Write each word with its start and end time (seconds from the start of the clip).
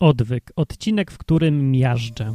Odwyk, 0.00 0.52
odcinek, 0.56 1.10
w 1.10 1.18
którym 1.18 1.70
miażdżę. 1.70 2.34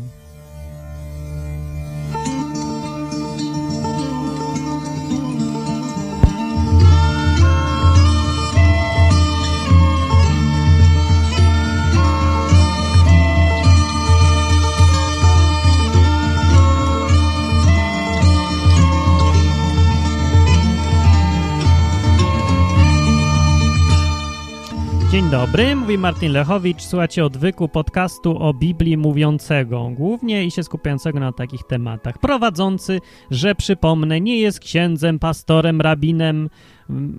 Dzień 25.30 25.40
dobry, 25.40 25.76
mówi 25.76 25.98
Martin 25.98 26.32
Lechowicz. 26.32 26.82
Słuchacie 26.82 27.26
odwyku 27.26 27.68
podcastu 27.68 28.38
o 28.38 28.54
Biblii 28.54 28.98
mówiącego, 28.98 29.92
głównie 29.96 30.46
i 30.46 30.52
się 30.52 30.64
skupiającego 30.64 31.20
na 31.20 31.32
takich 31.32 31.64
tematach. 31.64 32.18
Prowadzący, 32.18 33.00
że 33.32 33.56
przypomnę, 33.56 34.22
nie 34.22 34.40
jest 34.40 34.60
księdzem, 34.60 35.20
pastorem, 35.20 35.82
rabinem, 35.82 36.50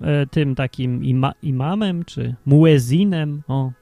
e, 0.03 0.27
tym 0.27 0.55
takim 0.55 1.05
ima 1.05 1.33
imamem, 1.43 2.05
czy 2.05 2.35
muezinem, 2.47 3.43
o, 3.49 3.73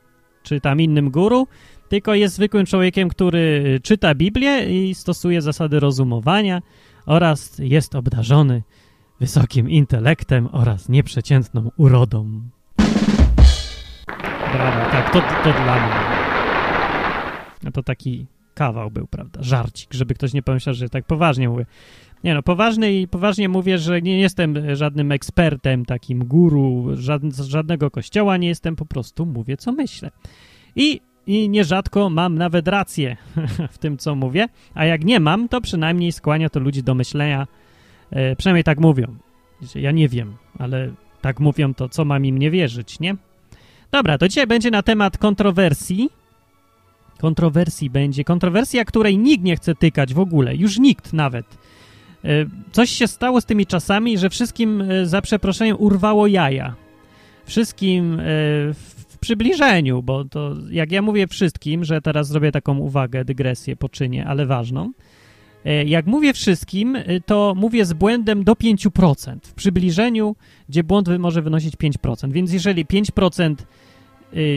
czy 0.43 0.61
tam 0.61 0.81
innym 0.81 1.11
guru, 1.11 1.47
tylko 1.89 2.15
jest 2.15 2.35
zwykłym 2.35 2.67
człowiekiem, 2.67 3.09
który 3.09 3.81
czyta 3.83 4.15
Biblię 4.15 4.89
i 4.89 4.95
stosuje 4.95 5.43
zasady 5.43 5.81
rozumowania 5.81 6.63
oraz 7.07 7.59
jest 7.59 7.95
obdarzony 7.95 8.63
wysokim 9.21 9.71
intelektem 9.71 10.49
oraz 10.53 10.89
nieprzeciętną 10.89 11.71
urodą. 11.77 12.41
Brawo, 14.53 14.91
tak, 14.91 15.13
to, 15.13 15.21
to 15.21 15.53
dla 15.53 15.75
mnie. 15.75 15.95
No 17.63 17.71
to 17.71 17.83
taki 17.83 18.27
kawał 18.55 18.91
był, 18.91 19.07
prawda, 19.07 19.43
żarcik, 19.43 19.95
żeby 19.95 20.15
ktoś 20.15 20.33
nie 20.33 20.43
pomyślał, 20.43 20.75
że 20.75 20.89
tak 20.89 21.05
poważnie 21.05 21.49
mówię. 21.49 21.67
Nie 22.25 22.35
no, 22.35 22.43
poważny 22.43 22.93
i 22.93 23.09
poważnie 23.09 23.49
mówię, 23.49 23.79
że 23.79 24.03
nie 24.03 24.21
jestem 24.21 24.77
żadnym 24.77 25.13
ekspertem, 25.13 25.85
takim 25.85 26.25
guru, 26.25 26.87
żadn, 26.95 27.31
z 27.31 27.41
żadnego 27.41 27.91
kościoła 27.91 28.37
nie 28.37 28.49
jestem, 28.49 28.77
po 28.77 28.87
prostu 28.87 29.27
mówię, 29.27 29.57
co 29.57 29.73
myślę. 29.73 30.11
I, 30.77 31.01
I 31.27 31.49
nierzadko 31.49 32.11
mam 32.11 32.39
nawet 32.39 32.69
rację 32.69 33.17
w 33.75 33.79
tym, 33.79 33.99
co 33.99 34.15
mówię, 34.15 34.49
a 34.75 34.85
jak 34.85 35.05
nie 35.05 35.21
mam, 35.21 35.49
to 35.49 35.61
przynajmniej 35.61 36.13
skłania 36.13 36.49
to 36.49 36.61
ludzi 36.61 36.83
do 36.83 36.95
myślenia, 36.95 37.47
e, 38.11 38.37
przynajmniej 38.37 38.65
tak 38.65 38.81
mówią. 38.81 39.17
Ja 39.75 39.91
nie 39.91 40.09
wiem, 40.09 40.37
ale 40.59 40.93
tak 41.21 41.41
mówią, 41.41 41.75
to 41.75 41.89
co 41.89 42.05
mam 42.05 42.25
im 42.25 42.39
nie 42.39 42.51
wierzyć, 42.51 43.01
nie? 43.01 43.17
Dobra, 43.91 44.19
to 44.19 44.29
dzisiaj 44.29 44.47
będzie 44.47 44.71
na 44.71 44.83
temat 44.83 45.19
kontrowersji. 45.19 46.11
Kontrowersji 47.19 47.91
będzie. 47.91 48.25
Kontrowersja, 48.25 48.85
której 48.85 49.19
nikt 49.19 49.45
nie 49.45 49.57
chce 49.57 49.75
tykać 49.75 50.15
w 50.15 50.19
ogóle. 50.19 50.57
Już 50.57 50.79
nikt 50.79 51.13
nawet. 51.13 51.47
E, 52.25 52.29
coś 52.73 52.91
się 52.91 53.07
stało 53.07 53.41
z 53.41 53.45
tymi 53.45 53.67
czasami, 53.67 54.19
że 54.19 54.31
wszystkim 54.31 54.83
e, 54.83 55.07
za 55.07 55.23
przeproszeniem 55.23 55.77
urwało 55.81 56.27
jaja. 56.27 56.75
Wszystkim 57.45 58.21
e, 58.21 58.25
w 59.09 59.19
przybliżeniu, 59.21 60.03
bo 60.03 60.25
to 60.25 60.55
jak 60.71 60.93
ja 60.93 61.03
mówię 61.03 61.27
wszystkim, 61.27 61.85
że 61.85 62.01
teraz 62.01 62.29
zrobię 62.29 62.53
taką 62.53 62.79
uwagę, 62.79 63.25
dygresję 63.25 63.77
poczynię, 63.77 64.27
ale 64.27 64.47
ważną. 64.47 64.93
Jak 65.87 66.07
mówię 66.07 66.33
wszystkim, 66.33 66.99
to 67.27 67.55
mówię 67.57 67.85
z 67.85 67.93
błędem 67.93 68.45
do 68.45 68.53
5%. 68.53 69.37
W 69.43 69.55
przybliżeniu, 69.55 70.37
gdzie 70.69 70.85
błąd 70.85 71.09
może 71.19 71.43
wynosić 71.43 71.75
5%. 71.77 72.33
Więc 72.33 72.53
jeżeli 72.53 72.87
5% 72.87 73.55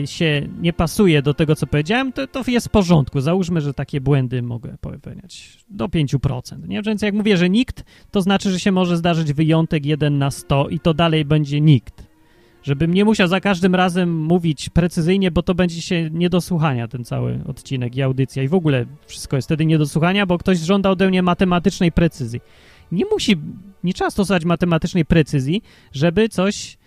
się 0.04 0.48
nie 0.60 0.72
pasuje 0.72 1.22
do 1.22 1.34
tego, 1.34 1.56
co 1.56 1.66
powiedziałem, 1.66 2.12
to, 2.12 2.26
to 2.26 2.42
jest 2.48 2.66
w 2.66 2.70
porządku. 2.70 3.20
Załóżmy, 3.20 3.60
że 3.60 3.74
takie 3.74 4.00
błędy 4.00 4.42
mogę 4.42 4.76
popełniać 4.80 5.64
do 5.70 5.86
5%. 5.86 6.68
Nie? 6.68 6.82
Więc 6.82 7.02
jak 7.02 7.14
mówię, 7.14 7.36
że 7.36 7.50
nikt, 7.50 7.84
to 8.10 8.22
znaczy, 8.22 8.50
że 8.50 8.60
się 8.60 8.72
może 8.72 8.96
zdarzyć 8.96 9.32
wyjątek 9.32 9.86
1 9.86 10.18
na 10.18 10.30
100 10.30 10.68
i 10.68 10.80
to 10.80 10.94
dalej 10.94 11.24
będzie 11.24 11.60
nikt. 11.60 12.11
Żebym 12.62 12.94
nie 12.94 13.04
musiał 13.04 13.28
za 13.28 13.40
każdym 13.40 13.74
razem 13.74 14.16
mówić 14.16 14.68
precyzyjnie, 14.68 15.30
bo 15.30 15.42
to 15.42 15.54
będzie 15.54 15.82
się 15.82 16.10
nie 16.10 16.30
do 16.30 16.40
słuchania 16.40 16.88
ten 16.88 17.04
cały 17.04 17.40
odcinek 17.46 17.96
i 17.96 18.02
audycja. 18.02 18.42
I 18.42 18.48
w 18.48 18.54
ogóle 18.54 18.86
wszystko 19.06 19.36
jest 19.36 19.48
wtedy 19.48 19.66
nie 19.66 19.78
do 19.78 19.86
słuchania, 19.86 20.26
bo 20.26 20.38
ktoś 20.38 20.58
żąda 20.58 20.90
ode 20.90 21.08
mnie 21.08 21.22
matematycznej 21.22 21.92
precyzji. 21.92 22.40
Nie 22.92 23.04
musi, 23.04 23.36
nie 23.84 23.92
trzeba 23.92 24.10
stosować 24.10 24.44
matematycznej 24.44 25.04
precyzji, 25.04 25.62
żeby 25.92 26.28
coś 26.28 26.78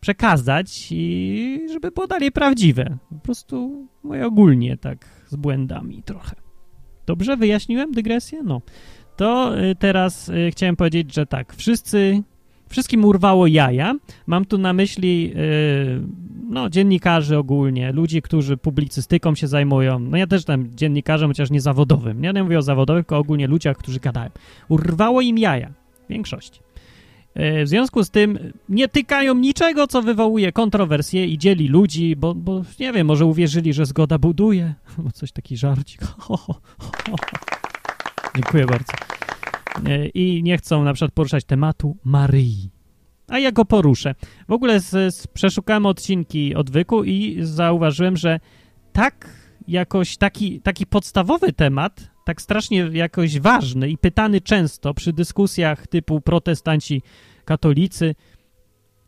przekazać 0.00 0.88
i 0.90 1.60
żeby 1.72 1.90
było 1.90 2.06
dalej 2.06 2.32
prawdziwe. 2.32 2.98
Po 3.08 3.18
prostu 3.18 3.86
mówię 4.02 4.26
ogólnie 4.26 4.76
tak 4.76 5.06
z 5.28 5.36
błędami 5.36 6.02
trochę. 6.02 6.36
Dobrze 7.06 7.36
wyjaśniłem 7.36 7.92
dygresję? 7.92 8.42
No. 8.42 8.60
To 9.16 9.60
y, 9.60 9.74
teraz 9.74 10.28
y, 10.28 10.50
chciałem 10.50 10.76
powiedzieć, 10.76 11.14
że 11.14 11.26
tak, 11.26 11.54
wszyscy, 11.54 12.22
wszystkim 12.72 13.04
urwało 13.04 13.46
jaja. 13.46 13.94
Mam 14.26 14.44
tu 14.44 14.58
na 14.58 14.72
myśli 14.72 15.32
y, 15.36 16.00
no, 16.50 16.70
dziennikarzy 16.70 17.38
ogólnie, 17.38 17.92
ludzi, 17.92 18.22
którzy 18.22 18.56
publicystyką 18.56 19.34
się 19.34 19.48
zajmują. 19.48 19.98
No 19.98 20.16
ja 20.16 20.26
też 20.26 20.44
tam 20.44 20.68
dziennikarzem, 20.74 21.30
chociaż 21.30 21.50
nie 21.50 21.60
zawodowym. 21.60 22.24
Ja 22.24 22.32
nie 22.32 22.42
mówię 22.42 22.58
o 22.58 22.62
zawodowym, 22.62 23.02
tylko 23.02 23.18
ogólnie 23.18 23.46
ludziach, 23.46 23.76
którzy 23.76 24.00
gadają. 24.00 24.30
Urwało 24.68 25.20
im 25.20 25.38
jaja. 25.38 25.70
Większości. 26.10 26.60
W 27.36 27.62
związku 27.64 28.04
z 28.04 28.10
tym 28.10 28.52
nie 28.68 28.88
tykają 28.88 29.34
niczego, 29.34 29.86
co 29.86 30.02
wywołuje 30.02 30.52
kontrowersje 30.52 31.26
i 31.26 31.38
dzieli 31.38 31.68
ludzi, 31.68 32.16
bo, 32.16 32.34
bo 32.34 32.62
nie 32.80 32.92
wiem, 32.92 33.06
może 33.06 33.26
uwierzyli, 33.26 33.72
że 33.72 33.86
zgoda 33.86 34.18
buduje. 34.18 34.74
Bo 34.98 35.12
coś 35.12 35.32
taki 35.32 35.56
żarcik. 35.56 36.00
Dziękuję 38.36 38.66
bardzo. 38.66 38.92
I 40.14 40.42
nie 40.42 40.58
chcą 40.58 40.84
na 40.84 40.92
przykład 40.92 41.12
poruszać 41.12 41.44
tematu 41.44 41.96
Maryi. 42.04 42.70
A 43.28 43.38
ja 43.38 43.52
go 43.52 43.64
poruszę. 43.64 44.14
W 44.48 44.52
ogóle 44.52 44.80
z, 44.80 45.14
z, 45.14 45.26
przeszukałem 45.26 45.86
odcinki 45.86 46.54
odwyku 46.54 47.04
i 47.04 47.38
zauważyłem, 47.40 48.16
że 48.16 48.40
tak 48.92 49.28
jakoś 49.68 50.16
taki, 50.16 50.60
taki 50.60 50.86
podstawowy 50.86 51.52
temat 51.52 52.10
tak 52.24 52.42
strasznie 52.42 52.90
jakoś 52.92 53.40
ważny 53.40 53.90
i 53.90 53.98
pytany 53.98 54.40
często 54.40 54.94
przy 54.94 55.12
dyskusjach 55.12 55.86
typu 55.86 56.20
protestanci, 56.20 57.02
katolicy, 57.44 58.14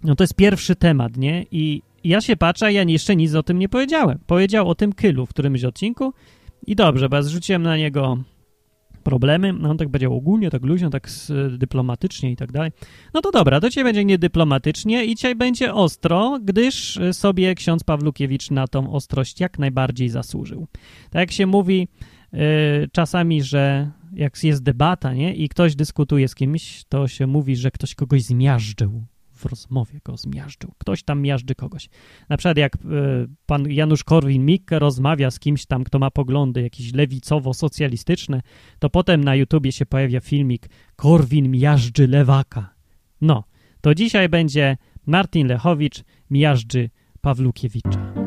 no 0.04 0.14
to 0.14 0.24
jest 0.24 0.34
pierwszy 0.34 0.76
temat, 0.76 1.16
nie? 1.16 1.46
I 1.50 1.82
ja 2.04 2.20
się 2.20 2.36
patrzę, 2.36 2.72
ja 2.72 2.82
jeszcze 2.82 3.16
nic 3.16 3.34
o 3.34 3.42
tym 3.42 3.58
nie 3.58 3.68
powiedziałem. 3.68 4.18
Powiedział 4.26 4.68
o 4.68 4.74
tym 4.74 4.92
Kylu 4.92 5.26
w 5.26 5.30
którymś 5.30 5.64
odcinku 5.64 6.12
i 6.66 6.76
dobrze, 6.76 7.08
bo 7.08 7.16
ja 7.16 7.22
zrzuciłem 7.22 7.62
na 7.62 7.76
niego 7.76 8.18
problemy, 9.04 9.52
no 9.52 9.70
on 9.70 9.78
tak 9.78 9.88
powiedział 9.88 10.16
ogólnie, 10.16 10.50
tak 10.50 10.64
luźno, 10.64 10.90
tak 10.90 11.08
dyplomatycznie 11.50 12.32
i 12.32 12.36
tak 12.36 12.52
dalej. 12.52 12.70
No 13.14 13.20
to 13.20 13.30
dobra, 13.30 13.60
to 13.60 13.68
dzisiaj 13.68 13.84
będzie 13.84 14.04
niedyplomatycznie 14.04 15.04
i 15.04 15.14
dzisiaj 15.14 15.34
będzie 15.34 15.74
ostro, 15.74 16.38
gdyż 16.42 16.98
sobie 17.12 17.54
ksiądz 17.54 17.84
Pawlukiewicz 17.84 18.50
na 18.50 18.68
tą 18.68 18.92
ostrość 18.92 19.40
jak 19.40 19.58
najbardziej 19.58 20.08
zasłużył. 20.08 20.66
Tak 21.10 21.20
jak 21.20 21.32
się 21.32 21.46
mówi, 21.46 21.88
Y, 22.34 22.88
czasami, 22.92 23.42
że 23.42 23.90
jak 24.12 24.44
jest 24.44 24.62
debata, 24.62 25.12
nie, 25.12 25.34
i 25.34 25.48
ktoś 25.48 25.76
dyskutuje 25.76 26.28
z 26.28 26.34
kimś, 26.34 26.84
to 26.88 27.08
się 27.08 27.26
mówi, 27.26 27.56
że 27.56 27.70
ktoś 27.70 27.94
kogoś 27.94 28.22
zmiażdżył 28.22 29.04
w 29.44 29.50
rozmowie 29.50 30.00
go 30.04 30.16
zmiażdżył. 30.16 30.72
Ktoś 30.78 31.02
tam 31.02 31.20
miażdży 31.20 31.54
kogoś. 31.54 31.88
Na 32.28 32.36
przykład 32.36 32.58
jak 32.58 32.76
y, 32.76 32.78
pan 33.46 33.70
Janusz 33.70 34.04
Korwin-Mikke 34.04 34.78
rozmawia 34.78 35.30
z 35.30 35.38
kimś 35.38 35.66
tam, 35.66 35.84
kto 35.84 35.98
ma 35.98 36.10
poglądy 36.10 36.62
jakieś 36.62 36.92
lewicowo-socjalistyczne, 36.92 38.40
to 38.78 38.90
potem 38.90 39.24
na 39.24 39.34
YouTubie 39.34 39.72
się 39.72 39.86
pojawia 39.86 40.20
filmik 40.20 40.68
Korwin 40.96 41.50
miażdży 41.50 42.06
lewaka. 42.08 42.74
No, 43.20 43.44
to 43.80 43.94
dzisiaj 43.94 44.28
będzie 44.28 44.76
Martin 45.06 45.46
Lechowicz 45.46 46.02
miażdży 46.30 46.90
Pawlukiewicza. 47.20 48.23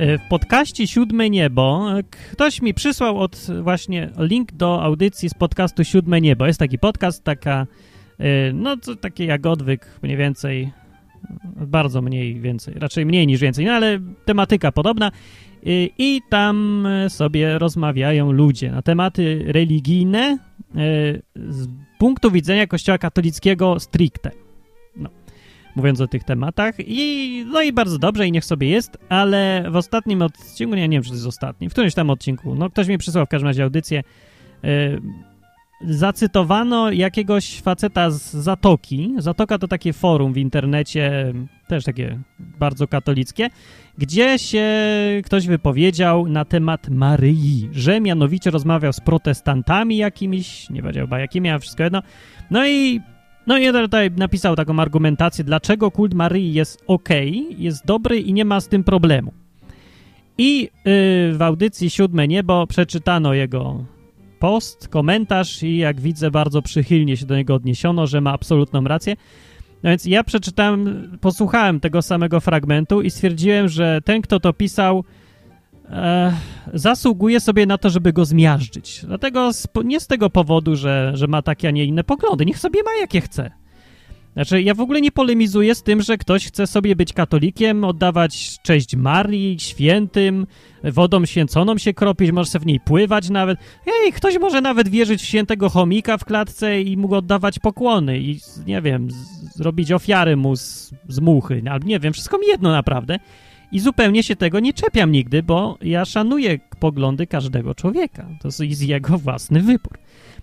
W 0.00 0.28
podcaście 0.28 0.86
Siódme 0.86 1.30
Niebo 1.30 1.98
e, 1.98 2.02
ktoś 2.32 2.62
mi 2.62 2.74
przysłał 2.74 3.18
od 3.18 3.46
właśnie 3.62 4.10
link 4.18 4.52
do 4.52 4.82
audycji 4.82 5.28
z 5.28 5.34
podcastu 5.34 5.84
Siódme 5.84 6.20
Niebo. 6.20 6.46
Jest 6.46 6.58
taki 6.58 6.78
podcast, 6.78 7.24
taka, 7.24 7.66
e, 8.18 8.52
no 8.52 8.76
to 8.76 8.96
takie 8.96 9.24
jak 9.24 9.46
odwyk 9.46 9.86
mniej 10.02 10.16
więcej, 10.16 10.70
bardzo 11.56 12.02
mniej 12.02 12.40
więcej, 12.40 12.74
raczej 12.76 13.06
mniej 13.06 13.26
niż 13.26 13.40
więcej, 13.40 13.64
no 13.64 13.72
ale 13.72 14.00
tematyka 14.24 14.72
podobna 14.72 15.10
i 15.98 16.20
tam 16.28 16.88
sobie 17.08 17.58
rozmawiają 17.58 18.32
ludzie 18.32 18.70
na 18.70 18.82
tematy 18.82 19.44
religijne 19.46 20.38
z 21.34 21.68
punktu 21.98 22.30
widzenia 22.30 22.66
kościoła 22.66 22.98
katolickiego 22.98 23.80
stricte 23.80 24.30
mówiąc 25.76 26.00
o 26.00 26.06
tych 26.06 26.24
tematach 26.24 26.74
i 26.78 27.44
no 27.52 27.62
i 27.62 27.72
bardzo 27.72 27.98
dobrze 27.98 28.26
i 28.26 28.32
niech 28.32 28.44
sobie 28.44 28.68
jest, 28.68 28.98
ale 29.08 29.64
w 29.70 29.76
ostatnim 29.76 30.22
odcinku, 30.22 30.74
nie, 30.74 30.88
nie 30.88 30.96
wiem, 30.96 31.02
czy 31.02 31.08
to 31.08 31.14
jest 31.14 31.26
ostatni, 31.26 31.68
w 31.68 31.72
którymś 31.72 31.94
tam 31.94 32.10
odcinku, 32.10 32.54
no 32.54 32.70
ktoś 32.70 32.88
mi 32.88 32.98
przysłał 32.98 33.26
w 33.26 33.28
każdym 33.28 33.46
razie 33.46 33.62
audycję, 33.62 34.02
yy, 34.62 35.00
zacytowano 35.80 36.92
jakiegoś 36.92 37.60
faceta 37.60 38.10
z 38.10 38.32
Zatoki. 38.32 39.14
Zatoka 39.18 39.58
to 39.58 39.68
takie 39.68 39.92
forum 39.92 40.32
w 40.32 40.36
internecie, 40.36 41.34
też 41.68 41.84
takie 41.84 42.18
bardzo 42.38 42.86
katolickie, 42.86 43.50
gdzie 43.98 44.38
się 44.38 44.68
ktoś 45.24 45.46
wypowiedział 45.46 46.28
na 46.28 46.44
temat 46.44 46.88
Maryi, 46.88 47.68
że 47.72 48.00
mianowicie 48.00 48.50
rozmawiał 48.50 48.92
z 48.92 49.00
protestantami 49.00 49.96
jakimiś, 49.96 50.70
nie 50.70 50.82
wiedział 50.82 51.06
chyba 51.06 51.18
jakimi, 51.18 51.50
a 51.50 51.58
wszystko 51.58 51.82
jedno. 51.82 52.02
No 52.50 52.66
i 52.66 53.00
no 53.46 53.58
i 53.58 53.72
tutaj 53.72 54.10
napisał 54.16 54.56
taką 54.56 54.78
argumentację, 54.78 55.44
dlaczego 55.44 55.90
kult 55.90 56.14
Maryi 56.14 56.52
jest 56.52 56.84
ok, 56.86 57.08
jest 57.58 57.86
dobry 57.86 58.18
i 58.18 58.32
nie 58.32 58.44
ma 58.44 58.60
z 58.60 58.68
tym 58.68 58.84
problemu. 58.84 59.32
I 60.38 60.62
yy, 60.62 60.70
w 61.36 61.42
audycji 61.42 61.90
Siódme 61.90 62.28
Niebo 62.28 62.66
przeczytano 62.66 63.34
jego 63.34 63.84
post, 64.38 64.88
komentarz 64.88 65.62
i 65.62 65.76
jak 65.76 66.00
widzę 66.00 66.30
bardzo 66.30 66.62
przychylnie 66.62 67.16
się 67.16 67.26
do 67.26 67.36
niego 67.36 67.54
odniesiono, 67.54 68.06
że 68.06 68.20
ma 68.20 68.32
absolutną 68.32 68.84
rację. 68.84 69.16
No 69.82 69.90
więc 69.90 70.04
ja 70.04 70.24
przeczytałem, 70.24 71.10
posłuchałem 71.20 71.80
tego 71.80 72.02
samego 72.02 72.40
fragmentu 72.40 73.02
i 73.02 73.10
stwierdziłem, 73.10 73.68
że 73.68 74.00
ten, 74.04 74.22
kto 74.22 74.40
to 74.40 74.52
pisał, 74.52 75.04
e, 75.90 76.32
zasługuje 76.74 77.40
sobie 77.40 77.66
na 77.66 77.78
to, 77.78 77.90
żeby 77.90 78.12
go 78.12 78.24
zmiażdżyć. 78.24 79.00
Dlatego 79.06 79.52
z, 79.52 79.68
nie 79.84 80.00
z 80.00 80.06
tego 80.06 80.30
powodu, 80.30 80.76
że, 80.76 81.12
że 81.14 81.26
ma 81.26 81.42
takie, 81.42 81.68
a 81.68 81.70
nie 81.70 81.84
inne 81.84 82.04
poglądy. 82.04 82.46
Niech 82.46 82.58
sobie 82.58 82.82
ma 82.82 82.90
jakie 83.00 83.20
chce. 83.20 83.50
Znaczy, 84.32 84.62
ja 84.62 84.74
w 84.74 84.80
ogóle 84.80 85.00
nie 85.00 85.12
polemizuję 85.12 85.74
z 85.74 85.82
tym, 85.82 86.02
że 86.02 86.18
ktoś 86.18 86.46
chce 86.46 86.66
sobie 86.66 86.96
być 86.96 87.12
katolikiem, 87.12 87.84
oddawać 87.84 88.58
cześć 88.62 88.96
Marii, 88.96 89.60
świętym, 89.60 90.46
wodą 90.84 91.26
święconą 91.26 91.78
się 91.78 91.94
kropić, 91.94 92.30
może 92.30 92.58
w 92.58 92.66
niej 92.66 92.80
pływać 92.80 93.30
nawet. 93.30 93.58
Ej, 93.86 94.12
ktoś 94.12 94.38
może 94.38 94.60
nawet 94.60 94.88
wierzyć 94.88 95.22
w 95.22 95.24
świętego 95.24 95.68
chomika 95.68 96.18
w 96.18 96.24
klatce 96.24 96.82
i 96.82 96.96
mu 96.96 97.14
oddawać 97.14 97.58
pokłony 97.58 98.18
i, 98.18 98.40
nie 98.66 98.82
wiem, 98.82 99.08
zrobić 99.54 99.92
ofiary 99.92 100.36
mu 100.36 100.56
z, 100.56 100.94
z 101.08 101.20
muchy, 101.20 101.62
albo 101.70 101.86
nie 101.86 102.00
wiem, 102.00 102.12
wszystko 102.12 102.38
mi 102.38 102.46
jedno 102.46 102.72
naprawdę. 102.72 103.18
I 103.72 103.80
zupełnie 103.80 104.22
się 104.22 104.36
tego 104.36 104.60
nie 104.60 104.72
czepiam 104.72 105.12
nigdy, 105.12 105.42
bo 105.42 105.78
ja 105.82 106.04
szanuję 106.04 106.58
poglądy 106.80 107.26
każdego 107.26 107.74
człowieka. 107.74 108.28
To 108.40 108.48
jest 108.64 108.82
jego 108.82 109.18
własny 109.18 109.60
wybór. 109.62 109.98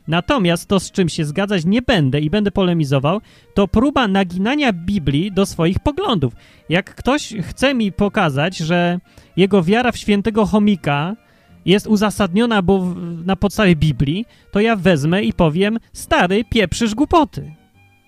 Natomiast 0.08 0.68
to, 0.68 0.80
z 0.80 0.92
czym 0.92 1.10
się 1.10 1.26
zgadzać 1.26 1.66
nie 1.66 1.82
będę 1.82 2.22
i 2.22 2.30
będę 2.30 2.52
polemizował, 2.52 3.22
to 3.54 3.68
próba 3.68 4.08
naginania 4.08 4.74
Biblii 4.74 5.32
do 5.32 5.46
swoich 5.46 5.80
poglądów. 5.80 6.34
Jak 6.70 6.96
ktoś 6.96 7.34
chce 7.42 7.74
mi 7.74 7.92
pokazać, 7.92 8.58
że 8.58 9.00
jego 9.38 9.64
wiara 9.64 9.92
w 9.92 9.98
świętego 9.98 10.46
chomika 10.46 11.16
jest 11.66 11.88
uzasadniona 11.88 12.62
bo 12.62 12.96
na 13.26 13.36
podstawie 13.36 13.76
Biblii, 13.76 14.26
to 14.52 14.60
ja 14.60 14.76
wezmę 14.76 15.24
i 15.24 15.34
powiem, 15.34 15.80
stary, 15.94 16.44
pieprzysz 16.50 16.96
głupoty. 16.96 17.54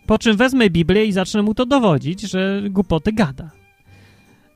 Po 0.05 0.17
czym 0.17 0.37
wezmę 0.37 0.69
Biblię 0.69 1.05
i 1.05 1.11
zacznę 1.11 1.41
mu 1.41 1.53
to 1.53 1.65
dowodzić, 1.65 2.21
że 2.21 2.61
głupoty 2.69 3.13
gada. 3.13 3.58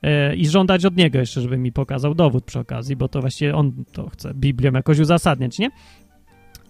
E, 0.04 0.36
I 0.36 0.48
żądać 0.48 0.86
od 0.86 0.98
niego 0.98 1.20
jeszcze, 1.20 1.42
żeby 1.42 1.58
mi 1.58 1.72
pokazał 1.72 2.16
dowód 2.16 2.46
przy 2.46 2.60
okazji, 2.60 2.96
bo 2.96 3.08
to 3.08 3.22
właściwie 3.22 3.56
on 3.56 3.72
to 3.92 4.10
chce 4.10 4.34
Biblią 4.34 4.72
jakoś 4.72 5.00
uzasadniać, 5.00 5.60
nie? 5.60 5.70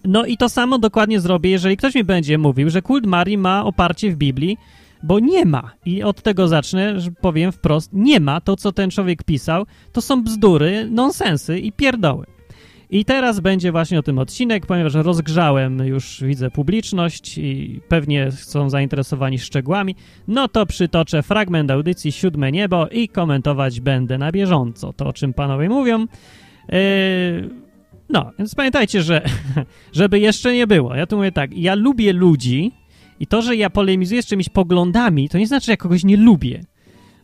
No 0.04 0.26
i 0.26 0.36
to 0.36 0.48
samo 0.48 0.78
dokładnie 0.78 1.20
zrobię, 1.20 1.50
jeżeli 1.50 1.76
ktoś 1.76 1.94
mi 1.94 2.04
będzie 2.04 2.38
mówił, 2.38 2.70
że 2.70 2.82
kult 2.82 3.06
Marii 3.06 3.38
ma 3.38 3.64
oparcie 3.64 4.10
w 4.10 4.16
Biblii, 4.16 4.58
bo 5.02 5.18
nie 5.18 5.44
ma. 5.44 5.70
I 5.86 6.02
od 6.02 6.22
tego 6.22 6.48
zacznę, 6.48 7.00
że 7.00 7.10
powiem 7.10 7.52
wprost, 7.52 7.90
nie 7.92 8.20
ma. 8.20 8.40
To, 8.40 8.56
co 8.56 8.72
ten 8.72 8.90
człowiek 8.90 9.24
pisał, 9.24 9.66
to 9.92 10.00
są 10.00 10.22
bzdury, 10.22 10.88
nonsensy 10.90 11.58
i 11.58 11.72
pierdoły. 11.72 12.33
I 12.90 13.04
teraz 13.04 13.40
będzie 13.40 13.72
właśnie 13.72 13.98
o 13.98 14.02
tym 14.02 14.18
odcinek, 14.18 14.66
ponieważ 14.66 14.94
rozgrzałem 14.94 15.78
już, 15.78 16.22
widzę, 16.22 16.50
publiczność 16.50 17.38
i 17.38 17.80
pewnie 17.88 18.32
są 18.32 18.70
zainteresowani 18.70 19.38
szczegółami, 19.38 19.94
no 20.28 20.48
to 20.48 20.66
przytoczę 20.66 21.22
fragment 21.22 21.70
audycji 21.70 22.12
Siódme 22.12 22.52
Niebo 22.52 22.88
i 22.88 23.08
komentować 23.08 23.80
będę 23.80 24.18
na 24.18 24.32
bieżąco 24.32 24.92
to, 24.92 25.06
o 25.06 25.12
czym 25.12 25.34
panowie 25.34 25.68
mówią. 25.68 26.00
Yy, 26.00 26.78
no, 28.08 28.30
więc 28.38 28.54
pamiętajcie, 28.54 29.02
że 29.02 29.22
żeby 29.92 30.18
jeszcze 30.18 30.54
nie 30.54 30.66
było, 30.66 30.94
ja 30.94 31.06
tu 31.06 31.16
mówię 31.16 31.32
tak, 31.32 31.56
ja 31.56 31.74
lubię 31.74 32.12
ludzi 32.12 32.72
i 33.20 33.26
to, 33.26 33.42
że 33.42 33.56
ja 33.56 33.70
polemizuję 33.70 34.22
z 34.22 34.26
czymś 34.26 34.48
poglądami, 34.48 35.28
to 35.28 35.38
nie 35.38 35.46
znaczy, 35.46 35.66
że 35.66 35.72
ja 35.72 35.76
kogoś 35.76 36.04
nie 36.04 36.16
lubię. 36.16 36.64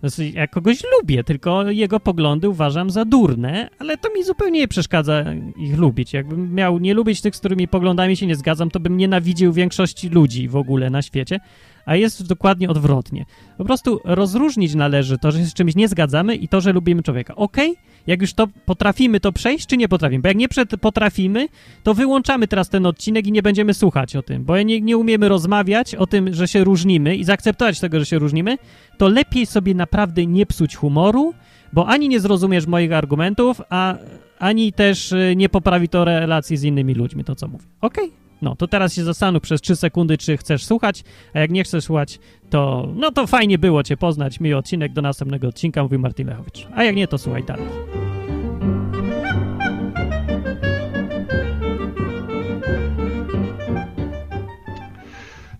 Znaczy, 0.00 0.28
ja 0.28 0.46
kogoś 0.46 0.82
lubię, 0.98 1.24
tylko 1.24 1.70
jego 1.70 2.00
poglądy 2.00 2.48
uważam 2.48 2.90
za 2.90 3.04
durne, 3.04 3.70
ale 3.78 3.96
to 3.96 4.08
mi 4.14 4.24
zupełnie 4.24 4.60
nie 4.60 4.68
przeszkadza 4.68 5.24
ich 5.56 5.78
lubić. 5.78 6.12
Jakbym 6.12 6.54
miał 6.54 6.78
nie 6.78 6.94
lubić 6.94 7.20
tych, 7.20 7.36
z 7.36 7.38
którymi 7.38 7.68
poglądami 7.68 8.16
się 8.16 8.26
nie 8.26 8.36
zgadzam, 8.36 8.70
to 8.70 8.80
bym 8.80 8.96
nienawidził 8.96 9.52
większości 9.52 10.08
ludzi 10.08 10.48
w 10.48 10.56
ogóle 10.56 10.90
na 10.90 11.02
świecie, 11.02 11.40
a 11.86 11.96
jest 11.96 12.26
dokładnie 12.26 12.68
odwrotnie. 12.68 13.24
Po 13.58 13.64
prostu 13.64 14.00
rozróżnić 14.04 14.74
należy 14.74 15.18
to, 15.18 15.32
że 15.32 15.38
się 15.38 15.46
z 15.46 15.54
czymś 15.54 15.76
nie 15.76 15.88
zgadzamy 15.88 16.36
i 16.36 16.48
to, 16.48 16.60
że 16.60 16.72
lubimy 16.72 17.02
człowieka. 17.02 17.34
Okej, 17.36 17.70
okay? 17.70 17.89
Jak 18.06 18.20
już 18.20 18.32
to 18.32 18.46
potrafimy 18.66 19.20
to 19.20 19.32
przejść, 19.32 19.66
czy 19.66 19.76
nie 19.76 19.88
potrafimy? 19.88 20.22
Bo 20.22 20.28
jak 20.28 20.36
nie 20.36 20.48
potrafimy, 20.80 21.48
to 21.82 21.94
wyłączamy 21.94 22.48
teraz 22.48 22.68
ten 22.68 22.86
odcinek 22.86 23.26
i 23.26 23.32
nie 23.32 23.42
będziemy 23.42 23.74
słuchać 23.74 24.16
o 24.16 24.22
tym, 24.22 24.44
bo 24.44 24.62
nie, 24.62 24.80
nie 24.80 24.96
umiemy 24.96 25.28
rozmawiać 25.28 25.94
o 25.94 26.06
tym, 26.06 26.34
że 26.34 26.48
się 26.48 26.64
różnimy 26.64 27.16
i 27.16 27.24
zaakceptować 27.24 27.80
tego, 27.80 27.98
że 27.98 28.06
się 28.06 28.18
różnimy, 28.18 28.58
to 28.98 29.08
lepiej 29.08 29.46
sobie 29.46 29.74
naprawdę 29.74 30.26
nie 30.26 30.46
psuć 30.46 30.76
humoru, 30.76 31.34
bo 31.72 31.86
ani 31.86 32.08
nie 32.08 32.20
zrozumiesz 32.20 32.66
moich 32.66 32.92
argumentów, 32.92 33.62
a 33.70 33.94
ani 34.38 34.72
też 34.72 35.12
y, 35.12 35.34
nie 35.36 35.48
poprawi 35.48 35.88
to 35.88 36.04
relacji 36.04 36.56
z 36.56 36.64
innymi 36.64 36.94
ludźmi, 36.94 37.24
to 37.24 37.34
co 37.34 37.48
mówię. 37.48 37.64
Okej? 37.80 38.04
Okay? 38.04 38.19
No, 38.42 38.56
to 38.56 38.68
teraz 38.68 38.94
się 38.94 39.04
zastanów 39.04 39.42
przez 39.42 39.60
3 39.60 39.76
sekundy, 39.76 40.18
czy 40.18 40.36
chcesz 40.36 40.64
słuchać, 40.64 41.04
a 41.34 41.38
jak 41.38 41.50
nie 41.50 41.64
chcesz 41.64 41.84
słuchać, 41.84 42.18
to 42.50 42.88
no 42.94 43.10
to 43.12 43.26
fajnie 43.26 43.58
było 43.58 43.82
cię 43.82 43.96
poznać. 43.96 44.40
Miły 44.40 44.56
odcinek, 44.56 44.92
do 44.92 45.02
następnego 45.02 45.48
odcinka, 45.48 45.82
mówił 45.82 45.98
Martin 45.98 46.26
Lechowicz. 46.26 46.68
A 46.74 46.84
jak 46.84 46.96
nie, 46.96 47.08
to 47.08 47.18
słuchaj 47.18 47.44
dalej. 47.44 47.66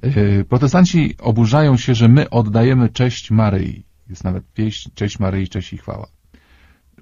E, 0.03 0.45
protestanci 0.45 1.15
oburzają 1.19 1.77
się, 1.77 1.95
że 1.95 2.09
my 2.09 2.31
oddajemy 2.31 2.89
cześć 2.89 3.31
Maryi. 3.31 3.85
Jest 4.09 4.25
nawet 4.25 4.53
pieśń 4.53 4.91
Cześć 4.95 5.19
Maryi, 5.19 5.49
cześć 5.49 5.73
i 5.73 5.79
chwała. 5.79 6.07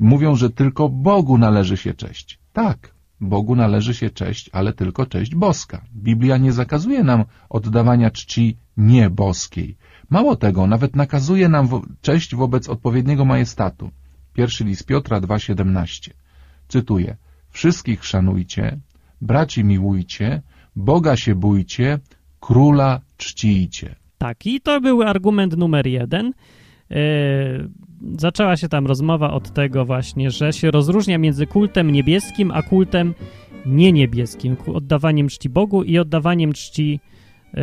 Mówią, 0.01 0.37
że 0.37 0.51
tylko 0.51 0.89
Bogu 0.89 1.39
należy 1.39 1.77
się 1.77 1.95
cześć. 1.95 2.39
Tak, 2.53 2.95
Bogu 3.20 3.56
należy 3.56 3.94
się 3.94 4.11
cześć, 4.11 4.50
ale 4.53 4.73
tylko 4.73 5.06
cześć 5.06 5.35
boska. 5.35 5.85
Biblia 5.97 6.37
nie 6.37 6.53
zakazuje 6.53 7.05
nam 7.05 7.25
oddawania 7.49 8.11
czci 8.11 8.56
nieboskiej. 8.76 9.76
Mało 10.11 10.37
tego, 10.37 10.67
nawet 10.67 10.97
nakazuje 10.97 11.49
nam 11.49 11.69
cześć 12.00 12.35
wobec 12.35 12.69
odpowiedniego 12.69 13.25
majestatu. 13.25 13.90
Pierwszy 14.35 14.64
list 14.64 14.87
Piotra 14.87 15.21
2,17. 15.21 16.11
Cytuję. 16.69 17.16
Wszystkich 17.50 18.04
szanujcie, 18.04 18.78
braci 19.21 19.64
miłujcie, 19.64 20.43
Boga 20.76 21.16
się 21.16 21.35
bójcie, 21.35 21.99
króla 22.40 23.00
czcijcie. 23.16 23.95
Tak, 24.19 24.47
i 24.47 24.61
to 24.61 24.81
był 24.81 25.02
argument 25.02 25.57
numer 25.57 25.87
jeden. 25.87 26.33
Yy, 26.90 26.99
zaczęła 28.18 28.57
się 28.57 28.68
tam 28.68 28.87
rozmowa 28.87 29.33
od 29.33 29.54
tego 29.54 29.85
właśnie, 29.85 30.30
że 30.30 30.52
się 30.52 30.71
rozróżnia 30.71 31.18
między 31.18 31.47
kultem 31.47 31.90
niebieskim 31.90 32.50
a 32.50 32.62
kultem 32.62 33.14
nieniebieskim, 33.66 34.57
oddawaniem 34.75 35.28
czci 35.28 35.49
Bogu 35.49 35.83
i 35.83 35.99
oddawaniem 35.99 36.52
czci 36.52 37.00
yy, 37.54 37.61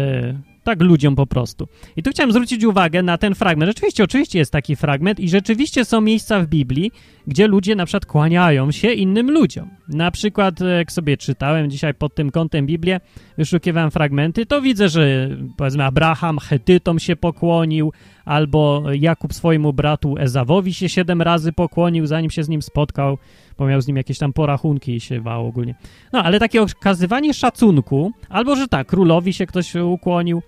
tak 0.65 0.81
ludziom 0.81 1.15
po 1.15 1.27
prostu. 1.27 1.67
I 1.95 2.03
tu 2.03 2.11
chciałem 2.11 2.31
zwrócić 2.31 2.63
uwagę 2.63 3.03
na 3.03 3.17
ten 3.17 3.35
fragment. 3.35 3.69
Rzeczywiście, 3.69 4.03
oczywiście 4.03 4.39
jest 4.39 4.51
taki 4.51 4.75
fragment 4.75 5.19
i 5.19 5.29
rzeczywiście 5.29 5.85
są 5.85 6.01
miejsca 6.01 6.39
w 6.39 6.47
Biblii, 6.47 6.91
gdzie 7.27 7.47
ludzie 7.47 7.75
na 7.75 7.85
przykład 7.85 8.05
kłaniają 8.05 8.71
się 8.71 8.91
innym 8.91 9.31
ludziom. 9.31 9.69
Na 9.89 10.11
przykład, 10.11 10.61
e, 10.61 10.65
jak 10.65 10.91
sobie 10.91 11.17
czytałem 11.17 11.69
dzisiaj 11.69 11.93
pod 11.93 12.15
tym 12.15 12.31
kątem 12.31 12.65
Biblię, 12.65 12.99
wyszukiwałem 13.37 13.91
fragmenty, 13.91 14.45
to 14.45 14.61
widzę, 14.61 14.89
że 14.89 15.29
powiedzmy 15.57 15.83
Abraham 15.83 16.39
Hetytom 16.39 16.99
się 16.99 17.15
pokłonił, 17.15 17.91
albo 18.25 18.83
Jakub 18.93 19.33
swojemu 19.33 19.73
bratu 19.73 20.15
Ezawowi 20.17 20.73
się 20.73 20.89
siedem 20.89 21.21
razy 21.21 21.53
pokłonił, 21.53 22.05
zanim 22.05 22.31
się 22.31 22.43
z 22.43 22.49
nim 22.49 22.61
spotkał, 22.61 23.17
bo 23.57 23.67
miał 23.67 23.81
z 23.81 23.87
nim 23.87 23.97
jakieś 23.97 24.17
tam 24.17 24.33
porachunki 24.33 24.95
i 24.95 24.99
się 24.99 25.21
wał 25.21 25.47
ogólnie. 25.47 25.75
No, 26.13 26.23
ale 26.23 26.39
takie 26.39 26.61
okazywanie 26.61 27.33
szacunku, 27.33 28.11
albo 28.29 28.55
że 28.55 28.67
tak, 28.67 28.87
królowi 28.87 29.33
się 29.33 29.45
ktoś 29.45 29.75
ukłonił, 29.75 30.41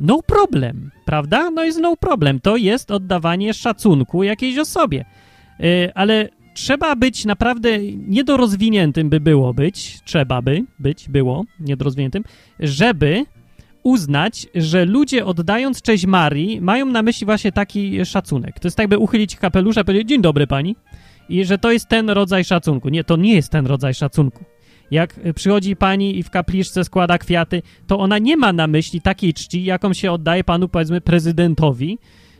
no 0.00 0.22
problem, 0.22 0.90
prawda? 1.04 1.50
No 1.50 1.64
jest 1.64 1.80
no 1.80 1.96
problem. 1.96 2.40
To 2.40 2.56
jest 2.56 2.90
oddawanie 2.90 3.54
szacunku 3.54 4.22
jakiejś 4.22 4.58
osobie. 4.58 5.04
Yy, 5.58 5.92
ale 5.94 6.28
trzeba 6.54 6.96
być 6.96 7.24
naprawdę 7.24 7.78
niedorozwiniętym 8.08 9.10
by 9.10 9.20
było 9.20 9.54
być, 9.54 10.00
trzeba 10.04 10.42
by 10.42 10.64
być, 10.78 11.08
było 11.08 11.44
niedorozwiniętym, 11.60 12.24
żeby 12.60 13.24
uznać, 13.82 14.46
że 14.54 14.84
ludzie 14.84 15.24
oddając 15.26 15.82
cześć 15.82 16.06
Marii 16.06 16.60
mają 16.60 16.86
na 16.86 17.02
myśli 17.02 17.24
właśnie 17.24 17.52
taki 17.52 18.04
szacunek. 18.04 18.60
To 18.60 18.66
jest 18.66 18.76
tak, 18.76 18.88
by 18.88 18.98
uchylić 18.98 19.36
kapelusza 19.36 19.84
powiedzieć 19.84 20.08
dzień 20.08 20.22
dobry 20.22 20.46
pani 20.46 20.76
i 21.28 21.44
że 21.44 21.58
to 21.58 21.72
jest 21.72 21.88
ten 21.88 22.10
rodzaj 22.10 22.44
szacunku. 22.44 22.88
Nie, 22.88 23.04
to 23.04 23.16
nie 23.16 23.34
jest 23.34 23.50
ten 23.50 23.66
rodzaj 23.66 23.94
szacunku. 23.94 24.44
Jak 24.90 25.20
przychodzi 25.34 25.76
pani 25.76 26.18
i 26.18 26.22
w 26.22 26.30
kapliczce 26.30 26.84
składa 26.84 27.18
kwiaty, 27.18 27.62
to 27.86 27.98
ona 27.98 28.18
nie 28.18 28.36
ma 28.36 28.52
na 28.52 28.66
myśli 28.66 29.00
takiej 29.00 29.34
czci, 29.34 29.64
jaką 29.64 29.92
się 29.92 30.12
oddaje 30.12 30.44
panu, 30.44 30.68
powiedzmy, 30.68 31.00
prezydentowi, 31.00 31.98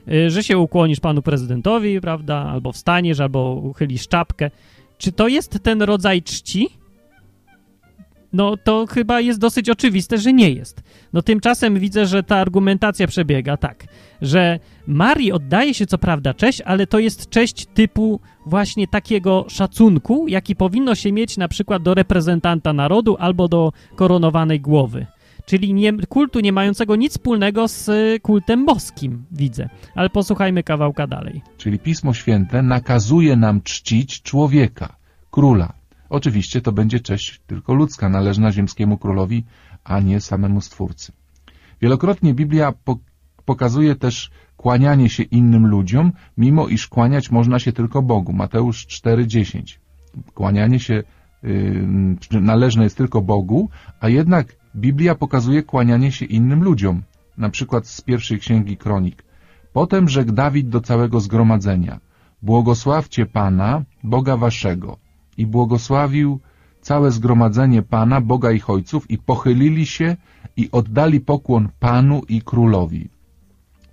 y, 0.08 0.30
że 0.30 0.42
się 0.42 0.58
ukłonisz 0.58 1.00
panu 1.00 1.22
prezydentowi, 1.22 2.00
prawda, 2.00 2.36
albo 2.36 2.72
wstaniesz, 2.72 3.20
albo 3.20 3.54
uchylisz 3.54 4.08
czapkę. 4.08 4.50
Czy 4.98 5.12
to 5.12 5.28
jest 5.28 5.58
ten 5.62 5.82
rodzaj 5.82 6.22
czci? 6.22 6.68
No 8.32 8.56
to 8.56 8.86
chyba 8.86 9.20
jest 9.20 9.40
dosyć 9.40 9.70
oczywiste, 9.70 10.18
że 10.18 10.32
nie 10.32 10.50
jest. 10.50 10.82
No 11.12 11.22
tymczasem 11.22 11.78
widzę, 11.78 12.06
że 12.06 12.22
ta 12.22 12.36
argumentacja 12.36 13.06
przebiega 13.06 13.56
tak, 13.56 13.84
że 14.22 14.58
Marii 14.86 15.32
oddaje 15.32 15.74
się 15.74 15.86
co 15.86 15.98
prawda 15.98 16.34
cześć, 16.34 16.60
ale 16.60 16.86
to 16.86 16.98
jest 16.98 17.30
cześć 17.30 17.66
typu 17.66 18.20
właśnie 18.46 18.88
takiego 18.88 19.46
szacunku, 19.48 20.28
jaki 20.28 20.56
powinno 20.56 20.94
się 20.94 21.12
mieć 21.12 21.36
na 21.36 21.48
przykład 21.48 21.82
do 21.82 21.94
reprezentanta 21.94 22.72
narodu 22.72 23.16
albo 23.18 23.48
do 23.48 23.72
koronowanej 23.96 24.60
głowy. 24.60 25.06
Czyli 25.46 25.74
nie, 25.74 25.92
kultu 25.92 26.40
nie 26.40 26.52
mającego 26.52 26.96
nic 26.96 27.12
wspólnego 27.12 27.68
z 27.68 27.90
kultem 28.22 28.66
boskim, 28.66 29.24
widzę. 29.30 29.68
Ale 29.94 30.10
posłuchajmy 30.10 30.62
kawałka 30.62 31.06
dalej. 31.06 31.42
Czyli 31.56 31.78
Pismo 31.78 32.14
Święte 32.14 32.62
nakazuje 32.62 33.36
nam 33.36 33.62
czcić 33.62 34.22
człowieka, 34.22 34.96
króla. 35.30 35.81
Oczywiście 36.12 36.60
to 36.60 36.72
będzie 36.72 37.00
cześć 37.00 37.40
tylko 37.46 37.74
ludzka, 37.74 38.08
należna 38.08 38.52
ziemskiemu 38.52 38.98
królowi, 38.98 39.44
a 39.84 40.00
nie 40.00 40.20
samemu 40.20 40.60
Stwórcy. 40.60 41.12
Wielokrotnie 41.80 42.34
Biblia 42.34 42.72
po 42.84 42.98
pokazuje 43.44 43.94
też 43.96 44.30
kłanianie 44.56 45.08
się 45.08 45.22
innym 45.22 45.66
ludziom, 45.66 46.12
mimo 46.36 46.68
iż 46.68 46.88
kłaniać 46.88 47.30
można 47.30 47.58
się 47.58 47.72
tylko 47.72 48.02
Bogu. 48.02 48.32
Mateusz 48.32 48.86
4,10. 48.86 49.78
Kłanianie 50.34 50.80
się 50.80 51.02
yy, 51.42 52.40
należne 52.40 52.84
jest 52.84 52.96
tylko 52.96 53.22
Bogu, 53.22 53.68
a 54.00 54.08
jednak 54.08 54.56
Biblia 54.76 55.14
pokazuje 55.14 55.62
kłanianie 55.62 56.12
się 56.12 56.24
innym 56.24 56.62
ludziom. 56.62 57.02
Na 57.38 57.50
przykład 57.50 57.86
z 57.86 58.00
pierwszej 58.00 58.38
księgi 58.38 58.76
Kronik. 58.76 59.24
Potem 59.72 60.08
rzekł 60.08 60.32
Dawid 60.32 60.68
do 60.68 60.80
całego 60.80 61.20
zgromadzenia. 61.20 62.00
Błogosławcie 62.42 63.26
Pana, 63.26 63.82
Boga 64.04 64.36
waszego. 64.36 65.01
I 65.36 65.46
błogosławił 65.46 66.40
całe 66.80 67.10
zgromadzenie 67.10 67.82
Pana, 67.82 68.20
Boga 68.20 68.52
ich 68.52 68.70
ojców 68.70 69.10
i 69.10 69.18
pochylili 69.18 69.86
się 69.86 70.16
i 70.56 70.70
oddali 70.72 71.20
pokłon 71.20 71.68
Panu 71.80 72.22
i 72.28 72.42
Królowi. 72.42 73.08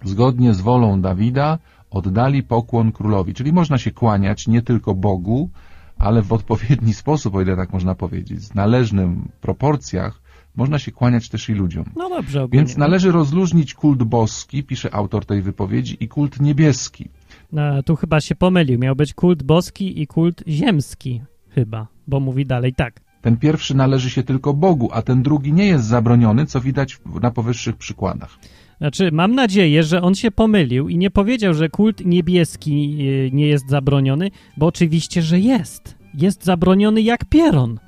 Zgodnie 0.04 0.54
z 0.54 0.62
wolą 0.62 1.02
Dawida 1.02 1.58
oddali 1.90 2.44
pokłon 2.44 2.92
Królowi. 2.92 3.34
Czyli 3.34 3.54
można 3.54 3.78
się 3.78 3.92
kłaniać 3.92 4.48
nie 4.48 4.62
tylko 4.62 4.96
Bogu, 4.96 5.50
ale 5.98 6.22
w 6.22 6.34
odpowiedni 6.34 6.94
sposób, 7.04 7.36
o 7.36 7.42
ile 7.42 7.56
tak 7.56 7.74
można 7.74 7.96
powiedzieć, 7.96 8.42
z 8.42 8.56
należnym 8.56 9.30
proporcjach, 9.42 10.22
można 10.56 10.80
się 10.80 10.92
kłaniać 10.92 11.30
też 11.30 11.50
i 11.50 11.54
ludziom. 11.54 11.86
No 11.96 12.10
dobrze, 12.10 12.44
ogólnie. 12.44 12.60
Więc 12.60 12.78
należy 12.78 13.12
rozluźnić 13.12 13.74
kult 13.74 14.04
boski, 14.04 14.64
pisze 14.64 14.94
autor 14.94 15.26
tej 15.26 15.42
wypowiedzi, 15.42 15.98
i 16.04 16.08
kult 16.08 16.40
niebieski. 16.40 17.10
No, 17.52 17.84
tu 17.84 17.96
chyba 17.96 18.22
się 18.22 18.36
pomylił. 18.36 18.80
Miał 18.80 18.96
być 18.96 19.14
kult 19.14 19.44
boski 19.44 20.02
i 20.02 20.08
kult 20.08 20.44
ziemski, 20.48 21.22
chyba, 21.50 21.88
bo 22.08 22.20
mówi 22.20 22.46
dalej 22.46 22.74
tak. 22.74 23.02
Ten 23.22 23.38
pierwszy 23.38 23.76
należy 23.76 24.10
się 24.10 24.24
tylko 24.24 24.54
Bogu, 24.54 24.90
a 24.92 25.02
ten 25.02 25.24
drugi 25.24 25.54
nie 25.54 25.68
jest 25.68 25.86
zabroniony, 25.86 26.46
co 26.46 26.62
widać 26.62 27.00
na 27.22 27.32
powyższych 27.32 27.76
przykładach. 27.76 28.40
Znaczy, 28.78 29.12
mam 29.12 29.36
nadzieję, 29.36 29.84
że 29.84 30.02
on 30.02 30.16
się 30.16 30.32
pomylił 30.32 30.90
i 30.90 30.98
nie 30.98 31.12
powiedział, 31.12 31.54
że 31.54 31.70
kult 31.70 32.06
niebieski 32.06 32.98
e, 33.00 33.36
nie 33.36 33.48
jest 33.48 33.70
zabroniony, 33.70 34.32
bo 34.58 34.66
oczywiście, 34.66 35.22
że 35.22 35.40
jest. 35.40 35.96
Jest 36.14 36.44
zabroniony 36.44 37.02
jak 37.02 37.26
pieron. 37.26 37.80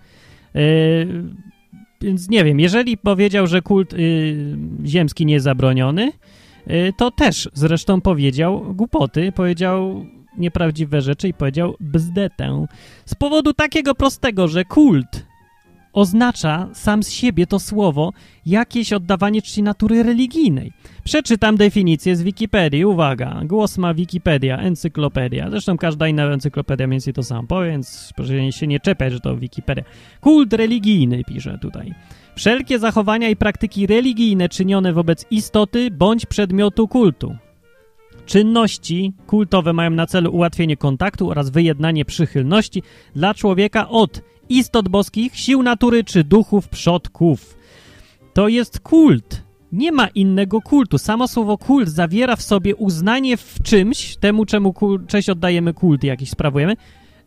Yy, 0.54 0.62
więc 2.02 2.30
nie 2.30 2.44
wiem, 2.44 2.60
jeżeli 2.60 2.98
powiedział, 2.98 3.48
że 3.48 3.62
kult 3.62 3.94
yy, 3.94 4.58
ziemski 4.86 5.26
nie 5.26 5.34
jest 5.34 5.44
zabroniony, 5.44 6.12
yy, 6.68 6.94
to 6.98 7.12
też 7.12 7.50
zresztą 7.54 8.02
powiedział 8.02 8.74
głupoty, 8.74 9.32
powiedział 9.32 10.06
nieprawdziwe 10.38 11.02
rzeczy 11.02 11.28
i 11.28 11.34
powiedział 11.34 11.76
bzdetę. 11.80 12.66
Z 13.06 13.16
powodu 13.16 13.54
takiego 13.54 13.96
prostego, 13.96 14.48
że 14.48 14.66
kult 14.66 15.32
oznacza 15.94 16.70
sam 16.74 17.04
z 17.04 17.10
siebie 17.10 17.48
to 17.48 17.60
słowo 17.60 18.14
jakieś 18.46 18.94
oddawanie 18.94 19.42
czci 19.42 19.64
natury 19.64 20.04
religijnej. 20.04 20.72
Przeczytam 21.04 21.58
definicję 21.58 22.16
z 22.16 22.24
Wikipedii. 22.24 22.86
Uwaga, 22.86 23.42
głos 23.46 23.78
ma 23.78 23.94
Wikipedia, 23.94 24.58
encyklopedia. 24.58 25.50
Zresztą 25.50 25.78
każda 25.78 26.08
inna 26.08 26.24
encyklopedia 26.24 26.88
mniej 26.88 26.96
więcej 26.96 27.14
to 27.14 27.24
samo 27.24 27.48
powie, 27.48 27.70
więc 27.70 28.14
proszę 28.16 28.52
się 28.52 28.68
nie 28.68 28.80
czepiać, 28.80 29.14
że 29.14 29.20
to 29.20 29.38
Wikipedia. 29.38 29.84
Kult 30.22 30.54
religijny, 30.54 31.24
pisze 31.24 31.58
tutaj. 31.58 31.94
Wszelkie 32.36 32.80
zachowania 32.80 33.30
i 33.30 33.36
praktyki 33.36 33.88
religijne 33.88 34.50
czynione 34.50 34.94
wobec 34.94 35.26
istoty 35.32 35.92
bądź 35.92 36.26
przedmiotu 36.26 36.88
kultu. 36.88 37.36
Czynności 38.32 39.14
kultowe 39.28 39.74
mają 39.74 39.90
na 39.90 40.08
celu 40.08 40.32
ułatwienie 40.32 40.78
kontaktu 40.78 41.30
oraz 41.30 41.50
wyjednanie 41.50 42.06
przychylności 42.06 42.84
dla 43.16 43.34
człowieka 43.34 43.90
od 43.90 44.22
istot 44.50 44.90
boskich, 44.90 45.38
sił 45.38 45.64
natury 45.64 46.04
czy 46.04 46.24
duchów 46.24 46.70
przodków. 46.70 47.58
To 48.34 48.48
jest 48.48 48.80
kult. 48.80 49.44
Nie 49.72 49.92
ma 49.92 50.08
innego 50.08 50.62
kultu. 50.62 50.98
Samo 50.98 51.28
słowo 51.28 51.58
kult 51.58 51.90
zawiera 51.90 52.36
w 52.36 52.42
sobie 52.42 52.76
uznanie 52.76 53.38
w 53.38 53.56
czymś, 53.64 54.18
temu 54.18 54.46
czemu 54.46 54.74
cześć 55.08 55.30
oddajemy 55.30 55.74
kult, 55.74 56.04
jakiś 56.04 56.30
sprawujemy, 56.30 56.76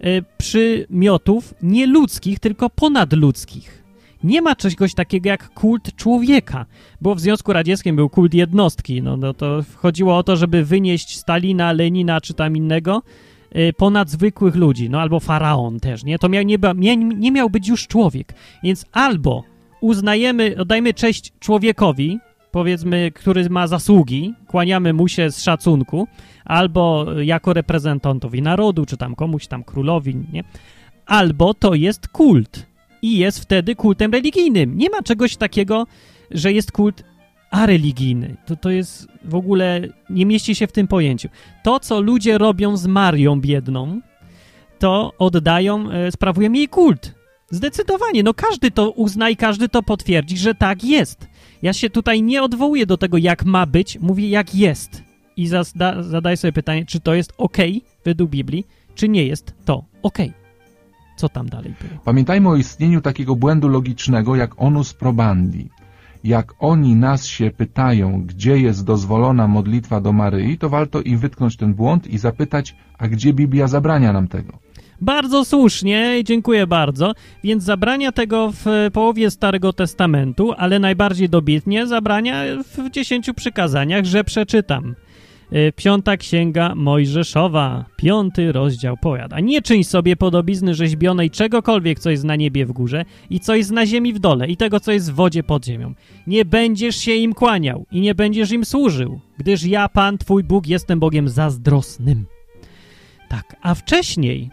yy, 0.00 0.24
przymiotów 0.38 1.54
nie 1.62 1.86
ludzkich, 1.86 2.38
tylko 2.38 2.70
ponadludzkich. 2.70 3.83
Nie 4.24 4.42
ma 4.42 4.56
czegoś 4.56 4.94
takiego 4.94 5.28
jak 5.28 5.48
kult 5.48 5.96
człowieka, 5.96 6.66
bo 7.00 7.14
w 7.14 7.20
Związku 7.20 7.52
Radzieckim 7.52 7.96
był 7.96 8.08
kult 8.08 8.34
jednostki. 8.34 9.02
No, 9.02 9.16
no 9.16 9.34
to 9.34 9.60
chodziło 9.76 10.16
o 10.16 10.22
to, 10.22 10.36
żeby 10.36 10.64
wynieść 10.64 11.16
Stalina, 11.18 11.72
Lenina 11.72 12.20
czy 12.20 12.34
tam 12.34 12.56
innego, 12.56 13.02
Y, 13.56 13.72
ponad 13.72 14.10
zwykłych 14.10 14.54
ludzi, 14.54 14.90
no 14.90 15.00
albo 15.00 15.20
faraon 15.20 15.80
też, 15.80 16.04
nie? 16.04 16.18
To 16.18 16.28
miał, 16.28 16.42
nie, 16.44 16.58
nie, 16.76 16.96
nie 16.96 17.32
miał 17.32 17.50
być 17.50 17.68
już 17.68 17.86
człowiek. 17.86 18.34
Więc 18.62 18.86
albo 18.92 19.44
uznajemy, 19.80 20.54
oddajmy 20.58 20.94
cześć 20.94 21.32
człowiekowi, 21.40 22.18
powiedzmy, 22.50 23.12
który 23.14 23.50
ma 23.50 23.66
zasługi, 23.66 24.34
kłaniamy 24.48 24.92
mu 24.92 25.08
się 25.08 25.30
z 25.30 25.42
szacunku, 25.42 26.08
albo 26.44 27.06
jako 27.20 27.52
reprezentantowi 27.52 28.42
narodu, 28.42 28.86
czy 28.86 28.96
tam 28.96 29.14
komuś 29.14 29.46
tam 29.46 29.64
królowi, 29.64 30.16
nie? 30.32 30.44
Albo 31.06 31.54
to 31.54 31.74
jest 31.74 32.08
kult 32.08 32.66
i 33.04 33.18
jest 33.18 33.40
wtedy 33.40 33.74
kultem 33.74 34.12
religijnym. 34.12 34.78
Nie 34.78 34.90
ma 34.90 35.02
czegoś 35.02 35.36
takiego, 35.36 35.86
że 36.30 36.52
jest 36.52 36.72
kult 36.72 37.04
a 37.50 37.66
religijny. 37.66 38.36
To, 38.46 38.56
to 38.56 38.70
jest 38.70 39.08
w 39.24 39.34
ogóle, 39.34 39.80
nie 40.10 40.26
mieści 40.26 40.54
się 40.54 40.66
w 40.66 40.72
tym 40.72 40.88
pojęciu. 40.88 41.28
To, 41.62 41.80
co 41.80 42.00
ludzie 42.00 42.38
robią 42.38 42.76
z 42.76 42.86
Marią 42.86 43.40
biedną, 43.40 44.00
to 44.78 45.12
oddają, 45.18 45.90
e, 45.90 46.12
sprawują 46.12 46.52
jej 46.52 46.68
kult. 46.68 47.14
Zdecydowanie, 47.50 48.22
no 48.22 48.34
każdy 48.34 48.70
to 48.70 48.90
uzna 48.90 49.30
i 49.30 49.36
każdy 49.36 49.68
to 49.68 49.82
potwierdzi, 49.82 50.38
że 50.38 50.54
tak 50.54 50.84
jest. 50.84 51.28
Ja 51.62 51.72
się 51.72 51.90
tutaj 51.90 52.22
nie 52.22 52.42
odwołuję 52.42 52.86
do 52.86 52.96
tego, 52.96 53.18
jak 53.18 53.44
ma 53.44 53.66
być, 53.66 53.98
mówię 54.00 54.28
jak 54.28 54.54
jest. 54.54 55.02
I 55.36 55.46
zada, 55.46 56.02
zadaję 56.02 56.36
sobie 56.36 56.52
pytanie, 56.52 56.86
czy 56.86 57.00
to 57.00 57.14
jest 57.14 57.32
ok 57.38 57.58
według 58.04 58.30
Biblii, 58.30 58.66
czy 58.94 59.08
nie 59.08 59.26
jest 59.26 59.54
to 59.64 59.84
ok. 60.02 60.18
Co 61.16 61.28
tam 61.28 61.48
dalej 61.48 61.74
było? 61.80 62.00
Pamiętajmy 62.04 62.48
o 62.48 62.56
istnieniu 62.56 63.00
takiego 63.00 63.36
błędu 63.36 63.68
logicznego 63.68 64.36
jak 64.36 64.50
onus 64.56 64.94
probandi 64.94 65.70
jak 66.24 66.54
oni 66.58 66.96
nas 66.96 67.26
się 67.26 67.50
pytają, 67.50 68.22
gdzie 68.26 68.58
jest 68.58 68.84
dozwolona 68.84 69.48
modlitwa 69.48 70.00
do 70.00 70.12
Maryi, 70.12 70.58
to 70.58 70.68
warto 70.68 71.00
im 71.00 71.18
wytknąć 71.18 71.56
ten 71.56 71.74
błąd 71.74 72.06
i 72.06 72.18
zapytać, 72.18 72.76
a 72.98 73.08
gdzie 73.08 73.32
Biblia 73.32 73.68
zabrania 73.68 74.12
nam 74.12 74.28
tego? 74.28 74.58
Bardzo 75.00 75.44
słusznie, 75.44 76.20
dziękuję 76.24 76.66
bardzo. 76.66 77.12
Więc 77.44 77.64
zabrania 77.64 78.12
tego 78.12 78.52
w 78.52 78.90
połowie 78.92 79.30
Starego 79.30 79.72
Testamentu, 79.72 80.52
ale 80.56 80.78
najbardziej 80.78 81.28
dobitnie 81.28 81.86
zabrania 81.86 82.42
w 82.76 82.90
dziesięciu 82.90 83.34
przykazaniach, 83.34 84.04
że 84.04 84.24
przeczytam. 84.24 84.94
Y, 85.52 85.72
piąta 85.76 86.16
Księga 86.16 86.74
Mojżeszowa, 86.74 87.84
piąty 87.96 88.52
rozdział 88.52 88.96
powiada. 88.96 89.40
Nie 89.40 89.62
czyń 89.62 89.84
sobie 89.84 90.16
podobizny 90.16 90.74
rzeźbionej 90.74 91.30
czegokolwiek, 91.30 91.98
co 91.98 92.10
jest 92.10 92.24
na 92.24 92.36
niebie 92.36 92.66
w 92.66 92.72
górze 92.72 93.04
i 93.30 93.40
co 93.40 93.54
jest 93.54 93.70
na 93.70 93.86
ziemi 93.86 94.12
w 94.12 94.18
dole 94.18 94.48
i 94.48 94.56
tego, 94.56 94.80
co 94.80 94.92
jest 94.92 95.12
w 95.12 95.14
wodzie 95.14 95.42
pod 95.42 95.64
ziemią. 95.64 95.94
Nie 96.26 96.44
będziesz 96.44 96.96
się 96.96 97.14
im 97.14 97.34
kłaniał 97.34 97.86
i 97.92 98.00
nie 98.00 98.14
będziesz 98.14 98.52
im 98.52 98.64
służył, 98.64 99.20
gdyż 99.38 99.64
ja, 99.64 99.88
Pan, 99.88 100.18
Twój 100.18 100.44
Bóg, 100.44 100.66
jestem 100.66 101.00
Bogiem 101.00 101.28
zazdrosnym. 101.28 102.26
Tak, 103.28 103.56
a 103.62 103.74
wcześniej, 103.74 104.50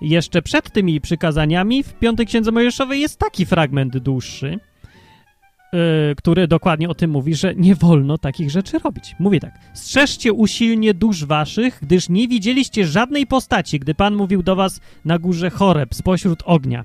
jeszcze 0.00 0.42
przed 0.42 0.72
tymi 0.72 1.00
przykazaniami, 1.00 1.82
w 1.82 1.94
piątej 1.94 2.26
Księdze 2.26 2.52
Mojżeszowej 2.52 3.00
jest 3.00 3.18
taki 3.18 3.46
fragment 3.46 3.98
dłuższy– 3.98 4.58
który 6.16 6.48
dokładnie 6.48 6.88
o 6.88 6.94
tym 6.94 7.10
mówi, 7.10 7.34
że 7.34 7.54
nie 7.54 7.74
wolno 7.74 8.18
takich 8.18 8.50
rzeczy 8.50 8.78
robić. 8.78 9.16
Mówi 9.18 9.40
tak. 9.40 9.58
Strzeżcie 9.74 10.32
usilnie 10.32 10.94
dusz 10.94 11.24
waszych, 11.24 11.78
gdyż 11.82 12.08
nie 12.08 12.28
widzieliście 12.28 12.86
żadnej 12.86 13.26
postaci, 13.26 13.78
gdy 13.78 13.94
Pan 13.94 14.14
mówił 14.14 14.42
do 14.42 14.56
was 14.56 14.80
na 15.04 15.18
górze 15.18 15.50
Choreb, 15.50 15.94
spośród 15.94 16.42
ognia. 16.46 16.84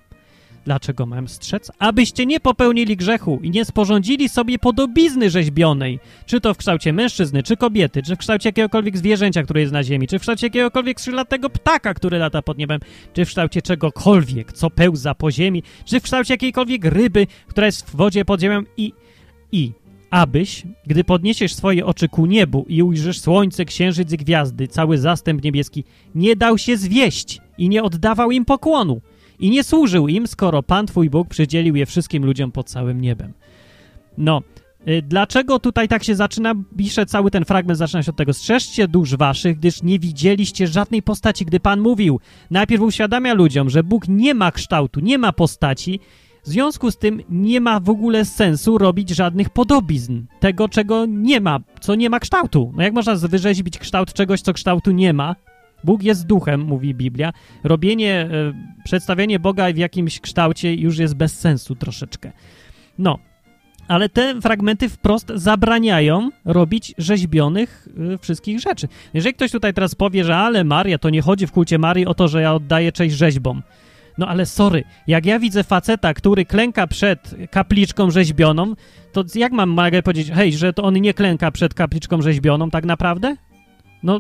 Dlaczego 0.68 1.06
mam 1.06 1.28
strzec? 1.28 1.72
Abyście 1.80 2.26
nie 2.26 2.40
popełnili 2.40 2.98
grzechu 2.98 3.40
i 3.44 3.50
nie 3.50 3.66
sporządzili 3.66 4.30
sobie 4.30 4.60
podobizny 4.60 5.30
rzeźbionej, 5.30 6.00
czy 6.26 6.42
to 6.42 6.54
w 6.54 6.58
kształcie 6.58 6.94
mężczyzny, 6.94 7.44
czy 7.44 7.58
kobiety, 7.58 8.04
czy 8.04 8.16
w 8.16 8.20
kształcie 8.20 8.50
jakiegokolwiek 8.50 8.98
zwierzęcia, 8.98 9.44
które 9.44 9.62
jest 9.62 9.74
na 9.74 9.84
ziemi, 9.84 10.08
czy 10.08 10.20
w 10.20 10.22
kształcie 10.22 10.48
jakiegokolwiek 10.48 11.00
skrzydlatego 11.02 11.50
ptaka, 11.50 11.94
który 11.94 12.18
lata 12.18 12.42
pod 12.42 12.58
niebem, 12.58 12.80
czy 13.14 13.26
w 13.26 13.28
kształcie 13.28 13.62
czegokolwiek, 13.62 14.54
co 14.54 14.70
pełza 14.70 15.16
po 15.16 15.32
ziemi, 15.32 15.64
czy 15.86 16.00
w 16.00 16.04
kształcie 16.04 16.34
jakiejkolwiek 16.34 16.86
ryby, 16.86 17.28
która 17.48 17.66
jest 17.66 17.90
w 17.90 17.96
wodzie 17.96 18.26
pod 18.26 18.42
ziemią 18.42 18.64
i... 18.78 18.94
i 19.52 19.72
abyś, 20.10 20.64
gdy 20.88 21.04
podniesiesz 21.04 21.56
swoje 21.56 21.86
oczy 21.86 22.10
ku 22.10 22.26
niebu 22.26 22.66
i 22.70 22.84
ujrzysz 22.84 23.20
słońce, 23.20 23.66
księżyc 23.66 24.12
i 24.12 24.18
gwiazdy, 24.18 24.68
cały 24.68 24.98
zastęp 24.98 25.44
niebieski, 25.44 25.84
nie 26.16 26.36
dał 26.36 26.58
się 26.58 26.78
zwieść 26.78 27.42
i 27.58 27.70
nie 27.70 27.84
oddawał 27.84 28.32
im 28.32 28.46
pokłonu 28.46 29.02
i 29.40 29.50
nie 29.50 29.64
służył 29.64 30.08
im, 30.08 30.28
skoro 30.28 30.64
Pan 30.64 30.88
Twój 30.88 31.10
Bóg 31.10 31.28
przydzielił 31.28 31.76
je 31.76 31.86
wszystkim 31.86 32.26
ludziom 32.26 32.52
pod 32.52 32.70
całym 32.70 33.02
niebem. 33.02 33.34
No, 34.18 34.42
y, 34.88 35.02
dlaczego 35.02 35.60
tutaj 35.60 35.88
tak 35.88 36.04
się 36.04 36.16
zaczyna? 36.16 36.54
Pisze 36.78 37.06
cały 37.06 37.32
ten 37.32 37.46
fragment, 37.46 37.80
zaczyna 37.80 38.04
się 38.04 38.12
od 38.12 38.18
tego. 38.18 38.34
Strzeżcie 38.34 38.88
dusz 38.88 39.16
waszych, 39.16 39.58
gdyż 39.58 39.84
nie 39.84 40.00
widzieliście 40.00 40.68
żadnej 40.68 41.02
postaci, 41.02 41.46
gdy 41.46 41.60
Pan 41.60 41.82
mówił. 41.82 42.20
Najpierw 42.52 42.82
uświadamia 42.82 43.34
ludziom, 43.34 43.70
że 43.70 43.84
Bóg 43.84 44.08
nie 44.08 44.34
ma 44.34 44.52
kształtu, 44.52 45.00
nie 45.00 45.18
ma 45.18 45.34
postaci, 45.34 46.00
w 46.44 46.50
związku 46.50 46.92
z 46.92 46.98
tym 46.98 47.22
nie 47.30 47.62
ma 47.62 47.80
w 47.80 47.90
ogóle 47.90 48.26
sensu 48.26 48.78
robić 48.78 49.10
żadnych 49.10 49.50
podobizn. 49.50 50.26
Tego, 50.40 50.70
czego 50.70 51.06
nie 51.06 51.42
ma, 51.42 51.60
co 51.80 51.96
nie 51.96 52.10
ma 52.10 52.20
kształtu. 52.20 52.74
No 52.76 52.84
jak 52.84 52.94
można 52.94 53.16
wyrzeźbić 53.16 53.78
kształt 53.78 54.14
czegoś, 54.14 54.42
co 54.42 54.54
kształtu 54.54 54.92
nie 54.92 55.14
ma? 55.14 55.36
Bóg 55.84 56.04
jest 56.04 56.26
duchem, 56.26 56.62
mówi 56.62 56.96
Biblia. 56.96 57.34
Robienie, 57.64 58.14
e, 58.14 58.30
przedstawienie 58.84 59.40
Boga 59.40 59.74
w 59.74 59.78
jakimś 59.78 60.20
kształcie 60.20 60.76
już 60.76 60.98
jest 60.98 61.16
bez 61.16 61.40
sensu 61.40 61.76
troszeczkę. 61.76 62.32
No, 63.00 63.20
ale 63.88 64.10
te 64.10 64.42
fragmenty 64.42 64.90
wprost 64.90 65.32
zabraniają 65.36 66.30
robić 66.46 66.94
rzeźbionych 66.98 67.88
y, 68.14 68.18
wszystkich 68.18 68.60
rzeczy. 68.60 68.88
Jeżeli 69.14 69.36
ktoś 69.36 69.52
tutaj 69.52 69.74
teraz 69.74 69.96
powie, 69.96 70.24
że 70.24 70.38
ale 70.38 70.64
Maria, 70.64 70.98
to 70.98 71.10
nie 71.10 71.22
chodzi 71.22 71.48
w 71.48 71.52
kulcie 71.52 71.78
Marii 71.78 72.06
o 72.06 72.14
to, 72.14 72.28
że 72.28 72.42
ja 72.42 72.54
oddaję 72.54 72.92
cześć 72.92 73.16
rzeźbom. 73.16 73.64
No 74.18 74.28
ale 74.28 74.46
sorry, 74.46 74.84
jak 75.08 75.26
ja 75.26 75.40
widzę 75.40 75.64
faceta, 75.64 76.14
który 76.14 76.46
klęka 76.46 76.88
przed 76.88 77.36
kapliczką 77.52 78.12
rzeźbioną, 78.12 78.74
to 79.12 79.24
jak 79.36 79.52
mam 79.52 79.70
mogę 79.70 80.04
powiedzieć, 80.04 80.32
hej, 80.32 80.54
że 80.54 80.74
to 80.74 80.84
on 80.84 80.94
nie 80.94 81.14
klęka 81.14 81.52
przed 81.52 81.74
kapliczką 81.74 82.22
rzeźbioną 82.22 82.70
tak 82.70 82.86
naprawdę? 82.86 83.36
No, 84.04 84.20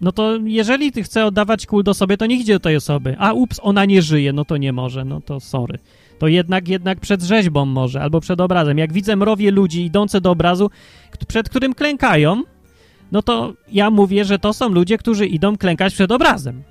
no 0.00 0.12
to 0.12 0.38
jeżeli 0.44 0.92
ty 0.92 1.02
chce 1.02 1.26
oddawać 1.26 1.66
kult 1.66 1.96
sobie, 1.96 2.16
to 2.16 2.26
niech 2.26 2.40
idzie 2.40 2.52
do 2.52 2.60
tej 2.60 2.76
osoby. 2.76 3.16
A 3.18 3.32
ups, 3.32 3.60
ona 3.62 3.84
nie 3.84 4.02
żyje, 4.02 4.32
no 4.32 4.44
to 4.44 4.56
nie 4.56 4.72
może, 4.72 5.04
no 5.04 5.20
to 5.20 5.40
sorry. 5.40 5.78
To 6.18 6.28
jednak, 6.28 6.68
jednak 6.68 7.00
przed 7.00 7.22
rzeźbą 7.22 7.64
może, 7.64 8.02
albo 8.02 8.20
przed 8.20 8.40
obrazem. 8.40 8.78
Jak 8.78 8.92
widzę 8.92 9.16
mrowie 9.16 9.50
ludzi 9.50 9.84
idące 9.84 10.20
do 10.20 10.30
obrazu, 10.30 10.70
przed 11.28 11.48
którym 11.48 11.74
klękają, 11.74 12.42
no 13.12 13.22
to 13.22 13.52
ja 13.72 13.90
mówię, 13.90 14.24
że 14.24 14.38
to 14.38 14.52
są 14.52 14.68
ludzie, 14.68 14.98
którzy 14.98 15.26
idą 15.26 15.56
klękać 15.56 15.94
przed 15.94 16.12
obrazem. 16.12 16.62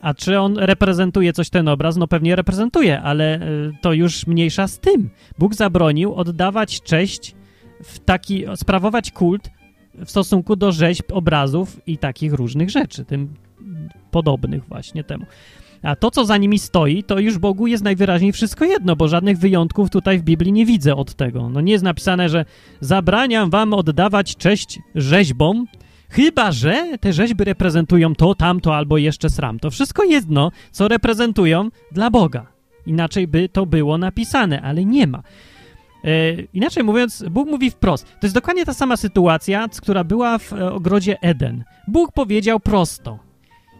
A 0.00 0.14
czy 0.14 0.40
on 0.40 0.58
reprezentuje 0.58 1.32
coś 1.32 1.50
ten 1.50 1.68
obraz? 1.68 1.96
No 1.96 2.08
pewnie 2.08 2.36
reprezentuje, 2.36 3.00
ale 3.00 3.42
y, 3.42 3.72
to 3.80 3.92
już 3.92 4.26
mniejsza 4.26 4.68
z 4.68 4.78
tym. 4.78 5.10
Bóg 5.38 5.54
zabronił 5.54 6.14
oddawać 6.14 6.82
cześć 6.82 7.34
w 7.84 7.98
taki, 7.98 8.44
sprawować 8.56 9.10
kult 9.10 9.50
w 10.04 10.10
stosunku 10.10 10.56
do 10.56 10.72
rzeźb, 10.72 11.04
obrazów 11.12 11.80
i 11.86 11.98
takich 11.98 12.32
różnych 12.32 12.70
rzeczy, 12.70 13.04
tym 13.04 13.28
podobnych 14.10 14.64
właśnie 14.64 15.04
temu. 15.04 15.24
A 15.82 15.96
to, 15.96 16.10
co 16.10 16.24
za 16.24 16.36
nimi 16.36 16.58
stoi, 16.58 17.02
to 17.02 17.18
już 17.18 17.38
Bogu 17.38 17.66
jest 17.66 17.84
najwyraźniej 17.84 18.32
wszystko 18.32 18.64
jedno, 18.64 18.96
bo 18.96 19.08
żadnych 19.08 19.38
wyjątków 19.38 19.90
tutaj 19.90 20.18
w 20.18 20.22
Biblii 20.22 20.52
nie 20.52 20.66
widzę 20.66 20.96
od 20.96 21.14
tego. 21.14 21.48
No 21.48 21.60
nie 21.60 21.72
jest 21.72 21.84
napisane, 21.84 22.28
że 22.28 22.44
zabraniam 22.80 23.50
wam 23.50 23.72
oddawać 23.72 24.36
cześć 24.36 24.78
rzeźbom, 24.94 25.66
Chyba, 26.08 26.52
że 26.52 26.98
te 27.00 27.12
rzeźby 27.12 27.44
reprezentują 27.44 28.14
to, 28.14 28.34
tamto 28.34 28.76
albo 28.76 28.98
jeszcze 28.98 29.30
sram. 29.30 29.58
To 29.58 29.70
wszystko 29.70 30.04
jedno, 30.04 30.50
co 30.70 30.88
reprezentują 30.88 31.68
dla 31.92 32.10
Boga. 32.10 32.46
Inaczej 32.86 33.28
by 33.28 33.48
to 33.48 33.66
było 33.66 33.98
napisane, 33.98 34.62
ale 34.62 34.84
nie 34.84 35.06
ma. 35.06 35.22
E, 36.04 36.32
inaczej 36.54 36.84
mówiąc, 36.84 37.24
Bóg 37.30 37.48
mówi 37.48 37.70
wprost. 37.70 38.06
To 38.06 38.18
jest 38.26 38.34
dokładnie 38.34 38.64
ta 38.64 38.74
sama 38.74 38.96
sytuacja, 38.96 39.68
która 39.82 40.04
była 40.04 40.38
w 40.38 40.52
e, 40.52 40.72
ogrodzie 40.72 41.22
Eden. 41.22 41.64
Bóg 41.88 42.12
powiedział 42.12 42.60
prosto: 42.60 43.18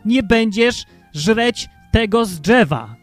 Nie 0.05 0.23
będziesz 0.23 0.85
żreć 1.13 1.69
tego 1.93 2.25
z 2.25 2.41
drzewa. 2.41 2.97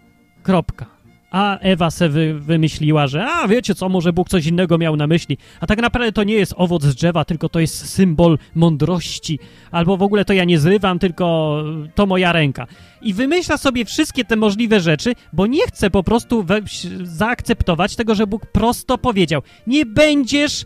Kropka 0.44 1.01
a 1.32 1.60
Ewa 1.60 1.92
se 1.92 2.10
wy, 2.10 2.40
wymyśliła, 2.40 3.08
że 3.08 3.26
a 3.26 3.48
wiecie 3.48 3.76
co, 3.76 3.90
może 3.90 4.14
Bóg 4.14 4.30
coś 4.30 4.46
innego 4.46 4.78
miał 4.78 4.96
na 4.96 5.08
myśli, 5.08 5.38
a 5.60 5.68
tak 5.68 5.82
naprawdę 5.82 6.12
to 6.12 6.24
nie 6.24 6.34
jest 6.34 6.54
owoc 6.58 6.84
z 6.84 6.96
drzewa, 6.96 7.26
tylko 7.26 7.50
to 7.50 7.60
jest 7.60 7.90
symbol 7.90 8.38
mądrości, 8.56 9.40
albo 9.72 9.98
w 9.98 10.02
ogóle 10.02 10.26
to 10.26 10.34
ja 10.34 10.44
nie 10.44 10.60
zrywam, 10.60 11.00
tylko 11.00 11.56
to 11.96 12.06
moja 12.06 12.32
ręka. 12.32 12.68
I 13.02 13.14
wymyśla 13.14 13.58
sobie 13.58 13.86
wszystkie 13.86 14.26
te 14.26 14.36
możliwe 14.36 14.80
rzeczy, 14.80 15.14
bo 15.34 15.48
nie 15.48 15.68
chce 15.68 15.90
po 15.90 16.04
prostu 16.04 16.44
we, 16.44 16.62
zaakceptować 17.04 17.96
tego, 17.96 18.16
że 18.16 18.28
Bóg 18.28 18.46
prosto 18.46 18.98
powiedział, 18.98 19.42
nie 19.68 19.86
będziesz 19.86 20.66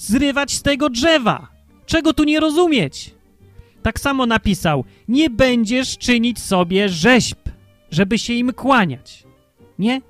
zrywać 0.00 0.52
z 0.52 0.62
tego 0.62 0.90
drzewa. 0.90 1.48
Czego 1.86 2.12
tu 2.14 2.24
nie 2.24 2.40
rozumieć? 2.40 3.14
Tak 3.82 4.00
samo 4.00 4.26
napisał, 4.26 4.84
nie 5.08 5.30
będziesz 5.30 5.98
czynić 5.98 6.38
sobie 6.40 6.88
rzeźb, 6.88 7.38
żeby 7.90 8.18
się 8.18 8.32
im 8.32 8.52
kłaniać. 8.52 9.23
Nie? 9.78 10.00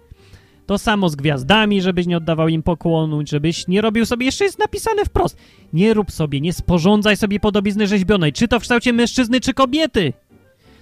To 0.66 0.78
samo 0.78 1.08
z 1.08 1.16
gwiazdami, 1.16 1.82
żebyś 1.82 2.06
nie 2.06 2.16
oddawał 2.16 2.48
im 2.48 2.62
pokłonu, 2.62 3.22
żebyś 3.28 3.68
nie 3.68 3.80
robił 3.80 4.06
sobie, 4.06 4.26
jeszcze 4.26 4.44
jest 4.44 4.58
napisane 4.58 5.04
wprost, 5.04 5.36
nie 5.72 5.94
rób 5.94 6.12
sobie, 6.12 6.40
nie 6.40 6.52
sporządzaj 6.52 7.16
sobie 7.16 7.40
podobizny 7.40 7.86
rzeźbionej, 7.86 8.32
czy 8.32 8.48
to 8.48 8.60
w 8.60 8.62
kształcie 8.62 8.92
mężczyzny, 8.92 9.40
czy 9.40 9.54
kobiety. 9.54 10.12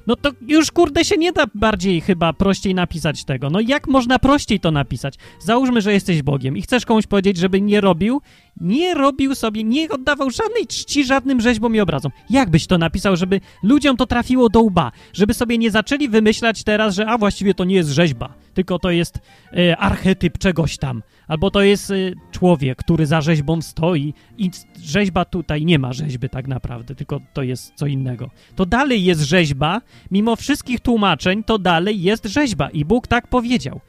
No 0.06 0.16
to 0.16 0.30
już 0.48 0.70
kurde 0.70 1.04
się 1.04 1.16
nie 1.16 1.32
da 1.32 1.44
bardziej 1.54 2.00
chyba 2.00 2.32
prościej 2.32 2.74
napisać 2.74 3.24
tego. 3.24 3.50
No 3.50 3.60
jak 3.60 3.88
można 3.88 4.18
prościej 4.18 4.60
to 4.60 4.70
napisać? 4.70 5.14
Załóżmy, 5.40 5.80
że 5.80 5.92
jesteś 5.92 6.22
Bogiem 6.22 6.56
i 6.56 6.62
chcesz 6.62 6.86
komuś 6.86 7.06
powiedzieć, 7.06 7.36
żeby 7.36 7.60
nie 7.60 7.80
robił, 7.80 8.20
nie 8.60 8.94
robił 8.94 9.34
sobie, 9.34 9.64
nie 9.64 9.88
oddawał 9.88 10.30
żadnej 10.30 10.66
czci 10.66 11.04
żadnym 11.04 11.40
rzeźbom 11.40 11.76
i 11.76 11.80
obrazom. 11.80 12.12
Jak 12.30 12.50
byś 12.50 12.66
to 12.66 12.78
napisał, 12.78 13.16
żeby 13.16 13.40
ludziom 13.62 13.96
to 13.96 14.06
trafiło 14.06 14.48
do 14.48 14.60
łba? 14.60 14.92
Żeby 15.12 15.34
sobie 15.34 15.58
nie 15.58 15.70
zaczęli 15.70 16.08
wymyślać 16.08 16.64
teraz, 16.64 16.94
że 16.94 17.06
a 17.06 17.18
właściwie 17.18 17.54
to 17.54 17.64
nie 17.64 17.74
jest 17.74 17.90
rzeźba, 17.90 18.34
tylko 18.54 18.78
to 18.78 18.90
jest 18.90 19.18
e, 19.56 19.76
archetyp 19.76 20.38
czegoś 20.38 20.78
tam. 20.78 21.02
Albo 21.28 21.50
to 21.50 21.62
jest 21.62 21.90
y, 21.90 22.14
człowiek, 22.30 22.78
który 22.78 23.06
za 23.06 23.20
rzeźbą 23.20 23.62
stoi 23.62 24.14
i 24.38 24.50
rzeźba 24.82 25.24
tutaj 25.24 25.64
nie 25.64 25.78
ma 25.78 25.92
rzeźby 25.92 26.28
tak 26.28 26.48
naprawdę, 26.48 26.94
tylko 26.94 27.20
to 27.32 27.42
jest 27.42 27.72
co 27.74 27.86
innego. 27.86 28.30
To 28.56 28.66
dalej 28.66 29.04
jest 29.04 29.20
rzeźba, 29.20 29.80
mimo 30.10 30.36
wszystkich 30.36 30.80
tłumaczeń, 30.80 31.44
to 31.44 31.58
dalej 31.58 32.02
jest 32.02 32.26
rzeźba 32.26 32.70
i 32.70 32.84
Bóg 32.84 33.06
tak 33.06 33.26
powiedział. 33.26 33.80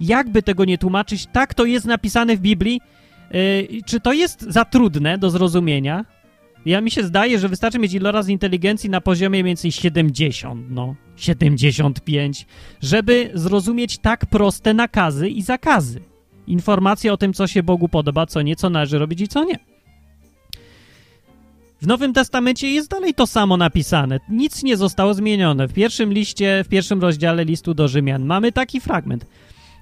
Jakby 0.00 0.42
tego 0.42 0.64
nie 0.64 0.78
tłumaczyć, 0.78 1.26
tak 1.32 1.54
to 1.54 1.64
jest 1.64 1.86
napisane 1.86 2.36
w 2.36 2.40
Biblii. 2.40 2.80
Yy, 3.30 3.82
czy 3.86 4.00
to 4.00 4.12
jest 4.12 4.42
za 4.42 4.64
trudne 4.64 5.18
do 5.18 5.30
zrozumienia? 5.30 6.04
Ja 6.66 6.80
mi 6.80 6.90
się 6.90 7.04
zdaje, 7.04 7.38
że 7.38 7.48
wystarczy 7.48 7.78
mieć 7.78 7.94
iloraz 7.94 8.28
inteligencji 8.28 8.90
na 8.90 9.00
poziomie 9.00 9.28
mniej 9.30 9.44
więcej 9.44 9.72
70, 9.72 10.66
no, 10.70 10.94
75, 11.16 12.46
żeby 12.80 13.30
zrozumieć 13.34 13.98
tak 13.98 14.26
proste 14.26 14.74
nakazy 14.74 15.28
i 15.28 15.42
zakazy 15.42 16.00
informacje 16.46 17.12
o 17.12 17.16
tym, 17.16 17.32
co 17.32 17.46
się 17.46 17.62
Bogu 17.62 17.88
podoba, 17.88 18.26
co 18.26 18.42
nie, 18.42 18.56
co 18.56 18.70
należy 18.70 18.98
robić 18.98 19.20
i 19.20 19.28
co 19.28 19.44
nie. 19.44 19.58
W 21.82 21.86
Nowym 21.86 22.12
Testamencie 22.12 22.70
jest 22.70 22.90
dalej 22.90 23.14
to 23.14 23.26
samo 23.26 23.56
napisane. 23.56 24.20
Nic 24.28 24.62
nie 24.62 24.76
zostało 24.76 25.14
zmienione. 25.14 25.68
W 25.68 25.72
pierwszym 25.72 26.12
liście, 26.12 26.62
w 26.64 26.68
pierwszym 26.68 27.00
rozdziale 27.00 27.44
listu 27.44 27.74
do 27.74 27.88
Rzymian 27.88 28.24
mamy 28.24 28.52
taki 28.52 28.80
fragment. 28.80 29.26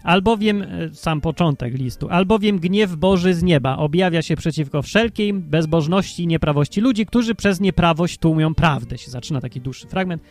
Albowiem, 0.02 0.62
e, 0.62 0.66
sam 0.94 1.20
początek 1.20 1.74
listu, 1.74 2.08
albowiem 2.08 2.58
gniew 2.58 2.96
Boży 2.96 3.34
z 3.34 3.42
nieba 3.42 3.76
objawia 3.76 4.22
się 4.22 4.37
przeciwko 4.37 4.82
wszelkiej 4.82 5.32
bezbożności 5.32 6.22
i 6.22 6.26
nieprawości 6.26 6.80
ludzi, 6.80 7.06
którzy 7.06 7.34
przez 7.34 7.61
nieprawość 7.61 8.18
tłumią 8.18 8.54
prawdę. 8.54 8.98
Się 8.98 9.11
zaczyna 9.11 9.40
taki 9.40 9.61
dłuższy 9.61 9.87
fragment. 9.88 10.22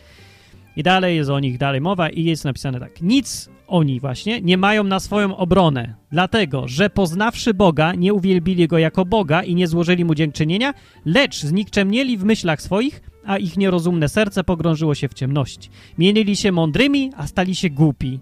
I 0.76 0.82
dalej 0.82 1.16
jest 1.16 1.30
o 1.30 1.40
nich 1.40 1.58
dalej 1.58 1.80
mowa 1.80 2.08
i 2.08 2.24
jest 2.24 2.44
napisane 2.44 2.80
tak. 2.80 3.02
Nic 3.02 3.50
oni 3.66 4.00
właśnie 4.00 4.40
nie 4.40 4.58
mają 4.58 4.84
na 4.84 5.00
swoją 5.00 5.36
obronę, 5.36 5.94
dlatego, 6.12 6.68
że 6.68 6.90
poznawszy 6.90 7.54
Boga, 7.54 7.94
nie 7.94 8.14
uwielbili 8.14 8.68
Go 8.68 8.78
jako 8.78 9.04
Boga 9.04 9.42
i 9.42 9.54
nie 9.54 9.68
złożyli 9.68 10.04
Mu 10.04 10.14
dziękczynienia, 10.14 10.74
lecz 11.04 11.42
znikczemnieli 11.42 12.18
w 12.18 12.24
myślach 12.24 12.62
swoich, 12.62 13.02
a 13.24 13.38
ich 13.38 13.56
nierozumne 13.56 14.08
serce 14.08 14.44
pogrążyło 14.44 14.94
się 14.94 15.08
w 15.08 15.14
ciemności. 15.14 15.70
Mienili 15.98 16.36
się 16.36 16.52
mądrymi, 16.52 17.12
a 17.16 17.26
stali 17.26 17.54
się 17.54 17.70
głupi. 17.70 18.20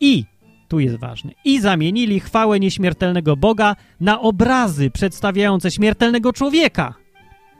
I, 0.00 0.24
tu 0.70 0.80
jest 0.80 0.96
ważne, 0.96 1.32
i 1.44 1.60
zamienili 1.60 2.20
chwałę 2.20 2.60
nieśmiertelnego 2.60 3.36
Boga 3.36 3.76
na 4.00 4.20
obrazy 4.20 4.90
przedstawiające 4.90 5.70
śmiertelnego 5.70 6.32
człowieka. 6.32 6.94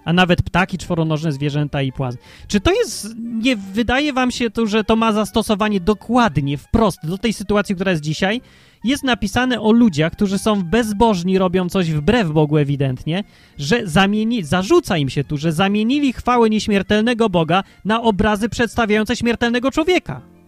a 0.05 0.13
nawet 0.13 0.43
ptaki, 0.43 0.79
czworonożne 0.79 1.33
zwierzęta 1.33 1.83
i 1.83 1.93
płazy. 1.93 2.19
Czy 2.49 2.61
to 2.61 2.73
jest, 2.73 3.15
nie 3.19 3.57
wydaje 3.57 4.13
wam 4.13 4.31
się 4.31 4.51
tu, 4.51 4.67
że 4.67 4.85
to 4.85 4.97
ma 4.97 5.13
zastosowanie 5.13 5.81
dokładnie, 5.81 6.59
wprost 6.59 6.99
do 7.05 7.19
tej 7.19 7.33
sytuacji, 7.33 7.75
która 7.75 7.91
jest 7.91 8.03
dzisiaj? 8.03 8.41
Jest 8.85 9.05
napisane 9.05 9.61
o 9.61 9.73
ludziach, 9.73 10.13
którzy 10.13 10.39
są 10.39 10.63
bezbożni, 10.63 11.39
robią 11.39 11.69
coś 11.69 11.91
wbrew 11.91 12.31
Bogu 12.33 12.57
ewidentnie, 12.57 13.25
że 13.59 13.81
zamieni, 13.85 14.45
zarzuca 14.45 14.97
im 14.97 15.09
się 15.09 15.25
tu, 15.25 15.37
że 15.37 15.53
zamienili 15.53 16.13
chwałę 16.13 16.51
nieśmiertelnego 16.51 17.29
Boga 17.29 17.63
na 17.85 18.03
obrazy 18.03 18.49
przedstawiające 18.49 19.17
śmiertelnego 19.17 19.71
człowieka. 19.71 20.40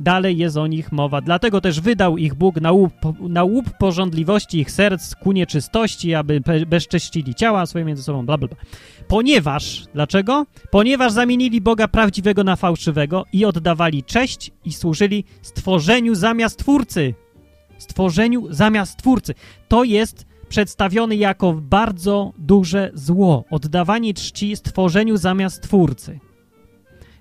Dalej 0.00 0.36
jest 0.36 0.56
o 0.56 0.66
nich 0.66 0.92
mowa. 0.92 1.20
Dlatego 1.20 1.60
też 1.60 1.80
wydał 1.80 2.18
ich 2.18 2.34
Bóg 2.34 2.60
na 2.60 2.72
łup, 2.72 2.92
na 3.20 3.44
łup 3.44 3.70
porządliwości 3.78 4.58
ich 4.58 4.70
serc 4.70 5.14
ku 5.14 5.32
nieczystości, 5.32 6.14
aby 6.14 6.42
bezcześcili 6.66 7.34
ciała 7.34 7.66
swoje 7.66 7.84
między 7.84 8.02
sobą, 8.02 8.26
bla, 8.26 8.38
bla, 8.38 8.48
bla. 8.48 8.58
Ponieważ, 9.08 9.84
dlaczego? 9.94 10.46
Ponieważ 10.70 11.12
zamienili 11.12 11.60
Boga 11.60 11.88
prawdziwego 11.88 12.44
na 12.44 12.56
fałszywego 12.56 13.24
i 13.32 13.44
oddawali 13.44 14.04
cześć 14.04 14.50
i 14.64 14.72
służyli 14.72 15.24
stworzeniu 15.42 16.14
zamiast 16.14 16.58
Twórcy. 16.58 17.14
Stworzeniu 17.78 18.46
zamiast 18.50 18.98
Twórcy. 18.98 19.34
To 19.68 19.84
jest 19.84 20.26
przedstawiony 20.48 21.16
jako 21.16 21.52
bardzo 21.52 22.32
duże 22.38 22.90
zło. 22.94 23.44
Oddawanie 23.50 24.14
czci 24.14 24.56
stworzeniu 24.56 25.16
zamiast 25.16 25.62
Twórcy. 25.62 26.18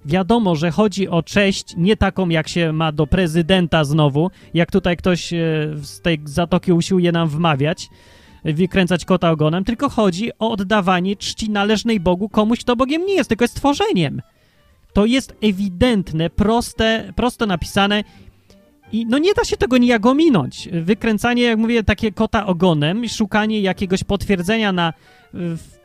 Wiadomo, 0.07 0.55
że 0.55 0.71
chodzi 0.71 1.09
o 1.09 1.23
cześć 1.23 1.73
nie 1.77 1.97
taką, 1.97 2.29
jak 2.29 2.47
się 2.47 2.73
ma 2.73 2.91
do 2.91 3.07
prezydenta 3.07 3.83
znowu, 3.83 4.31
jak 4.53 4.71
tutaj 4.71 4.97
ktoś 4.97 5.33
e, 5.33 5.37
z 5.81 6.01
tej 6.01 6.21
zatoki 6.25 6.73
usiłuje 6.73 7.11
nam 7.11 7.29
wmawiać, 7.29 7.89
wykręcać 8.45 9.05
kota 9.05 9.31
ogonem, 9.31 9.63
tylko 9.63 9.89
chodzi 9.89 10.31
o 10.39 10.51
oddawanie 10.51 11.15
czci 11.15 11.49
należnej 11.49 11.99
Bogu 11.99 12.29
komuś, 12.29 12.59
kto 12.59 12.75
Bogiem 12.75 13.05
nie 13.05 13.13
jest, 13.13 13.29
tylko 13.29 13.43
jest 13.43 13.53
stworzeniem. 13.53 14.21
To 14.93 15.05
jest 15.05 15.35
ewidentne, 15.43 16.29
proste, 16.29 17.13
prosto 17.15 17.45
napisane 17.45 18.03
i 18.91 19.05
no 19.05 19.17
nie 19.17 19.33
da 19.33 19.43
się 19.43 19.57
tego 19.57 19.77
nijak 19.77 20.05
ominąć. 20.05 20.69
Wykręcanie, 20.71 21.43
jak 21.43 21.57
mówię, 21.57 21.83
takie 21.83 22.11
kota 22.11 22.45
ogonem, 22.45 23.07
szukanie 23.07 23.61
jakiegoś 23.61 24.03
potwierdzenia 24.03 24.71
na 24.71 24.93
w, 25.33 25.77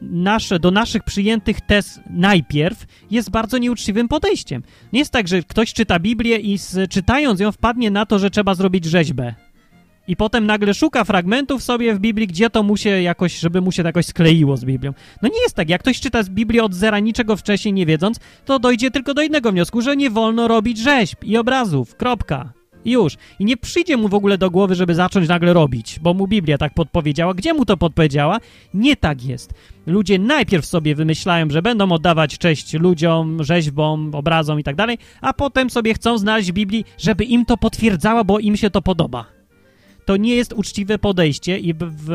nasze, 0.00 0.58
do 0.58 0.70
naszych 0.70 1.02
przyjętych 1.02 1.60
tez 1.60 2.00
najpierw 2.10 2.86
jest 3.10 3.30
bardzo 3.30 3.58
nieuczciwym 3.58 4.08
podejściem. 4.08 4.62
Nie 4.92 4.98
jest 4.98 5.12
tak, 5.12 5.28
że 5.28 5.42
ktoś 5.42 5.72
czyta 5.72 5.98
Biblię 5.98 6.36
i 6.36 6.58
z, 6.58 6.90
czytając 6.90 7.40
ją 7.40 7.52
wpadnie 7.52 7.90
na 7.90 8.06
to, 8.06 8.18
że 8.18 8.30
trzeba 8.30 8.54
zrobić 8.54 8.84
rzeźbę. 8.84 9.34
I 10.08 10.16
potem 10.16 10.46
nagle 10.46 10.74
szuka 10.74 11.04
fragmentów 11.04 11.62
sobie 11.62 11.94
w 11.94 11.98
Biblii, 11.98 12.26
gdzie 12.26 12.50
to 12.50 12.62
mu 12.62 12.76
się 12.76 12.90
jakoś, 12.90 13.38
żeby 13.38 13.60
mu 13.60 13.72
się 13.72 13.82
jakoś 13.82 14.06
skleiło 14.06 14.56
z 14.56 14.64
Biblią. 14.64 14.92
No 15.22 15.28
nie 15.28 15.42
jest 15.42 15.54
tak. 15.54 15.68
Jak 15.68 15.80
ktoś 15.80 16.00
czyta 16.00 16.22
z 16.22 16.28
Biblii 16.28 16.60
od 16.60 16.74
zera, 16.74 16.98
niczego 16.98 17.36
wcześniej 17.36 17.74
nie 17.74 17.86
wiedząc, 17.86 18.20
to 18.44 18.58
dojdzie 18.58 18.90
tylko 18.90 19.14
do 19.14 19.22
jednego 19.22 19.52
wniosku, 19.52 19.80
że 19.80 19.96
nie 19.96 20.10
wolno 20.10 20.48
robić 20.48 20.78
rzeźb 20.78 21.24
i 21.24 21.36
obrazów. 21.36 21.96
Kropka. 21.96 22.55
I 22.86 22.90
już. 22.90 23.16
I 23.38 23.44
nie 23.44 23.56
przyjdzie 23.56 23.96
mu 23.96 24.08
w 24.08 24.14
ogóle 24.14 24.38
do 24.38 24.50
głowy, 24.50 24.74
żeby 24.74 24.94
zacząć 24.94 25.28
nagle 25.28 25.52
robić, 25.52 25.98
bo 26.02 26.14
mu 26.14 26.26
Biblia 26.26 26.58
tak 26.58 26.74
podpowiedziała. 26.74 27.34
Gdzie 27.34 27.54
mu 27.54 27.64
to 27.64 27.76
podpowiedziała? 27.76 28.38
Nie 28.74 28.96
tak 28.96 29.24
jest. 29.24 29.54
Ludzie 29.86 30.18
najpierw 30.18 30.66
sobie 30.66 30.94
wymyślają, 30.94 31.50
że 31.50 31.62
będą 31.62 31.92
oddawać 31.92 32.38
cześć 32.38 32.74
ludziom, 32.74 33.44
rzeźbom, 33.44 34.14
obrazom 34.14 34.60
i 34.60 34.64
tak 34.64 34.76
dalej, 34.76 34.98
a 35.20 35.32
potem 35.32 35.70
sobie 35.70 35.94
chcą 35.94 36.18
znaleźć 36.18 36.52
Biblii, 36.52 36.84
żeby 36.98 37.24
im 37.24 37.44
to 37.44 37.56
potwierdzała, 37.56 38.24
bo 38.24 38.38
im 38.38 38.56
się 38.56 38.70
to 38.70 38.82
podoba. 38.82 39.24
To 40.04 40.16
nie 40.16 40.34
jest 40.34 40.52
uczciwe 40.52 40.98
podejście 40.98 41.58
i 41.58 41.74
w, 41.74 41.78
w, 41.78 42.08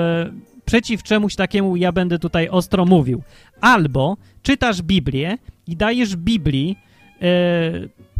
przeciw 0.66 1.04
czemuś 1.04 1.36
takiemu 1.36 1.76
ja 1.76 1.92
będę 1.92 2.20
tutaj 2.20 2.50
ostro 2.50 2.86
mówił. 2.86 3.24
Albo 3.62 4.18
czytasz 4.42 4.82
Biblię 4.82 5.38
i 5.68 5.76
dajesz 5.76 6.16
Biblii 6.16 6.76
E, 7.22 7.28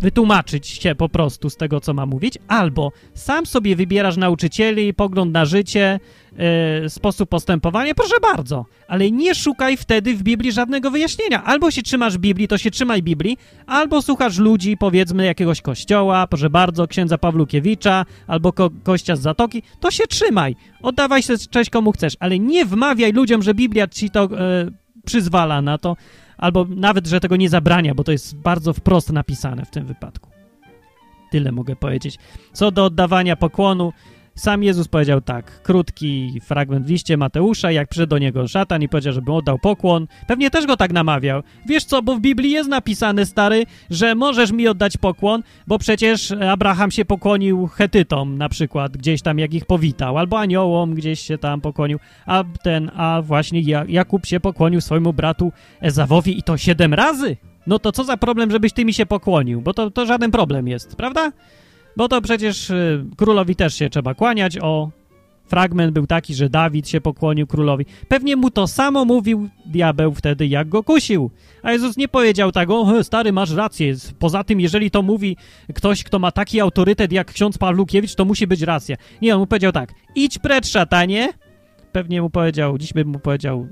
wytłumaczyć 0.02 0.68
się 0.68 0.96
po 0.96 1.10
prostu 1.10 1.50
z 1.50 1.56
tego, 1.56 1.80
co 1.80 1.94
ma 1.94 2.06
mówić, 2.06 2.38
albo 2.48 2.92
sam 3.14 3.46
sobie 3.46 3.76
wybierasz 3.76 4.18
nauczycieli, 4.18 4.94
pogląd 4.94 5.34
na 5.34 5.46
życie, 5.46 6.00
e, 6.38 6.90
sposób 6.90 7.30
postępowania, 7.30 7.96
proszę 7.96 8.16
bardzo, 8.22 8.66
ale 8.88 9.12
nie 9.12 9.36
szukaj 9.36 9.78
wtedy 9.78 10.14
w 10.14 10.24
Biblii 10.24 10.52
żadnego 10.52 10.92
wyjaśnienia. 10.92 11.44
Albo 11.44 11.72
się 11.72 11.82
trzymasz 11.82 12.18
Biblii, 12.18 12.48
to 12.48 12.58
się 12.58 12.72
trzymaj 12.72 13.04
Biblii, 13.04 13.38
albo 13.68 14.02
słuchasz 14.02 14.38
ludzi, 14.38 14.78
powiedzmy, 14.78 15.26
jakiegoś 15.26 15.62
kościoła, 15.62 16.28
proszę 16.28 16.50
bardzo, 16.50 16.88
księdza 16.88 17.18
Pawlukiewicza, 17.18 18.06
albo 18.28 18.54
ko 18.54 18.70
kościa 18.84 19.16
z 19.16 19.22
Zatoki, 19.22 19.64
to 19.80 19.92
się 19.92 20.04
trzymaj. 20.08 20.56
Oddawaj 20.82 21.24
się 21.24 21.38
cześć 21.38 21.70
komu 21.70 21.92
chcesz, 21.92 22.14
ale 22.20 22.40
nie 22.40 22.66
wmawiaj 22.66 23.12
ludziom, 23.12 23.42
że 23.42 23.54
Biblia 23.54 23.88
ci 23.88 24.10
to 24.10 24.24
e, 24.24 24.81
przyzwala 25.06 25.62
na 25.62 25.78
to, 25.78 25.98
albo 26.38 26.66
nawet, 26.70 27.08
że 27.08 27.20
tego 27.20 27.36
nie 27.36 27.50
zabrania, 27.50 27.96
bo 27.96 28.04
to 28.04 28.12
jest 28.12 28.36
bardzo 28.36 28.74
wprost 28.74 29.12
napisane 29.12 29.66
w 29.66 29.72
tym 29.72 29.86
wypadku. 29.86 30.30
Tyle 31.32 31.52
mogę 31.52 31.76
powiedzieć. 31.76 32.18
Co 32.54 32.72
do 32.72 32.86
oddawania 32.86 33.36
pokłonu, 33.36 33.94
sam 34.42 34.64
Jezus 34.64 34.88
powiedział 34.88 35.22
tak, 35.22 35.62
krótki 35.62 36.42
fragment 36.44 36.86
w 36.86 36.90
liście 36.90 37.18
Mateusza, 37.18 37.72
jak 37.72 37.90
przyszedł 37.90 38.10
do 38.10 38.18
niego 38.18 38.48
szatan 38.48 38.82
i 38.82 38.90
powiedział, 38.90 39.14
żeby 39.14 39.34
oddał 39.34 39.60
pokłon. 39.60 40.08
Pewnie 40.28 40.50
też 40.50 40.66
go 40.66 40.78
tak 40.78 40.94
namawiał. 40.94 41.44
Wiesz 41.66 41.84
co, 41.84 42.02
bo 42.02 42.16
w 42.16 42.20
Biblii 42.20 42.52
jest 42.52 42.70
napisane, 42.70 43.26
stary, 43.26 43.66
że 43.90 44.16
możesz 44.16 44.52
mi 44.52 44.68
oddać 44.68 44.98
pokłon, 44.98 45.44
bo 45.68 45.80
przecież 45.80 46.32
Abraham 46.32 46.92
się 46.92 47.06
pokłonił 47.06 47.68
Hetytom 47.68 48.38
na 48.38 48.50
przykład, 48.50 48.98
gdzieś 48.98 49.22
tam 49.22 49.40
jak 49.40 49.54
ich 49.54 49.66
powitał, 49.66 50.18
albo 50.18 50.40
aniołom 50.40 50.94
gdzieś 50.94 51.20
się 51.20 51.38
tam 51.38 51.62
pokłonił, 51.62 52.00
a 52.26 52.44
ten, 52.64 52.92
a 52.96 53.22
właśnie 53.22 53.62
Jakub 53.88 54.26
się 54.26 54.40
pokłonił 54.40 54.82
swojemu 54.82 55.14
bratu 55.14 55.52
Ezawowi 55.82 56.40
i 56.40 56.44
to 56.44 56.58
siedem 56.58 56.94
razy. 56.94 57.38
No 57.68 57.80
to 57.80 57.92
co 57.92 58.04
za 58.04 58.18
problem, 58.18 58.52
żebyś 58.52 58.74
ty 58.74 58.86
mi 58.86 58.94
się 58.94 59.06
pokłonił, 59.06 59.62
bo 59.62 59.74
to, 59.74 59.92
to 59.92 60.06
żaden 60.06 60.32
problem 60.32 60.68
jest, 60.68 60.96
prawda? 60.96 61.32
Bo 61.98 62.08
to 62.08 62.22
przecież 62.22 62.70
y, 62.70 63.06
królowi 63.18 63.56
też 63.56 63.76
się 63.76 63.90
trzeba 63.90 64.14
kłaniać. 64.14 64.58
O, 64.62 64.90
fragment 65.52 65.94
był 65.94 66.08
taki, 66.08 66.36
że 66.36 66.50
Dawid 66.50 66.90
się 66.90 67.02
pokłonił 67.02 67.48
królowi. 67.48 67.86
Pewnie 68.08 68.36
mu 68.36 68.52
to 68.52 68.68
samo 68.68 69.06
mówił 69.06 69.50
diabeł 69.66 70.14
wtedy, 70.14 70.48
jak 70.48 70.70
go 70.70 70.84
kusił. 70.84 71.32
A 71.64 71.72
Jezus 71.72 71.98
nie 71.98 72.08
powiedział 72.08 72.52
tak, 72.52 72.70
o 72.70 73.04
stary, 73.04 73.32
masz 73.32 73.52
rację. 73.52 73.94
Poza 74.20 74.44
tym, 74.44 74.60
jeżeli 74.60 74.92
to 74.92 75.02
mówi 75.02 75.38
ktoś, 75.74 76.04
kto 76.04 76.20
ma 76.20 76.32
taki 76.32 76.62
autorytet 76.62 77.12
jak 77.12 77.32
ksiądz 77.32 77.58
Pawlukiewicz, 77.58 78.16
to 78.16 78.26
musi 78.26 78.48
być 78.48 78.62
racja. 78.62 78.96
Nie, 79.22 79.36
on 79.36 79.40
mu 79.40 79.48
powiedział 79.48 79.72
tak, 79.72 79.94
idź 80.16 80.38
precz, 80.40 80.68
szatanie. 80.68 81.30
Pewnie 81.92 82.22
mu 82.22 82.30
powiedział, 82.30 82.78
dziś 82.78 82.94
by 82.94 83.06
mu 83.06 83.20
powiedział 83.20 83.68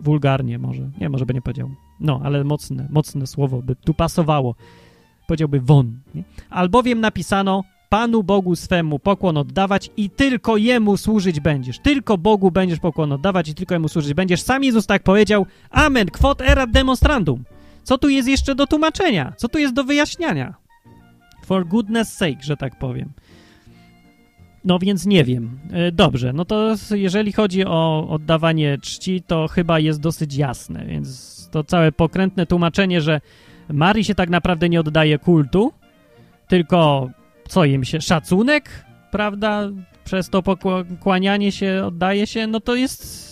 wulgarnie 0.00 0.58
może. 0.58 0.90
Nie, 1.00 1.08
może 1.08 1.26
by 1.26 1.34
nie 1.34 1.42
powiedział. 1.42 1.70
No, 2.00 2.20
ale 2.24 2.44
mocne, 2.44 2.88
mocne 2.90 3.26
słowo 3.26 3.62
by 3.62 3.76
tu 3.76 3.94
pasowało 3.94 4.54
powiedziałby 5.28 5.60
won. 5.60 6.00
Nie? 6.14 6.22
Albowiem 6.50 7.00
napisano, 7.00 7.64
Panu 7.88 8.22
Bogu 8.22 8.56
swemu 8.56 8.98
pokłon 8.98 9.36
oddawać 9.36 9.90
i 9.96 10.10
tylko 10.10 10.56
Jemu 10.56 10.96
służyć 10.96 11.40
będziesz. 11.40 11.78
Tylko 11.78 12.18
Bogu 12.18 12.50
będziesz 12.50 12.78
pokłon 12.78 13.12
oddawać 13.12 13.48
i 13.48 13.54
tylko 13.54 13.74
Jemu 13.74 13.88
służyć 13.88 14.14
będziesz. 14.14 14.42
Sam 14.42 14.64
Jezus 14.64 14.86
tak 14.86 15.02
powiedział, 15.02 15.46
amen, 15.70 16.08
quod 16.08 16.40
erat 16.42 16.70
demonstrandum. 16.70 17.44
Co 17.82 17.98
tu 17.98 18.08
jest 18.08 18.28
jeszcze 18.28 18.54
do 18.54 18.66
tłumaczenia? 18.66 19.32
Co 19.36 19.48
tu 19.48 19.58
jest 19.58 19.74
do 19.74 19.84
wyjaśniania? 19.84 20.54
For 21.44 21.66
goodness 21.66 22.12
sake, 22.12 22.42
że 22.42 22.56
tak 22.56 22.78
powiem. 22.78 23.12
No 24.64 24.78
więc 24.78 25.06
nie 25.06 25.24
wiem. 25.24 25.58
E, 25.72 25.92
dobrze, 25.92 26.32
no 26.32 26.44
to 26.44 26.74
jeżeli 26.90 27.32
chodzi 27.32 27.64
o 27.64 28.08
oddawanie 28.10 28.78
czci, 28.82 29.22
to 29.22 29.48
chyba 29.48 29.78
jest 29.78 30.00
dosyć 30.00 30.34
jasne, 30.34 30.84
więc 30.86 31.48
to 31.50 31.64
całe 31.64 31.92
pokrętne 31.92 32.46
tłumaczenie, 32.46 33.00
że 33.00 33.20
Marii 33.68 34.04
się 34.04 34.14
tak 34.14 34.30
naprawdę 34.30 34.68
nie 34.68 34.80
oddaje 34.80 35.18
kultu, 35.18 35.72
tylko 36.48 37.10
co 37.48 37.64
im 37.64 37.84
się, 37.84 38.00
szacunek, 38.00 38.84
prawda? 39.10 39.68
Przez 40.04 40.30
to 40.30 40.42
pokłanianie 40.42 41.52
się, 41.52 41.82
oddaje 41.86 42.26
się, 42.26 42.46
no 42.46 42.60
to 42.60 42.74
jest... 42.74 43.28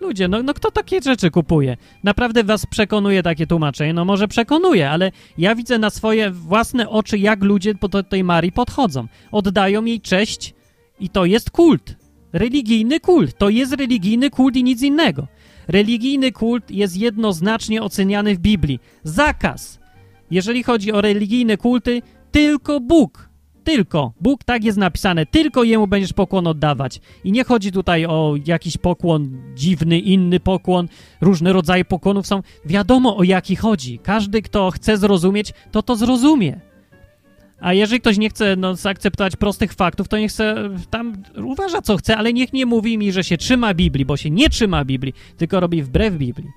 Ludzie, 0.00 0.28
no, 0.28 0.42
no 0.42 0.54
kto 0.54 0.70
takie 0.70 1.02
rzeczy 1.02 1.30
kupuje? 1.30 1.76
Naprawdę 2.04 2.44
was 2.44 2.66
przekonuje 2.66 3.22
takie 3.22 3.46
tłumaczenie? 3.46 3.92
No 3.92 4.04
może 4.04 4.28
przekonuje, 4.28 4.90
ale 4.90 5.12
ja 5.38 5.54
widzę 5.54 5.78
na 5.78 5.90
swoje 5.90 6.30
własne 6.30 6.88
oczy, 6.88 7.18
jak 7.18 7.44
ludzie 7.44 7.74
do 7.74 8.02
tej 8.02 8.24
Marii 8.24 8.52
podchodzą. 8.52 9.06
Oddają 9.32 9.84
jej 9.84 10.00
cześć 10.00 10.54
i 11.00 11.08
to 11.08 11.24
jest 11.24 11.50
kult. 11.50 11.96
Religijny 12.32 13.00
kult. 13.00 13.38
To 13.38 13.48
jest 13.48 13.72
religijny 13.72 14.30
kult 14.30 14.56
i 14.56 14.64
nic 14.64 14.82
innego. 14.82 15.26
Religijny 15.70 16.32
kult 16.32 16.70
jest 16.70 16.96
jednoznacznie 16.96 17.82
oceniany 17.82 18.34
w 18.34 18.38
Biblii. 18.38 18.80
Zakaz. 19.04 19.80
Jeżeli 20.30 20.62
chodzi 20.62 20.92
o 20.92 21.00
religijne 21.00 21.56
kulty, 21.56 22.02
tylko 22.30 22.80
Bóg. 22.80 23.30
Tylko. 23.64 24.12
Bóg 24.20 24.44
tak 24.44 24.64
jest 24.64 24.78
napisane. 24.78 25.26
Tylko 25.26 25.64
Jemu 25.64 25.86
będziesz 25.86 26.12
pokłon 26.12 26.46
oddawać. 26.46 27.00
I 27.24 27.32
nie 27.32 27.44
chodzi 27.44 27.72
tutaj 27.72 28.06
o 28.06 28.34
jakiś 28.46 28.76
pokłon 28.76 29.42
dziwny, 29.54 29.98
inny 29.98 30.40
pokłon. 30.40 30.88
Różne 31.20 31.52
rodzaje 31.52 31.84
pokłonów 31.84 32.26
są. 32.26 32.42
Wiadomo 32.64 33.16
o 33.16 33.22
jaki 33.22 33.56
chodzi. 33.56 33.98
Każdy, 33.98 34.42
kto 34.42 34.70
chce 34.70 34.96
zrozumieć, 34.96 35.52
to 35.70 35.82
to 35.82 35.96
zrozumie. 35.96 36.69
A 37.60 37.72
jeżeli 37.72 38.00
ktoś 38.00 38.18
nie 38.18 38.30
chce 38.30 38.56
no, 38.56 38.74
zaakceptować 38.74 39.36
prostych 39.36 39.72
faktów, 39.72 40.08
to 40.08 40.18
niech 40.18 40.32
se 40.32 40.70
tam 40.90 41.22
uważa 41.44 41.82
co 41.82 41.96
chce, 41.96 42.16
ale 42.16 42.32
niech 42.32 42.52
nie 42.52 42.66
mówi 42.66 42.98
mi, 42.98 43.12
że 43.12 43.24
się 43.24 43.36
trzyma 43.36 43.74
Biblii, 43.74 44.04
bo 44.04 44.16
się 44.16 44.30
nie 44.30 44.48
trzyma 44.48 44.84
Biblii, 44.84 45.14
tylko 45.36 45.60
robi 45.60 45.82
wbrew 45.82 46.14
Biblii. 46.14 46.50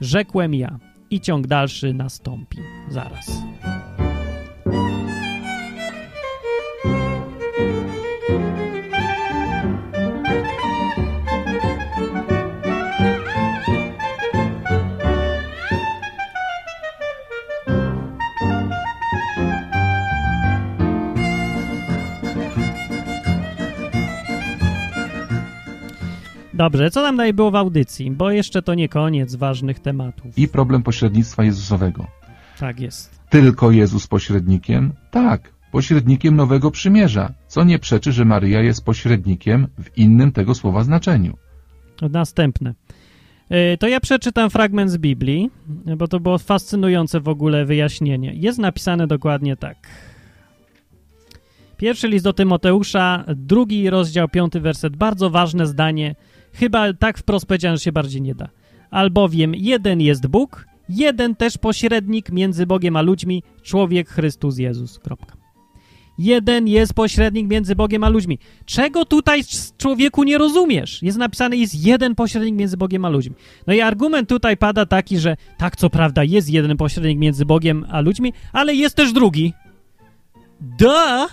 Rzekłem 0.00 0.54
ja. 0.54 0.78
I 1.10 1.20
ciąg 1.20 1.46
dalszy 1.46 1.94
nastąpi. 1.94 2.58
Zaraz. 2.88 3.42
Dobrze, 26.58 26.90
co 26.90 27.02
tam 27.02 27.16
dalej 27.16 27.34
było 27.34 27.50
w 27.50 27.54
audycji? 27.54 28.10
Bo 28.10 28.30
jeszcze 28.30 28.62
to 28.62 28.74
nie 28.74 28.88
koniec 28.88 29.34
ważnych 29.34 29.78
tematów. 29.78 30.38
I 30.38 30.48
problem 30.48 30.82
pośrednictwa 30.82 31.44
Jezusowego. 31.44 32.06
Tak 32.58 32.80
jest. 32.80 33.20
Tylko 33.30 33.70
Jezus 33.70 34.06
pośrednikiem? 34.06 34.92
Tak, 35.10 35.52
pośrednikiem 35.72 36.36
nowego 36.36 36.70
przymierza, 36.70 37.32
co 37.46 37.64
nie 37.64 37.78
przeczy, 37.78 38.12
że 38.12 38.24
Maryja 38.24 38.62
jest 38.62 38.84
pośrednikiem 38.84 39.66
w 39.78 39.98
innym 39.98 40.32
tego 40.32 40.54
słowa 40.54 40.84
znaczeniu. 40.84 41.36
Następne. 42.10 42.74
E, 43.48 43.76
to 43.76 43.88
ja 43.88 44.00
przeczytam 44.00 44.50
fragment 44.50 44.90
z 44.90 44.98
Biblii, 44.98 45.50
bo 45.96 46.08
to 46.08 46.20
było 46.20 46.38
fascynujące 46.38 47.20
w 47.20 47.28
ogóle 47.28 47.64
wyjaśnienie. 47.64 48.32
Jest 48.34 48.58
napisane 48.58 49.06
dokładnie 49.06 49.56
tak. 49.56 49.76
Pierwszy 51.76 52.08
list 52.08 52.24
do 52.24 52.32
Tymoteusza, 52.32 53.24
drugi 53.36 53.90
rozdział, 53.90 54.28
piąty 54.28 54.60
werset. 54.60 54.96
Bardzo 54.96 55.30
ważne 55.30 55.66
zdanie. 55.66 56.14
Chyba 56.52 56.92
tak 56.92 57.18
wprost 57.18 57.46
powiedziane, 57.46 57.76
że 57.76 57.82
się 57.82 57.92
bardziej 57.92 58.22
nie 58.22 58.34
da. 58.34 58.48
Albowiem 58.90 59.54
jeden 59.54 60.00
jest 60.00 60.26
Bóg, 60.26 60.66
jeden 60.88 61.36
też 61.36 61.58
pośrednik 61.58 62.30
między 62.30 62.66
Bogiem 62.66 62.96
a 62.96 63.02
ludźmi, 63.02 63.42
człowiek 63.62 64.08
Chrystus 64.08 64.58
Jezus. 64.58 64.98
Kropka. 64.98 65.38
Jeden 66.18 66.68
jest 66.68 66.94
pośrednik 66.94 67.50
między 67.50 67.76
Bogiem 67.76 68.04
a 68.04 68.08
ludźmi. 68.08 68.38
Czego 68.64 69.04
tutaj 69.04 69.42
człowieku 69.78 70.24
nie 70.24 70.38
rozumiesz? 70.38 71.02
Jest 71.02 71.18
napisane, 71.18 71.56
jest 71.56 71.74
jeden 71.86 72.14
pośrednik 72.14 72.54
między 72.54 72.76
Bogiem 72.76 73.04
a 73.04 73.08
ludźmi. 73.08 73.34
No 73.66 73.74
i 73.74 73.80
argument 73.80 74.28
tutaj 74.28 74.56
pada 74.56 74.86
taki, 74.86 75.18
że 75.18 75.36
tak, 75.58 75.76
co 75.76 75.90
prawda, 75.90 76.24
jest 76.24 76.50
jeden 76.50 76.76
pośrednik 76.76 77.18
między 77.18 77.44
Bogiem 77.44 77.86
a 77.90 78.00
ludźmi, 78.00 78.32
ale 78.52 78.74
jest 78.74 78.96
też 78.96 79.12
drugi. 79.12 79.52
Da! 80.60 81.26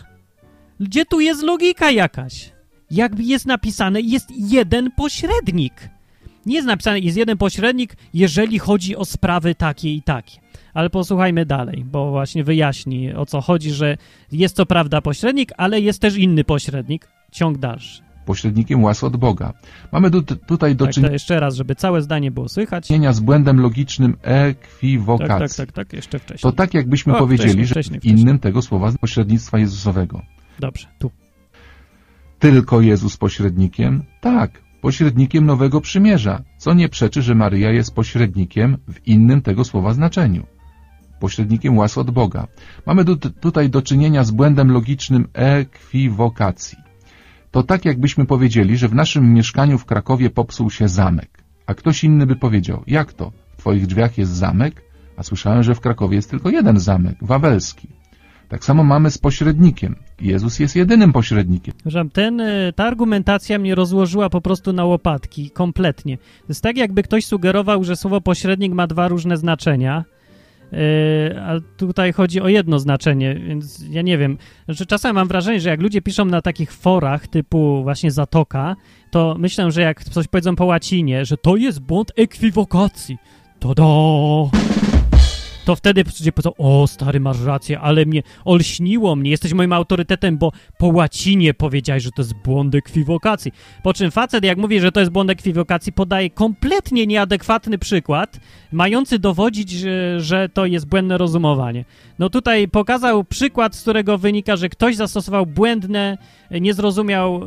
Gdzie 0.80 1.06
tu 1.06 1.20
jest 1.20 1.44
logika 1.44 1.92
jakaś? 1.92 2.55
Jakby 2.96 3.24
jest 3.24 3.46
napisane, 3.46 4.02
jest 4.02 4.32
jeden 4.38 4.92
pośrednik. 4.92 5.90
Nie 6.46 6.56
jest 6.56 6.68
napisane, 6.68 7.00
jest 7.00 7.18
jeden 7.18 7.38
pośrednik, 7.38 7.96
jeżeli 8.14 8.60
chodzi 8.60 8.96
o 8.96 9.06
sprawy 9.06 9.56
takie 9.56 9.94
i 9.94 10.02
takie. 10.02 10.40
Ale 10.74 10.90
posłuchajmy 10.90 11.46
dalej, 11.46 11.86
bo 11.92 12.12
właśnie 12.12 12.44
wyjaśni 12.44 13.14
o 13.14 13.26
co 13.26 13.42
chodzi, 13.42 13.72
że 13.72 13.98
jest 14.32 14.56
co 14.56 14.66
prawda 14.66 15.02
pośrednik, 15.02 15.52
ale 15.58 15.82
jest 15.82 16.02
też 16.02 16.18
inny 16.18 16.44
pośrednik. 16.44 17.08
Ciąg 17.32 17.58
dalszy. 17.58 18.02
Pośrednikiem 18.26 18.84
łaski 18.84 19.06
od 19.06 19.18
Boga. 19.18 19.54
Mamy 19.92 20.12
tu, 20.12 20.22
tutaj 20.22 20.76
do 20.76 20.86
tak, 20.86 20.94
czynienia 20.94 21.14
jeszcze 21.14 21.40
raz, 21.40 21.56
żeby 21.56 21.76
całe 21.76 22.02
zdanie 22.02 22.32
było 22.32 22.50
słychać. 22.50 22.88
z 23.12 23.20
błędem 23.20 23.60
logicznym 23.60 24.18
ekwiwokacji. 24.22 25.28
Tak, 25.28 25.40
tak, 25.40 25.56
tak, 25.56 25.72
tak, 25.72 25.94
jeszcze 25.94 26.20
wcześniej. 26.20 26.52
To 26.52 26.58
tak 26.58 26.74
jakbyśmy 26.74 27.16
O, 27.16 27.20
powiedzieli, 27.20 27.50
wcześniej, 27.50 27.66
że 27.66 27.74
wcześniej, 27.74 28.00
innym 28.04 28.40
tego 28.40 28.62
słowa 28.62 28.92
pośrednictwa 29.02 29.60
Jezusowego. 29.60 30.22
Dobrze, 30.60 30.88
tu. 31.00 31.25
Tylko 32.46 32.82
Jezus 32.82 33.18
pośrednikiem? 33.18 34.04
Tak, 34.22 34.62
pośrednikiem 34.82 35.46
nowego 35.46 35.82
przymierza, 35.82 36.44
co 36.58 36.74
nie 36.74 36.90
przeczy, 36.90 37.22
że 37.22 37.36
Maryja 37.36 37.72
jest 37.72 37.96
pośrednikiem 37.96 38.78
w 38.88 39.08
innym 39.08 39.42
tego 39.42 39.64
słowa 39.64 39.94
znaczeniu. 39.94 40.46
Pośrednikiem 41.20 41.78
łaski 41.78 42.00
od 42.00 42.12
Boga. 42.12 42.48
Mamy 42.86 43.06
tu, 43.06 43.16
tutaj 43.18 43.70
do 43.70 43.82
czynienia 43.82 44.24
z 44.24 44.32
błędem 44.32 44.72
logicznym 44.72 45.28
ekwiwokacji. 45.34 46.78
To 47.52 47.64
tak 47.64 47.86
jakbyśmy 47.86 48.26
powiedzieli, 48.26 48.78
że 48.78 48.88
w 48.88 48.96
naszym 48.96 49.34
mieszkaniu 49.34 49.78
w 49.78 49.86
Krakowie 49.86 50.30
popsuł 50.30 50.70
się 50.70 50.88
zamek, 50.88 51.44
a 51.66 51.74
ktoś 51.74 52.04
inny 52.04 52.26
by 52.26 52.36
powiedział, 52.36 52.84
jak 52.88 53.14
to, 53.14 53.32
w 53.54 53.58
twoich 53.58 53.88
drzwiach 53.88 54.18
jest 54.18 54.32
zamek, 54.32 54.82
a 55.18 55.24
słyszałem, 55.24 55.64
że 55.64 55.76
w 55.76 55.80
Krakowie 55.80 56.16
jest 56.16 56.30
tylko 56.30 56.50
jeden 56.50 56.80
zamek, 56.80 57.16
wawelski. 57.22 57.88
Tak 58.50 58.66
samo 58.66 58.84
mamy 58.84 59.12
z 59.12 59.18
pośrednikiem. 59.18 59.96
Jezus 60.22 60.60
jest 60.60 60.76
jedynym 60.76 61.14
pośrednikiem. 61.14 61.74
Ten, 62.14 62.42
e, 62.42 62.74
ta 62.74 62.86
argumentacja 62.86 63.60
mnie 63.60 63.76
rozłożyła 63.76 64.30
po 64.30 64.42
prostu 64.42 64.74
na 64.74 64.86
łopatki, 64.86 65.50
kompletnie. 65.50 66.18
To 66.18 66.46
jest 66.50 66.64
tak, 66.64 66.78
jakby 66.78 67.04
ktoś 67.04 67.26
sugerował, 67.26 67.84
że 67.84 67.96
słowo 67.96 68.22
pośrednik 68.22 68.74
ma 68.74 68.88
dwa 68.88 69.08
różne 69.08 69.38
znaczenia, 69.38 70.04
yy, 70.72 70.80
a 71.42 71.60
tutaj 71.78 72.14
chodzi 72.14 72.42
o 72.42 72.48
jedno 72.48 72.80
znaczenie, 72.80 73.36
więc 73.36 73.84
ja 73.90 74.02
nie 74.02 74.18
wiem. 74.18 74.38
Znaczy, 74.66 74.86
czasem 74.86 75.16
mam 75.16 75.28
wrażenie, 75.28 75.60
że 75.60 75.70
jak 75.70 75.82
ludzie 75.82 76.02
piszą 76.02 76.26
na 76.26 76.42
takich 76.42 76.72
forach 76.72 77.28
typu 77.28 77.84
właśnie 77.84 78.12
Zatoka, 78.12 78.76
to 79.12 79.36
myślę, 79.40 79.72
że 79.72 79.82
jak 79.82 80.04
coś 80.04 80.28
powiedzą 80.28 80.56
po 80.56 80.66
łacinie, 80.66 81.26
że 81.26 81.38
to 81.38 81.56
jest 81.56 81.80
błąd 81.80 82.12
ekwiwokacji, 82.16 83.18
to 83.60 83.76
do 83.76 84.50
to 85.66 85.76
wtedy 85.76 86.04
ludzie 86.04 86.32
powiedzą, 86.32 86.52
o 86.58 86.88
stary, 86.88 87.20
masz 87.20 87.42
rację, 87.42 87.80
ale 87.80 88.06
mnie 88.06 88.24
olśniło 88.46 89.16
mnie, 89.16 89.32
jesteś 89.32 89.54
moim 89.54 89.74
autorytetem, 89.74 90.38
bo 90.38 90.52
po 90.78 90.88
łacinie 90.88 91.54
powiedziałeś, 91.54 92.04
że 92.04 92.12
to 92.12 92.22
jest 92.22 92.34
błąd 92.34 92.76
ekwiwokacji. 92.76 93.52
Po 93.84 93.94
czym 93.94 94.12
facet, 94.12 94.44
jak 94.44 94.58
mówi, 94.58 94.80
że 94.80 94.92
to 94.92 95.00
jest 95.00 95.12
błąd 95.12 95.30
ekwiwokacji, 95.30 95.94
podaje 95.94 96.30
kompletnie 96.30 97.08
nieadekwatny 97.08 97.78
przykład, 97.78 98.40
mający 98.72 99.20
dowodzić, 99.20 99.70
że, 99.70 100.22
że 100.22 100.50
to 100.50 100.66
jest 100.66 100.88
błędne 100.88 101.18
rozumowanie. 101.18 101.86
No 102.20 102.30
tutaj 102.30 102.68
pokazał 102.68 103.24
przykład, 103.24 103.76
z 103.76 103.82
którego 103.82 104.18
wynika, 104.18 104.56
że 104.56 104.70
ktoś 104.70 104.96
zastosował 104.96 105.46
błędne, 105.46 106.18
nie 106.52 106.74
zrozumiał 106.74 107.42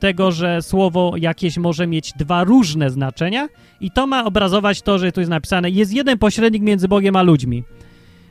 tego, 0.00 0.32
że 0.32 0.62
słowo 0.62 1.12
jakieś 1.16 1.58
może 1.58 1.86
mieć 1.86 2.12
dwa 2.12 2.44
różne 2.44 2.90
znaczenia 2.90 3.48
i 3.80 3.90
to 3.90 4.06
ma 4.06 4.24
obrazować 4.24 4.82
to, 4.82 4.98
że 4.98 5.12
tu 5.12 5.20
jest 5.20 5.30
napisane 5.30 5.70
jest 5.70 5.92
jeden 5.92 6.18
pośrednik 6.18 6.62
między 6.62 6.88
Bogiem 6.88 7.16
a 7.16 7.22
ludźmi. 7.22 7.64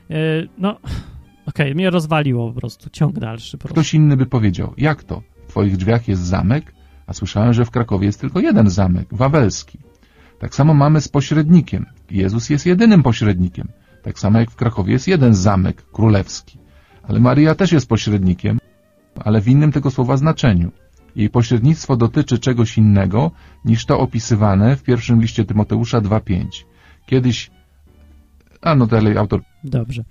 Yy, 0.08 0.48
no, 0.58 0.70
okej, 0.80 0.86
okay, 1.46 1.74
mnie 1.74 1.90
rozwaliło 1.90 2.52
po 2.52 2.60
prostu. 2.60 2.90
Ciąg 2.90 3.18
dalszy. 3.18 3.58
Proszę. 3.58 3.74
Ktoś 3.74 3.94
inny 3.94 4.16
by 4.16 4.26
powiedział, 4.26 4.74
jak 4.76 5.04
to, 5.04 5.22
w 5.46 5.50
twoich 5.50 5.76
drzwiach 5.76 6.08
jest 6.08 6.22
zamek, 6.22 6.74
a 7.06 7.12
słyszałem, 7.12 7.52
że 7.52 7.64
w 7.64 7.70
Krakowie 7.70 8.06
jest 8.06 8.20
tylko 8.20 8.40
jeden 8.40 8.70
zamek, 8.70 9.08
wawelski. 9.12 9.78
Tak 10.38 10.54
samo 10.54 10.74
mamy 10.74 11.00
z 11.00 11.08
pośrednikiem. 11.08 11.86
Jezus 12.10 12.50
jest 12.50 12.66
jedynym 12.66 13.02
pośrednikiem. 13.02 13.68
Tak 14.02 14.18
samo 14.18 14.38
jak 14.38 14.50
w 14.50 14.56
Krakowie 14.56 14.92
jest 14.92 15.08
jeden 15.08 15.34
zamek 15.34 15.82
królewski. 15.92 16.58
Ale 17.02 17.20
Maryja 17.20 17.54
też 17.54 17.72
jest 17.72 17.88
pośrednikiem, 17.88 18.58
ale 19.24 19.40
w 19.40 19.48
innym 19.48 19.72
tego 19.72 19.90
słowa 19.90 20.16
znaczeniu. 20.16 20.70
Jej 21.18 21.30
pośrednictwo 21.30 21.96
dotyczy 21.96 22.38
czegoś 22.38 22.78
innego 22.78 23.30
niż 23.64 23.86
to 23.86 24.00
opisywane 24.00 24.76
w 24.76 24.82
pierwszym 24.82 25.20
liście 25.20 25.44
Tymoteusza 25.44 26.00
2.5. 26.00 26.44
Kiedyś... 27.06 27.50
A 28.60 28.74
no 28.74 28.86
dalej 28.86 29.16
autor... 29.16 29.40
Dobrze. 29.64 30.04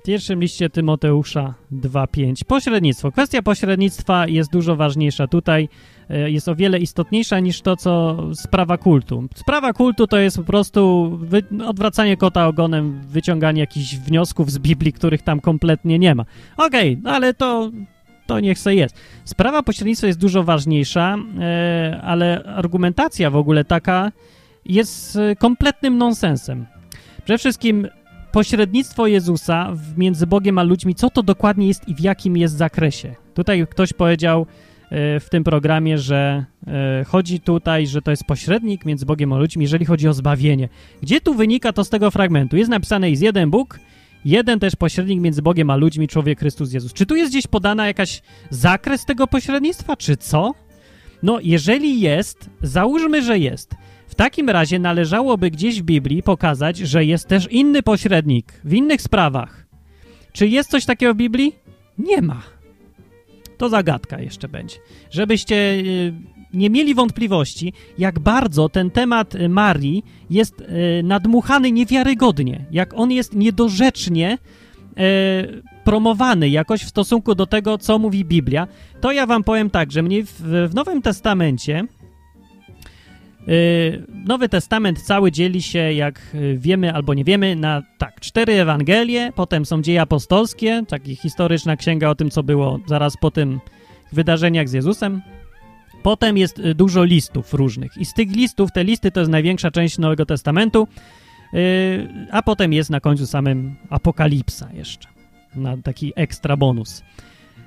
W 0.00 0.06
pierwszym 0.06 0.40
liście 0.40 0.70
Tymoteusza 0.70 1.54
2.5. 1.72 2.44
Pośrednictwo. 2.44 3.12
Kwestia 3.12 3.42
pośrednictwa 3.42 4.26
jest 4.26 4.52
dużo 4.52 4.76
ważniejsza 4.76 5.26
tutaj. 5.26 5.68
e, 6.10 6.30
Jest 6.30 6.48
o 6.48 6.54
wiele 6.54 6.78
istotniejsza 6.78 7.40
niż 7.40 7.60
to, 7.60 7.76
co 7.76 8.18
sprawa 8.34 8.78
kultu. 8.78 9.24
Sprawa 9.34 9.72
kultu 9.72 10.06
to 10.06 10.18
jest 10.18 10.36
po 10.36 10.44
prostu 10.44 11.10
odwracanie 11.66 12.16
kota 12.16 12.46
ogonem, 12.46 13.00
wyciąganie 13.08 13.60
jakichś 13.60 13.96
wniosków 13.96 14.50
z 14.50 14.58
Biblii, 14.58 14.92
których 14.92 15.22
tam 15.22 15.40
kompletnie 15.40 15.98
nie 15.98 16.14
ma. 16.14 16.24
Okej, 16.56 16.98
okay, 17.00 17.12
ale 17.12 17.34
to 17.34 17.70
to 18.26 18.40
niech 18.40 18.58
se 18.58 18.74
jest. 18.74 18.96
Sprawa 19.24 19.62
pośrednictwa 19.62 20.06
jest 20.06 20.18
dużo 20.18 20.42
ważniejsza, 20.42 21.16
e, 21.40 22.00
ale 22.04 22.44
argumentacja 22.44 23.30
w 23.30 23.36
ogóle 23.36 23.64
taka 23.64 24.12
jest 24.64 25.16
e, 25.16 25.36
kompletnym 25.36 25.98
nonsensem. 25.98 26.66
Przede 27.24 27.38
wszystkim 27.38 27.88
pośrednictwo 28.32 29.06
Jezusa 29.06 29.72
między 29.96 30.26
Bogiem 30.26 30.58
a 30.58 30.62
ludźmi, 30.62 30.94
co 30.94 31.10
to 31.10 31.22
dokładnie 31.22 31.68
jest 31.68 31.88
i 31.88 31.94
w 31.94 32.00
jakim 32.00 32.36
jest 32.36 32.56
zakresie. 32.56 33.14
Tutaj 33.34 33.66
ktoś 33.70 33.92
powiedział 33.92 34.46
e, 34.90 35.20
w 35.20 35.30
tym 35.30 35.44
programie, 35.44 35.98
że 35.98 36.44
chodzi 37.06 37.40
tutaj, 37.40 37.86
że 37.86 38.02
to 38.02 38.10
jest 38.10 38.24
pośrednik 38.24 38.84
między 38.84 39.06
Bogiem 39.06 39.32
a 39.32 39.38
ludźmi, 39.38 39.62
jeżeli 39.62 39.84
chodzi 39.84 40.08
o 40.08 40.12
zbawienie. 40.12 40.68
Gdzie 41.02 41.20
tu 41.20 41.34
wynika 41.34 41.72
to 41.72 41.84
z 41.84 41.90
tego 41.90 42.10
fragmentu? 42.10 42.56
Jest 42.56 42.70
napisane, 42.70 43.10
jest 43.10 43.22
jeden 43.22 43.50
Bóg, 43.50 43.78
Jeden 44.24 44.60
też 44.60 44.76
pośrednik 44.76 45.20
między 45.20 45.42
Bogiem 45.42 45.70
a 45.70 45.76
ludźmi, 45.76 46.08
człowiek 46.08 46.38
Chrystus 46.38 46.72
Jezus. 46.72 46.92
Czy 46.92 47.06
tu 47.06 47.16
jest 47.16 47.30
gdzieś 47.30 47.46
podana 47.46 47.86
jakaś 47.86 48.22
zakres 48.50 49.04
tego 49.04 49.26
pośrednictwa, 49.26 49.96
czy 49.96 50.16
co? 50.16 50.54
No, 51.22 51.38
jeżeli 51.42 52.00
jest, 52.00 52.50
załóżmy, 52.62 53.22
że 53.22 53.38
jest. 53.38 53.74
W 54.08 54.14
takim 54.14 54.50
razie 54.50 54.78
należałoby 54.78 55.50
gdzieś 55.50 55.82
w 55.82 55.84
Biblii 55.84 56.22
pokazać, 56.22 56.76
że 56.76 57.04
jest 57.04 57.28
też 57.28 57.48
inny 57.50 57.82
pośrednik 57.82 58.52
w 58.64 58.72
innych 58.72 59.02
sprawach. 59.02 59.66
Czy 60.32 60.48
jest 60.48 60.70
coś 60.70 60.84
takiego 60.84 61.14
w 61.14 61.16
Biblii? 61.16 61.54
Nie 61.98 62.22
ma. 62.22 62.42
To 63.58 63.68
zagadka 63.68 64.20
jeszcze 64.20 64.48
będzie. 64.48 64.76
Żebyście 65.10 65.54
y, 65.56 66.12
nie 66.54 66.70
mieli 66.70 66.94
wątpliwości, 66.94 67.72
jak 67.98 68.18
bardzo 68.18 68.68
ten 68.68 68.90
temat 68.90 69.34
y, 69.34 69.48
Marii 69.48 70.04
jest 70.30 70.60
y, 70.60 71.02
nadmuchany 71.02 71.72
niewiarygodnie, 71.72 72.64
jak 72.70 72.94
on 72.94 73.10
jest 73.10 73.34
niedorzecznie 73.34 74.38
promowany 75.84 76.48
jakoś 76.48 76.82
w 76.82 76.88
stosunku 76.88 77.34
do 77.34 77.46
tego, 77.46 77.78
co 77.78 77.98
mówi 77.98 78.24
Biblia, 78.24 78.68
to 79.00 79.12
ja 79.12 79.26
wam 79.26 79.44
powiem 79.44 79.70
tak, 79.70 79.92
że 79.92 80.02
mnie 80.02 80.24
w, 80.24 80.40
w 80.70 80.74
Nowym 80.74 81.02
Testamencie 81.02 81.84
Nowy 84.24 84.48
Testament 84.48 85.02
cały 85.02 85.32
dzieli 85.32 85.62
się, 85.62 85.92
jak 85.92 86.36
wiemy 86.56 86.94
albo 86.94 87.14
nie 87.14 87.24
wiemy, 87.24 87.56
na 87.56 87.82
tak, 87.98 88.20
cztery 88.20 88.52
Ewangelie, 88.52 89.32
potem 89.34 89.66
są 89.66 89.82
dzieje 89.82 90.00
apostolskie, 90.00 90.82
taka 90.88 91.04
historyczna 91.04 91.76
księga 91.76 92.08
o 92.08 92.14
tym, 92.14 92.30
co 92.30 92.42
było 92.42 92.80
zaraz 92.86 93.16
po 93.16 93.30
tym 93.30 93.60
wydarzeniach 94.12 94.68
z 94.68 94.72
Jezusem. 94.72 95.22
Potem 96.04 96.36
jest 96.36 96.58
y, 96.58 96.74
dużo 96.74 97.04
listów 97.04 97.54
różnych 97.54 97.96
i 97.96 98.04
z 98.04 98.14
tych 98.14 98.30
listów, 98.30 98.72
te 98.72 98.84
listy 98.84 99.10
to 99.10 99.20
jest 99.20 99.32
największa 99.32 99.70
część 99.70 99.98
Nowego 99.98 100.26
Testamentu, 100.26 100.88
yy, 101.52 101.58
a 102.30 102.42
potem 102.42 102.72
jest 102.72 102.90
na 102.90 103.00
końcu 103.00 103.26
samym 103.26 103.76
Apokalipsa 103.90 104.68
jeszcze, 104.72 105.08
na 105.54 105.76
taki 105.76 106.12
ekstra 106.16 106.56
bonus. 106.56 107.02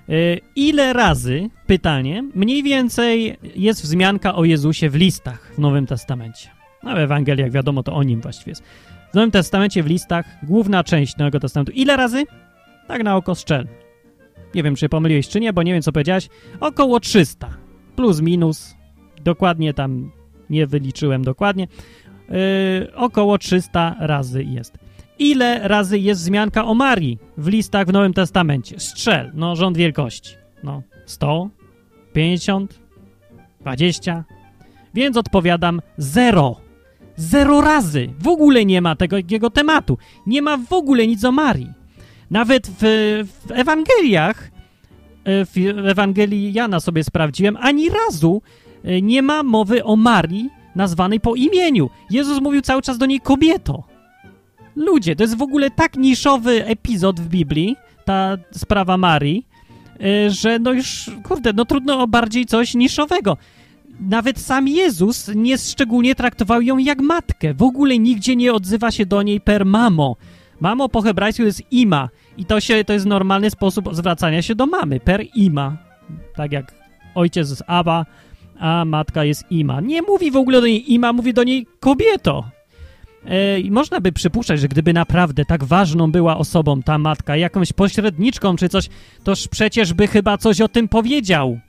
Yy, 0.08 0.40
ile 0.56 0.94
razy, 0.94 1.50
pytanie, 1.68 2.24
mniej 2.36 2.64
więcej 2.64 3.38
jest 3.56 3.82
wzmianka 3.82 4.36
o 4.36 4.46
Jezusie 4.46 4.90
w 4.90 4.96
listach 4.96 5.52
w 5.56 5.60
Nowym 5.60 5.86
Testamencie? 5.88 6.50
No 6.84 6.96
w 6.96 6.98
Ewangeliach 6.98 7.52
wiadomo, 7.52 7.84
to 7.84 7.94
o 7.94 8.04
nim 8.04 8.22
właściwie 8.22 8.52
jest. 8.52 8.64
W 9.12 9.14
Nowym 9.14 9.32
Testamencie 9.32 9.84
w 9.84 9.88
listach, 9.88 10.26
główna 10.44 10.84
część 10.84 11.18
Nowego 11.18 11.40
Testamentu. 11.40 11.72
Ile 11.72 11.98
razy? 11.98 12.26
Tak 12.88 13.04
na 13.04 13.16
oko 13.16 13.36
strzel. 13.36 13.68
Nie 14.56 14.64
wiem, 14.64 14.76
czy 14.76 14.90
pomyliłeś, 14.90 15.28
czy 15.28 15.40
nie, 15.40 15.54
bo 15.54 15.64
nie 15.64 15.74
wiem, 15.74 15.82
co 15.82 15.92
powiedziałeś. 15.92 16.30
Około 16.60 17.00
300. 17.00 17.67
Plus, 17.98 18.22
minus. 18.22 18.76
Dokładnie 19.24 19.74
tam 19.74 20.12
nie 20.50 20.68
wyliczyłem 20.68 21.24
dokładnie. 21.24 21.68
Yy, 22.30 22.96
około 22.96 23.38
300 23.38 23.96
razy 24.00 24.44
jest. 24.44 24.78
Ile 25.20 25.68
razy 25.68 26.00
jest 26.00 26.22
wzmianka 26.22 26.66
o 26.66 26.74
Marii 26.74 27.18
w 27.38 27.48
listach 27.48 27.88
w 27.88 27.94
Nowym 27.94 28.14
Testamencie? 28.14 28.80
Strzel, 28.80 29.32
no 29.34 29.56
rząd 29.56 29.78
wielkości. 29.78 30.36
No, 30.64 30.82
100, 31.06 31.50
50, 32.14 32.80
20. 33.62 34.24
Więc 34.94 35.18
odpowiadam 35.18 35.82
zero. 35.98 36.56
Zero 37.16 37.62
razy. 37.62 38.10
W 38.20 38.28
ogóle 38.28 38.66
nie 38.66 38.82
ma 38.82 38.96
tego 38.96 39.18
jego 39.32 39.50
tematu. 39.50 39.98
Nie 40.26 40.42
ma 40.42 40.58
w 40.58 40.74
ogóle 40.74 41.08
nic 41.08 41.26
o 41.26 41.32
Marii. 41.32 41.74
Nawet 42.32 42.68
w, 42.68 42.82
w 43.48 43.52
Ewangeliach, 43.52 44.52
w 45.28 45.88
Ewangelii 45.88 46.54
Jana 46.54 46.80
sobie 46.80 47.04
sprawdziłem, 47.04 47.58
ani 47.60 47.90
razu 47.90 48.42
e, 48.84 49.02
nie 49.02 49.22
ma 49.22 49.44
mowy 49.44 49.84
o 49.84 49.96
Marii 49.96 50.50
nazwanej 50.76 51.20
po 51.20 51.36
imieniu. 51.36 51.90
Jezus 52.10 52.42
mówił 52.42 52.62
cały 52.62 52.82
czas 52.82 52.98
do 52.98 53.06
niej 53.06 53.20
kobieto. 53.20 53.84
Ludzie, 54.76 55.16
to 55.16 55.24
jest 55.24 55.38
w 55.38 55.42
ogóle 55.42 55.72
tak 55.72 55.98
niszowy 55.98 56.66
epizod 56.66 57.20
w 57.20 57.28
Biblii, 57.28 57.76
ta 58.06 58.38
sprawa 58.52 58.98
Marii, 58.98 59.46
e, 60.00 60.30
że 60.30 60.60
no 60.60 60.74
już, 60.74 61.12
kurde, 61.24 61.54
no 61.54 61.66
trudno 61.66 62.00
o 62.00 62.08
bardziej 62.08 62.46
coś 62.46 62.74
niszowego. 62.74 63.38
Nawet 64.00 64.40
sam 64.40 64.68
Jezus 64.68 65.32
nie 65.36 65.58
szczególnie 65.58 66.16
traktował 66.16 66.62
ją 66.62 66.78
jak 66.78 67.02
matkę. 67.02 67.54
W 67.54 67.64
ogóle 67.64 68.00
nigdzie 68.00 68.36
nie 68.36 68.54
odzywa 68.54 68.92
się 68.92 69.06
do 69.06 69.22
niej 69.22 69.42
per 69.42 69.66
mamo. 69.66 70.16
Mamo 70.60 70.90
po 70.90 71.02
hebrajsku 71.02 71.44
jest 71.44 71.62
ima 71.72 72.10
i 72.38 72.46
to, 72.46 72.60
się, 72.60 72.84
to 72.84 72.94
jest 72.94 73.06
normalny 73.06 73.50
sposób 73.50 73.90
zwracania 73.92 74.42
się 74.42 74.56
do 74.56 74.66
mamy, 74.66 75.00
per 75.00 75.26
ima. 75.36 75.78
Tak 76.36 76.52
jak 76.52 76.74
ojciec 77.16 77.50
jest 77.50 77.64
Aba, 77.68 78.06
a 78.60 78.86
matka 78.86 79.24
jest 79.24 79.52
ima. 79.52 79.82
Nie 79.82 80.02
mówi 80.02 80.32
w 80.32 80.36
ogóle 80.36 80.62
do 80.62 80.68
niej 80.68 80.94
ima, 80.94 81.14
mówi 81.14 81.34
do 81.34 81.44
niej 81.44 81.68
kobieto. 81.80 82.46
E, 83.26 83.60
I 83.60 83.72
można 83.72 84.02
by 84.02 84.12
przypuszczać, 84.12 84.60
że 84.60 84.68
gdyby 84.68 84.94
naprawdę 84.94 85.46
tak 85.46 85.64
ważną 85.64 86.12
była 86.12 86.38
osobą 86.38 86.82
ta 86.82 86.98
matka, 86.98 87.38
jakąś 87.38 87.74
pośredniczką 87.74 88.56
czy 88.56 88.70
coś, 88.70 88.90
toż 89.24 89.48
przecież 89.48 89.94
by 89.94 90.08
chyba 90.08 90.38
coś 90.38 90.62
o 90.62 90.68
tym 90.68 90.88
powiedział. 90.88 91.60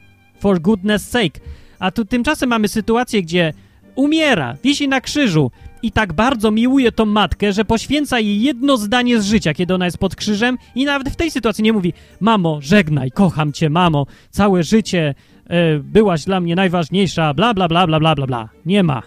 For 0.41 0.61
goodness 0.61 1.11
sake. 1.11 1.41
A 1.79 1.91
tu 1.91 2.05
tymczasem 2.05 2.49
mamy 2.49 2.69
sytuację, 2.69 3.23
gdzie 3.23 3.53
umiera, 3.95 4.57
wisi 4.65 4.89
na 4.89 5.01
krzyżu, 5.01 5.51
i 5.83 5.93
tak 5.93 6.13
bardzo 6.13 6.51
miłuje 6.51 6.93
tą 6.93 7.05
matkę, 7.05 7.53
że 7.53 7.65
poświęca 7.65 8.21
jej 8.21 8.43
jedno 8.43 8.77
zdanie 8.77 9.21
z 9.21 9.27
życia, 9.27 9.55
kiedy 9.55 9.75
ona 9.75 9.85
jest 9.85 9.99
pod 9.99 10.17
krzyżem 10.17 10.59
i 10.75 10.85
nawet 10.85 11.09
w 11.09 11.17
tej 11.17 11.31
sytuacji 11.31 11.65
nie 11.65 11.73
mówi 11.73 11.93
mamo, 12.21 12.59
żegnaj, 12.61 13.11
kocham 13.11 13.53
cię, 13.53 13.71
mamo, 13.71 14.07
całe 14.31 14.63
życie 14.63 15.15
e, 15.47 15.79
byłaś 15.79 16.25
dla 16.25 16.41
mnie 16.41 16.57
najważniejsza, 16.57 17.35
bla, 17.35 17.55
bla, 17.55 17.69
bla, 17.69 17.87
bla, 17.87 18.01
bla, 18.01 18.15
bla, 18.15 18.27
bla. 18.27 18.49
Nie 18.67 18.83
ma. 18.83 19.03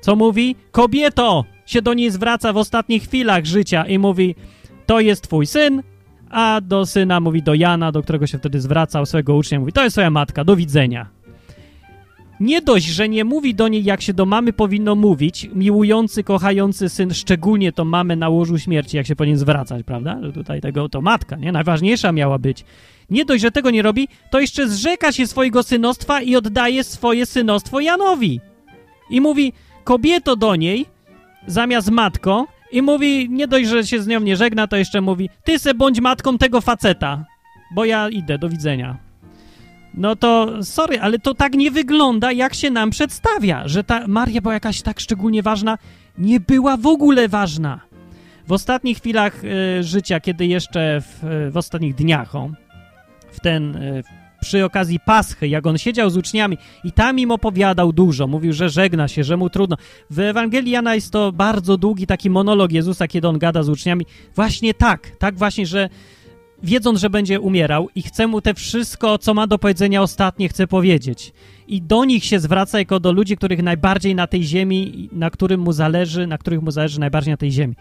Co 0.00 0.16
mówi? 0.16 0.56
Kobieto! 0.70 1.44
Się 1.66 1.82
do 1.82 1.94
niej 1.94 2.10
zwraca 2.10 2.52
w 2.52 2.56
ostatnich 2.56 3.02
chwilach 3.02 3.44
życia 3.44 3.86
i 3.86 3.98
mówi, 3.98 4.34
to 4.86 5.00
jest 5.00 5.22
twój 5.22 5.46
syn, 5.46 5.82
a 6.30 6.60
do 6.60 6.86
syna 6.86 7.20
mówi 7.20 7.42
do 7.42 7.54
Jana, 7.54 7.92
do 7.92 8.02
którego 8.02 8.26
się 8.26 8.38
wtedy 8.38 8.60
zwracał, 8.60 9.06
swojego 9.06 9.36
ucznia, 9.36 9.60
mówi, 9.60 9.72
to 9.72 9.84
jest 9.84 9.94
twoja 9.94 10.10
matka, 10.10 10.44
do 10.44 10.56
widzenia 10.56 11.15
nie 12.40 12.62
dość, 12.62 12.86
że 12.86 13.08
nie 13.08 13.24
mówi 13.24 13.54
do 13.54 13.68
niej, 13.68 13.84
jak 13.84 14.02
się 14.02 14.14
do 14.14 14.26
mamy 14.26 14.52
powinno 14.52 14.94
mówić, 14.94 15.50
miłujący, 15.54 16.24
kochający 16.24 16.88
syn, 16.88 17.14
szczególnie 17.14 17.72
to 17.72 17.84
mamę 17.84 18.16
na 18.16 18.28
łożu 18.28 18.58
śmierci, 18.58 18.96
jak 18.96 19.06
się 19.06 19.16
powinien 19.16 19.38
zwracać, 19.38 19.82
prawda? 19.86 20.18
Że 20.22 20.32
tutaj 20.32 20.60
tego 20.60 20.88
to 20.88 21.00
matka, 21.00 21.36
nie? 21.36 21.52
Najważniejsza 21.52 22.12
miała 22.12 22.38
być. 22.38 22.64
Nie 23.10 23.24
dość, 23.24 23.42
że 23.42 23.50
tego 23.50 23.70
nie 23.70 23.82
robi, 23.82 24.08
to 24.30 24.40
jeszcze 24.40 24.68
zrzeka 24.68 25.12
się 25.12 25.26
swojego 25.26 25.62
synostwa 25.62 26.22
i 26.22 26.36
oddaje 26.36 26.84
swoje 26.84 27.26
synostwo 27.26 27.80
Janowi. 27.80 28.40
I 29.10 29.20
mówi, 29.20 29.52
kobieto 29.84 30.36
do 30.36 30.56
niej, 30.56 30.86
zamiast 31.46 31.90
matką, 31.90 32.44
i 32.72 32.82
mówi, 32.82 33.28
nie 33.30 33.48
dość, 33.48 33.68
że 33.68 33.86
się 33.86 34.02
z 34.02 34.06
nią 34.06 34.20
nie 34.20 34.36
żegna, 34.36 34.66
to 34.66 34.76
jeszcze 34.76 35.00
mówi, 35.00 35.30
ty 35.44 35.58
se 35.58 35.74
bądź 35.74 36.00
matką 36.00 36.38
tego 36.38 36.60
faceta, 36.60 37.24
bo 37.74 37.84
ja 37.84 38.08
idę, 38.08 38.38
do 38.38 38.48
widzenia 38.48 39.05
no 39.96 40.16
to 40.16 40.62
sorry, 40.64 41.00
ale 41.00 41.18
to 41.18 41.34
tak 41.34 41.54
nie 41.54 41.70
wygląda, 41.70 42.32
jak 42.32 42.54
się 42.54 42.70
nam 42.70 42.90
przedstawia, 42.90 43.68
że 43.68 43.84
ta 43.84 44.08
Maria 44.08 44.40
była 44.40 44.54
jakaś 44.54 44.82
tak 44.82 45.00
szczególnie 45.00 45.42
ważna, 45.42 45.78
nie 46.18 46.40
była 46.40 46.76
w 46.76 46.86
ogóle 46.86 47.28
ważna. 47.28 47.80
W 48.46 48.52
ostatnich 48.52 48.98
chwilach 48.98 49.44
y, 49.44 49.82
życia, 49.82 50.20
kiedy 50.20 50.46
jeszcze 50.46 51.00
w, 51.00 51.48
w 51.52 51.56
ostatnich 51.56 51.94
dniach, 51.94 52.34
o, 52.36 52.50
w 53.32 53.40
ten, 53.40 53.76
y, 53.76 54.02
przy 54.40 54.64
okazji 54.64 55.00
Paschy, 55.00 55.48
jak 55.48 55.66
on 55.66 55.78
siedział 55.78 56.10
z 56.10 56.16
uczniami 56.16 56.58
i 56.84 56.92
tam 56.92 57.18
im 57.18 57.30
opowiadał 57.30 57.92
dużo, 57.92 58.26
mówił, 58.26 58.52
że 58.52 58.68
żegna 58.68 59.08
się, 59.08 59.24
że 59.24 59.36
mu 59.36 59.50
trudno. 59.50 59.76
W 60.10 60.18
Ewangelii 60.18 60.70
Jana 60.70 60.94
jest 60.94 61.12
to 61.12 61.32
bardzo 61.32 61.76
długi 61.76 62.06
taki 62.06 62.30
monolog 62.30 62.72
Jezusa, 62.72 63.08
kiedy 63.08 63.28
on 63.28 63.38
gada 63.38 63.62
z 63.62 63.68
uczniami. 63.68 64.06
Właśnie 64.34 64.74
tak, 64.74 65.10
tak 65.18 65.38
właśnie, 65.38 65.66
że 65.66 65.88
wiedząc, 66.62 67.00
że 67.00 67.10
będzie 67.10 67.40
umierał 67.40 67.88
i 67.94 68.02
chce 68.02 68.26
mu 68.26 68.40
te 68.40 68.54
wszystko, 68.54 69.18
co 69.18 69.34
ma 69.34 69.46
do 69.46 69.58
powiedzenia 69.58 70.02
ostatnie, 70.02 70.48
chce 70.48 70.66
powiedzieć. 70.66 71.32
I 71.68 71.82
do 71.82 72.04
nich 72.04 72.24
się 72.24 72.40
zwraca 72.40 72.78
jako 72.78 73.00
do 73.00 73.12
ludzi, 73.12 73.36
których 73.36 73.62
najbardziej 73.62 74.14
na 74.14 74.26
tej 74.26 74.42
ziemi, 74.42 75.08
na 75.12 75.30
którym 75.30 75.60
mu 75.60 75.72
zależy, 75.72 76.26
na 76.26 76.38
których 76.38 76.62
mu 76.62 76.70
zależy 76.70 77.00
najbardziej 77.00 77.32
na 77.32 77.36
tej 77.36 77.52
ziemi. 77.52 77.74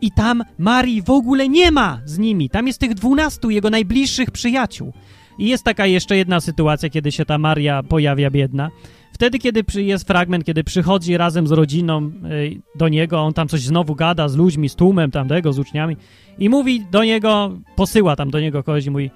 I 0.00 0.10
tam 0.10 0.44
Marii 0.58 1.02
w 1.02 1.10
ogóle 1.10 1.48
nie 1.48 1.72
ma 1.72 2.00
z 2.04 2.18
nimi. 2.18 2.50
Tam 2.50 2.66
jest 2.66 2.78
tych 2.78 2.94
dwunastu 2.94 3.50
jego 3.50 3.70
najbliższych 3.70 4.30
przyjaciół. 4.30 4.92
I 5.38 5.48
jest 5.48 5.64
taka 5.64 5.86
jeszcze 5.86 6.16
jedna 6.16 6.40
sytuacja, 6.40 6.90
kiedy 6.90 7.12
się 7.12 7.24
ta 7.24 7.38
Maria 7.38 7.82
pojawia 7.82 8.30
biedna. 8.30 8.70
Wtedy, 9.18 9.38
kiedy 9.38 9.64
jest 9.82 10.06
fragment, 10.06 10.44
kiedy 10.44 10.64
przychodzi 10.64 11.16
razem 11.16 11.46
z 11.46 11.52
rodziną 11.52 12.10
y, 12.30 12.60
do 12.74 12.88
niego, 12.88 13.20
on 13.20 13.32
tam 13.32 13.48
coś 13.48 13.60
znowu 13.60 13.94
gada 13.94 14.28
z 14.28 14.36
ludźmi, 14.36 14.68
z 14.68 14.74
tłumem 14.74 15.10
tamtego, 15.10 15.52
z 15.52 15.58
uczniami 15.58 15.96
i 16.38 16.48
mówi 16.48 16.84
do 16.90 17.04
niego, 17.04 17.58
posyła 17.76 18.16
tam 18.16 18.30
do 18.30 18.40
niego 18.40 18.62
kogoś 18.62 18.86
i 18.86 18.90
mówi, 18.90 19.10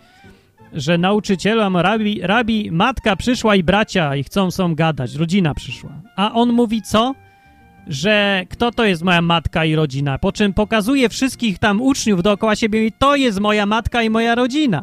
że 0.72 0.98
nauczycielom, 0.98 1.76
rabi, 1.76 2.20
rabi, 2.22 2.70
matka 2.72 3.16
przyszła 3.16 3.56
i 3.56 3.62
bracia 3.62 4.16
i 4.16 4.24
chcą 4.24 4.50
są 4.50 4.74
gadać, 4.74 5.14
rodzina 5.14 5.54
przyszła. 5.54 5.90
A 6.16 6.32
on 6.32 6.52
mówi 6.52 6.82
co? 6.82 7.14
Że 7.86 8.44
kto 8.48 8.70
to 8.70 8.84
jest 8.84 9.02
moja 9.02 9.22
matka 9.22 9.64
i 9.64 9.74
rodzina, 9.74 10.18
po 10.18 10.32
czym 10.32 10.52
pokazuje 10.52 11.08
wszystkich 11.08 11.58
tam 11.58 11.80
uczniów 11.80 12.22
dookoła 12.22 12.56
siebie 12.56 12.86
i 12.86 12.92
to 12.92 13.16
jest 13.16 13.40
moja 13.40 13.66
matka 13.66 14.02
i 14.02 14.10
moja 14.10 14.34
rodzina. 14.34 14.82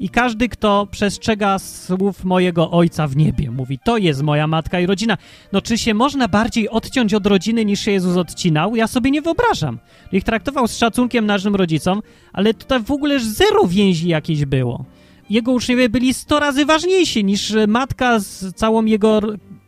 I 0.00 0.08
każdy, 0.08 0.48
kto 0.48 0.88
przestrzega 0.90 1.58
słów 1.58 2.24
mojego 2.24 2.70
ojca 2.70 3.06
w 3.06 3.16
niebie, 3.16 3.50
mówi, 3.50 3.78
to 3.84 3.96
jest 3.96 4.22
moja 4.22 4.46
matka 4.46 4.80
i 4.80 4.86
rodzina. 4.86 5.18
No 5.52 5.62
czy 5.62 5.78
się 5.78 5.94
można 5.94 6.28
bardziej 6.28 6.68
odciąć 6.68 7.14
od 7.14 7.26
rodziny 7.26 7.64
niż 7.64 7.80
się 7.80 7.90
Jezus 7.90 8.16
odcinał? 8.16 8.76
Ja 8.76 8.86
sobie 8.86 9.10
nie 9.10 9.22
wyobrażam. 9.22 9.78
Ich 10.12 10.24
traktował 10.24 10.68
z 10.68 10.76
szacunkiem 10.76 11.26
naszym 11.26 11.54
rodzicom, 11.56 12.02
ale 12.32 12.54
tutaj 12.54 12.82
w 12.82 12.90
ogóle 12.90 13.20
zero 13.20 13.66
więzi 13.66 14.08
jakieś 14.08 14.44
było. 14.44 14.84
Jego 15.30 15.52
uczniowie 15.52 15.88
byli 15.88 16.14
sto 16.14 16.40
razy 16.40 16.64
ważniejsi 16.64 17.24
niż 17.24 17.54
matka 17.68 18.18
z 18.18 18.54
całą 18.54 18.84
jego 18.84 19.20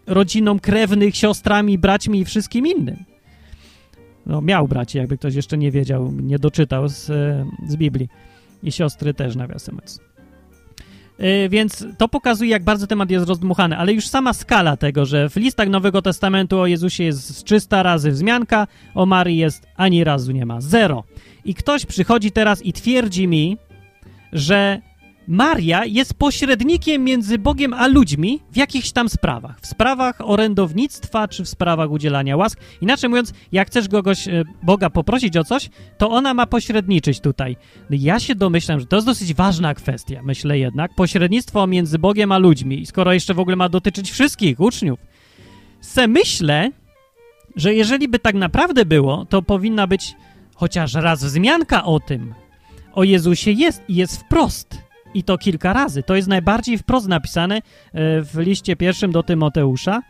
rodziną 0.07 0.61
krewnych, 0.61 1.17
siostrami, 1.17 1.79
braćmi 1.79 2.21
i 2.21 2.25
wszystkim 2.25 2.67
innym. 2.67 3.05
No 4.27 4.41
miał 4.41 4.69
braci, 4.69 4.99
jakby 4.99 5.19
ktoś 5.19 5.35
jeszcze 5.35 5.59
nie 5.59 5.71
wiedział, 5.71 6.13
nie 6.13 6.39
doczytał 6.39 6.89
z, 6.89 7.05
z 7.69 7.77
Biblii. 7.77 8.09
I 8.63 8.73
siostry 8.73 9.15
też, 9.15 9.37
nawiasem 9.37 9.75
mówiąc. 9.75 10.10
Yy, 11.21 11.49
więc 11.49 11.87
to 11.99 12.09
pokazuje, 12.09 12.51
jak 12.51 12.65
bardzo 12.65 12.87
temat 12.87 13.11
jest 13.11 13.29
rozdmuchany, 13.29 13.77
ale 13.77 13.93
już 13.93 14.07
sama 14.07 14.33
skala 14.33 14.77
tego, 14.77 15.07
że 15.07 15.29
w 15.29 15.37
listach 15.37 15.69
Nowego 15.69 16.03
Testamentu 16.03 16.59
o 16.59 16.67
Jezusie 16.67 17.05
jest 17.05 17.45
300 17.45 17.83
razy 17.83 18.11
wzmianka, 18.11 18.67
o 18.95 19.07
Marii 19.07 19.37
jest 19.37 19.67
ani 19.77 20.05
razu 20.05 20.33
nie 20.33 20.47
ma. 20.47 20.61
Zero. 20.61 21.05
I 21.45 21.55
ktoś 21.55 21.87
przychodzi 21.87 22.31
teraz 22.31 22.67
i 22.67 22.73
twierdzi 22.73 23.29
mi, 23.29 23.59
że 24.33 24.81
Maria 25.31 25.85
jest 25.85 26.15
pośrednikiem 26.15 27.05
między 27.05 27.39
Bogiem 27.39 27.75
a 27.75 27.87
ludźmi 27.87 28.41
w 28.53 28.57
jakichś 28.57 28.93
tam 28.93 29.09
sprawach. 29.09 29.61
W 29.61 29.67
sprawach 29.67 30.17
orędownictwa 30.21 31.29
czy 31.29 31.45
w 31.45 31.49
sprawach 31.49 31.91
udzielania 31.91 32.37
łask. 32.37 32.61
Inaczej 32.81 33.11
mówiąc, 33.11 33.33
jak 33.53 33.69
chcesz 33.69 33.89
kogoś, 33.89 34.29
e, 34.29 34.45
Boga 34.63 34.91
poprosić 34.91 35.37
o 35.37 35.45
coś, 35.45 35.71
to 35.99 36.11
ona 36.11 36.35
ma 36.35 36.47
pośredniczyć 36.47 37.21
tutaj. 37.21 37.57
Ja 37.91 38.21
się 38.21 38.35
domyślam, 38.35 38.81
że 38.81 38.87
to 38.87 38.97
jest 38.97 39.07
dosyć 39.07 39.35
ważna 39.35 39.75
kwestia, 39.75 40.21
myślę 40.23 40.59
jednak. 40.59 40.95
Pośrednictwo 40.95 41.67
między 41.67 41.99
Bogiem 41.99 42.33
a 42.33 42.39
ludźmi, 42.39 42.87
skoro 42.87 43.13
jeszcze 43.13 43.35
w 43.35 43.41
ogóle 43.41 43.57
ma 43.57 43.69
dotyczyć 43.69 44.11
wszystkich 44.11 44.61
uczniów. 44.61 45.01
Se 45.81 46.09
myślę, 46.09 46.71
że 47.57 47.75
jeżeli 47.75 48.09
by 48.09 48.19
tak 48.19 48.35
naprawdę 48.35 48.85
było, 48.85 49.25
to 49.25 49.43
powinna 49.43 49.87
być 49.87 50.15
chociaż 50.55 50.95
raz 50.95 51.25
wzmianka 51.25 51.85
o 51.85 52.01
tym. 52.01 52.35
O 52.93 53.05
Jezusie 53.05 53.51
jest 53.51 53.83
i 53.89 53.95
jest 53.95 54.21
wprost 54.21 54.90
i 55.15 55.23
to 55.23 55.39
kilka 55.39 55.73
razy. 55.73 56.03
To 56.03 56.17
jest 56.17 56.29
najbardziej 56.29 56.79
wprost 56.79 57.09
napisane 57.09 57.57
e, 57.57 57.61
w 58.23 58.39
liście 58.39 58.77
pierwszym 58.77 59.13
do 59.13 59.23
Tymoteusza 59.23 60.03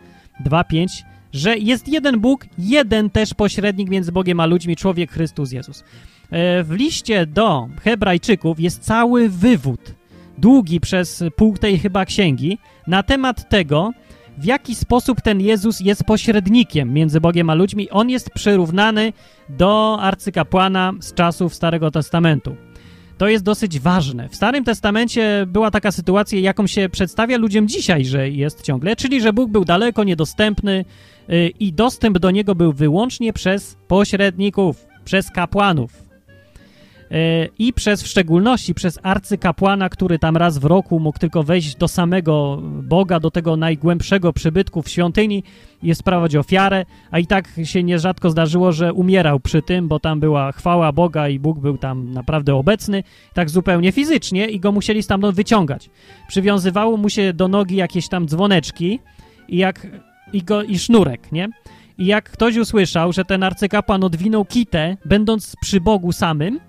2.5, 0.44 1.02
że 1.32 1.58
jest 1.58 1.88
jeden 1.88 2.20
Bóg, 2.20 2.46
jeden 2.58 3.10
też 3.10 3.34
pośrednik 3.34 3.90
między 3.90 4.12
Bogiem 4.12 4.40
a 4.40 4.46
ludźmi, 4.46 4.76
człowiek 4.76 5.12
Chrystus 5.12 5.52
Jezus. 5.52 5.84
E, 6.30 6.64
w 6.64 6.70
liście 6.70 7.26
do 7.26 7.68
Hebrajczyków 7.82 8.60
jest 8.60 8.82
cały 8.82 9.28
wywód, 9.28 9.94
długi 10.38 10.80
przez 10.80 11.24
pół 11.36 11.56
tej 11.56 11.78
chyba 11.78 12.04
księgi, 12.04 12.58
na 12.86 13.02
temat 13.02 13.48
tego, 13.48 13.92
w 14.38 14.44
jaki 14.44 14.74
sposób 14.74 15.20
ten 15.20 15.40
Jezus 15.40 15.80
jest 15.80 16.04
pośrednikiem 16.04 16.92
między 16.92 17.20
Bogiem 17.20 17.50
a 17.50 17.54
ludźmi. 17.54 17.90
On 17.90 18.10
jest 18.10 18.30
przyrównany 18.30 19.12
do 19.48 19.98
arcykapłana 20.00 20.92
z 21.00 21.14
czasów 21.14 21.54
Starego 21.54 21.90
Testamentu. 21.90 22.56
To 23.20 23.28
jest 23.28 23.44
dosyć 23.44 23.80
ważne. 23.80 24.28
W 24.28 24.36
Starym 24.36 24.64
Testamencie 24.64 25.46
była 25.48 25.70
taka 25.70 25.92
sytuacja, 25.92 26.40
jaką 26.40 26.66
się 26.66 26.88
przedstawia 26.88 27.38
ludziom 27.38 27.68
dzisiaj, 27.68 28.04
że 28.04 28.30
jest 28.30 28.62
ciągle, 28.62 28.96
czyli 28.96 29.20
że 29.20 29.32
Bóg 29.32 29.50
był 29.50 29.64
daleko 29.64 30.04
niedostępny 30.04 30.84
yy, 31.28 31.48
i 31.48 31.72
dostęp 31.72 32.18
do 32.18 32.30
niego 32.30 32.54
był 32.54 32.72
wyłącznie 32.72 33.32
przez 33.32 33.76
pośredników, 33.88 34.86
przez 35.04 35.30
kapłanów. 35.30 36.09
E, 37.10 37.48
i 37.58 37.72
przez 37.72 38.02
w 38.02 38.06
szczególności 38.06 38.74
przez 38.74 38.98
arcykapłana, 39.02 39.88
który 39.88 40.18
tam 40.18 40.36
raz 40.36 40.58
w 40.58 40.64
roku 40.64 41.00
mógł 41.00 41.18
tylko 41.18 41.42
wejść 41.42 41.76
do 41.76 41.88
samego 41.88 42.58
Boga, 42.62 43.20
do 43.20 43.30
tego 43.30 43.56
najgłębszego 43.56 44.32
przybytku 44.32 44.82
w 44.82 44.88
świątyni 44.88 45.44
i 45.82 45.94
sprawować 45.94 46.36
ofiarę, 46.36 46.84
a 47.10 47.18
i 47.18 47.26
tak 47.26 47.48
się 47.64 47.82
nierzadko 47.82 48.30
zdarzyło, 48.30 48.72
że 48.72 48.92
umierał 48.92 49.40
przy 49.40 49.62
tym, 49.62 49.88
bo 49.88 50.00
tam 50.00 50.20
była 50.20 50.52
chwała 50.52 50.92
Boga 50.92 51.28
i 51.28 51.38
Bóg 51.38 51.58
był 51.58 51.78
tam 51.78 52.12
naprawdę 52.12 52.54
obecny, 52.54 53.02
tak 53.34 53.50
zupełnie 53.50 53.92
fizycznie 53.92 54.46
i 54.46 54.60
go 54.60 54.72
musieli 54.72 55.02
stamtąd 55.02 55.36
wyciągać. 55.36 55.90
Przywiązywało 56.28 56.96
mu 56.96 57.08
się 57.08 57.32
do 57.32 57.48
nogi 57.48 57.76
jakieś 57.76 58.08
tam 58.08 58.28
dzwoneczki 58.28 59.00
i, 59.48 59.56
jak, 59.56 59.86
i, 60.32 60.42
go, 60.42 60.62
i 60.62 60.78
sznurek, 60.78 61.32
nie? 61.32 61.48
I 61.98 62.06
jak 62.06 62.30
ktoś 62.30 62.56
usłyszał, 62.56 63.12
że 63.12 63.24
ten 63.24 63.42
arcykapłan 63.42 64.04
odwinął 64.04 64.44
kitę, 64.44 64.96
będąc 65.04 65.56
przy 65.60 65.80
Bogu 65.80 66.12
samym, 66.12 66.60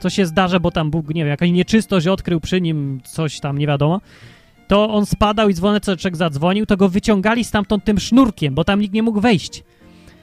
co 0.00 0.10
się 0.10 0.26
zdarza, 0.26 0.60
bo 0.60 0.70
tam 0.70 0.90
Bóg, 0.90 1.08
nie 1.08 1.20
wiem, 1.20 1.28
jakaś 1.28 1.50
nieczystość 1.50 2.06
odkrył 2.06 2.40
przy 2.40 2.60
nim, 2.60 3.00
coś 3.04 3.40
tam, 3.40 3.58
nie 3.58 3.66
wiadomo, 3.66 4.00
to 4.68 4.90
on 4.90 5.06
spadał 5.06 5.48
i 5.48 5.54
dzwoneczek 5.54 6.16
zadzwonił, 6.16 6.66
to 6.66 6.76
go 6.76 6.88
wyciągali 6.88 7.44
stamtąd 7.44 7.84
tym 7.84 7.98
sznurkiem, 7.98 8.54
bo 8.54 8.64
tam 8.64 8.80
nikt 8.80 8.94
nie 8.94 9.02
mógł 9.02 9.20
wejść. 9.20 9.64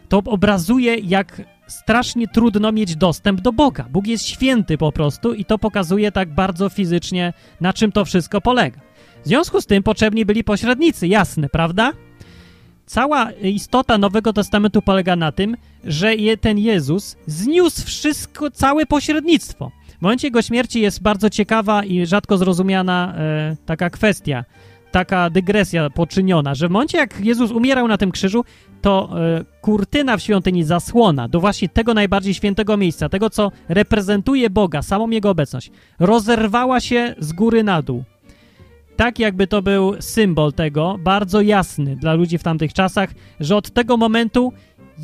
To 0.10 0.18
obrazuje, 0.26 0.96
jak 0.96 1.42
strasznie 1.68 2.28
trudno 2.28 2.72
mieć 2.72 2.96
dostęp 2.96 3.42
do 3.42 3.54
Boga. 3.54 3.86
Bóg 3.90 4.08
jest 4.08 4.26
święty 4.26 4.78
po 4.78 4.92
prostu 4.92 5.34
i 5.34 5.46
to 5.46 5.58
pokazuje 5.58 6.12
tak 6.12 6.34
bardzo 6.34 6.70
fizycznie, 6.70 7.34
na 7.62 7.74
czym 7.74 7.92
to 7.92 8.06
wszystko 8.06 8.42
polega. 8.42 8.80
W 9.24 9.28
związku 9.28 9.62
z 9.62 9.66
tym 9.66 9.84
potrzebni 9.84 10.26
byli 10.26 10.44
pośrednicy, 10.44 11.08
jasne, 11.08 11.50
prawda? 11.50 11.92
Cała 12.86 13.32
istota 13.32 13.98
Nowego 13.98 14.34
Testamentu 14.34 14.82
polega 14.82 15.16
na 15.16 15.32
tym, 15.32 15.58
że 15.84 16.16
je, 16.16 16.38
ten 16.38 16.58
Jezus 16.58 17.16
zniósł 17.28 17.86
wszystko, 17.86 18.52
całe 18.52 18.86
pośrednictwo. 18.86 19.72
W 20.00 20.02
momencie 20.02 20.28
jego 20.28 20.42
śmierci 20.42 20.82
jest 20.82 21.02
bardzo 21.02 21.30
ciekawa 21.30 21.84
i 21.84 22.06
rzadko 22.06 22.38
zrozumiana 22.38 23.14
e, 23.18 23.56
taka 23.66 23.90
kwestia, 23.90 24.46
taka 24.92 25.30
dygresja 25.30 25.90
poczyniona, 25.90 26.56
że 26.56 26.68
w 26.68 26.72
momencie 26.72 26.98
jak 26.98 27.26
Jezus 27.26 27.52
umierał 27.52 27.88
na 27.88 27.98
tym 27.98 28.12
krzyżu, 28.12 28.46
to 28.82 29.10
e, 29.22 29.46
kurtyna 29.62 30.18
w 30.18 30.22
świątyni, 30.22 30.64
zasłona 30.64 31.28
do 31.28 31.40
właśnie 31.40 31.70
tego 31.70 31.94
najbardziej 31.94 32.34
świętego 32.34 32.78
miejsca, 32.78 33.10
tego 33.10 33.30
co 33.30 33.52
reprezentuje 33.70 34.50
Boga, 34.50 34.82
samą 34.82 35.10
Jego 35.10 35.30
obecność, 35.30 35.72
rozerwała 36.00 36.80
się 36.80 37.16
z 37.20 37.34
góry 37.34 37.64
na 37.64 37.82
dół 37.82 38.04
tak 38.96 39.20
jakby 39.20 39.48
to 39.48 39.62
był 39.62 39.96
symbol 40.00 40.54
tego, 40.54 40.98
bardzo 41.00 41.42
jasny 41.42 41.96
dla 41.96 42.14
ludzi 42.14 42.38
w 42.38 42.44
tamtych 42.44 42.74
czasach, 42.74 43.10
że 43.40 43.56
od 43.56 43.72
tego 43.72 43.98
momentu 43.98 44.54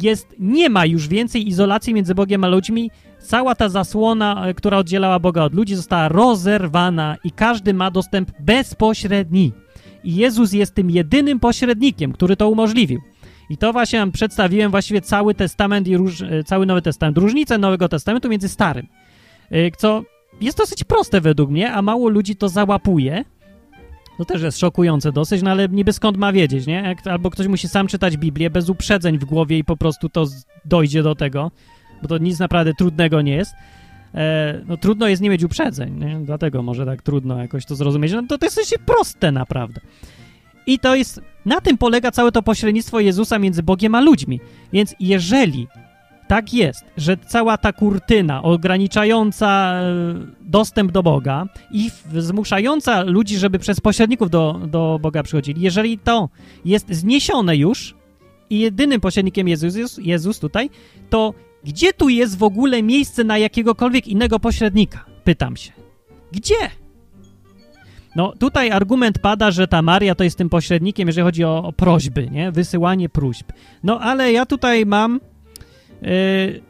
jest, 0.01 0.35
nie 0.39 0.69
ma 0.69 0.85
już 0.85 1.07
więcej 1.07 1.47
izolacji 1.47 1.93
między 1.93 2.15
Bogiem 2.15 2.43
a 2.43 2.47
ludźmi. 2.47 2.91
Cała 3.19 3.55
ta 3.55 3.69
zasłona, 3.69 4.47
e, 4.47 4.53
która 4.53 4.77
oddzielała 4.77 5.19
Boga 5.19 5.43
od 5.43 5.53
ludzi, 5.53 5.75
została 5.75 6.07
rozerwana 6.07 7.17
i 7.23 7.31
każdy 7.31 7.73
ma 7.73 7.91
dostęp 7.91 8.31
bezpośredni. 8.39 9.51
I 10.03 10.15
Jezus 10.15 10.53
jest 10.53 10.75
tym 10.75 10.89
jedynym 10.91 11.39
pośrednikiem, 11.39 12.13
który 12.13 12.35
to 12.35 12.49
umożliwił. 12.49 13.01
I 13.49 13.57
to 13.57 13.73
właśnie 13.73 13.99
wam 13.99 14.11
przedstawiłem 14.11 14.71
właściwie 14.71 15.01
cały 15.01 15.35
testament 15.35 15.87
i 15.87 15.97
róż, 15.97 16.21
e, 16.21 16.43
cały 16.43 16.65
Nowy 16.65 16.81
Testament, 16.81 17.17
różnicę 17.17 17.57
Nowego 17.57 17.89
Testamentu 17.89 18.29
między 18.29 18.49
Starym, 18.49 18.87
e, 19.51 19.71
co 19.71 20.03
jest 20.41 20.57
dosyć 20.57 20.83
proste 20.83 21.21
według 21.21 21.49
mnie, 21.49 21.73
a 21.73 21.81
mało 21.81 22.09
ludzi 22.09 22.35
to 22.35 22.49
załapuje, 22.49 23.25
to 24.17 24.25
też 24.25 24.41
jest 24.41 24.59
szokujące 24.59 25.11
dosyć, 25.11 25.41
no 25.41 25.51
ale 25.51 25.69
niby 25.69 25.93
skąd 25.93 26.17
ma 26.17 26.33
wiedzieć, 26.33 26.67
nie? 26.67 26.95
Albo 27.05 27.29
ktoś 27.29 27.47
musi 27.47 27.67
sam 27.67 27.87
czytać 27.87 28.17
Biblię 28.17 28.49
bez 28.49 28.69
uprzedzeń 28.69 29.19
w 29.19 29.25
głowie 29.25 29.57
i 29.57 29.63
po 29.63 29.77
prostu 29.77 30.09
to 30.09 30.25
dojdzie 30.65 31.03
do 31.03 31.15
tego, 31.15 31.51
bo 32.01 32.07
to 32.07 32.17
nic 32.17 32.39
naprawdę 32.39 32.73
trudnego 32.73 33.21
nie 33.21 33.33
jest. 33.33 33.53
E, 34.15 34.61
no 34.67 34.77
trudno 34.77 35.07
jest 35.07 35.21
nie 35.21 35.29
mieć 35.29 35.43
uprzedzeń, 35.43 35.99
nie? 35.99 36.19
Dlatego 36.23 36.63
może 36.63 36.85
tak 36.85 37.01
trudno 37.01 37.37
jakoś 37.37 37.65
to 37.65 37.75
zrozumieć. 37.75 38.11
No 38.11 38.23
to, 38.29 38.37
to 38.37 38.45
jest 38.45 38.77
proste 38.85 39.31
naprawdę. 39.31 39.81
I 40.67 40.79
to 40.79 40.95
jest, 40.95 41.21
na 41.45 41.61
tym 41.61 41.77
polega 41.77 42.11
całe 42.11 42.31
to 42.31 42.43
pośrednictwo 42.43 42.99
Jezusa 42.99 43.39
między 43.39 43.63
Bogiem 43.63 43.95
a 43.95 44.01
ludźmi. 44.01 44.39
Więc 44.73 44.95
jeżeli 44.99 45.67
tak 46.31 46.53
jest, 46.53 46.85
że 46.97 47.17
cała 47.17 47.57
ta 47.57 47.73
kurtyna 47.73 48.43
ograniczająca 48.43 49.73
e, 49.73 49.83
dostęp 50.41 50.91
do 50.91 51.03
Boga 51.03 51.45
i 51.71 51.91
zmuszająca 52.13 53.03
ludzi, 53.03 53.37
żeby 53.37 53.59
przez 53.59 53.79
pośredników 53.79 54.29
do, 54.29 54.59
do 54.67 54.99
Boga 55.01 55.23
przychodzili, 55.23 55.61
jeżeli 55.61 55.97
to 55.97 56.29
jest 56.65 56.93
zniesione 56.93 57.57
już 57.57 57.95
i 58.49 58.59
jedynym 58.59 59.01
pośrednikiem 59.01 59.47
Jezus, 59.47 59.97
Jezus 59.97 60.39
tutaj, 60.39 60.69
to 61.09 61.33
gdzie 61.63 61.93
tu 61.93 62.09
jest 62.09 62.37
w 62.37 62.43
ogóle 62.43 62.83
miejsce 62.83 63.23
na 63.23 63.37
jakiegokolwiek 63.37 64.07
innego 64.07 64.39
pośrednika? 64.39 65.05
Pytam 65.23 65.57
się. 65.57 65.71
Gdzie? 66.31 66.69
No 68.15 68.33
tutaj 68.39 68.71
argument 68.71 69.19
pada, 69.19 69.51
że 69.51 69.67
ta 69.67 69.81
Maria 69.81 70.15
to 70.15 70.23
jest 70.23 70.37
tym 70.37 70.49
pośrednikiem, 70.49 71.07
jeżeli 71.07 71.25
chodzi 71.25 71.43
o, 71.43 71.63
o 71.63 71.73
prośby, 71.73 72.29
nie? 72.29 72.51
Wysyłanie 72.51 73.09
próśb. 73.09 73.51
No 73.83 73.99
ale 73.99 74.31
ja 74.31 74.45
tutaj 74.45 74.85
mam 74.85 75.19
Y, 76.03 76.61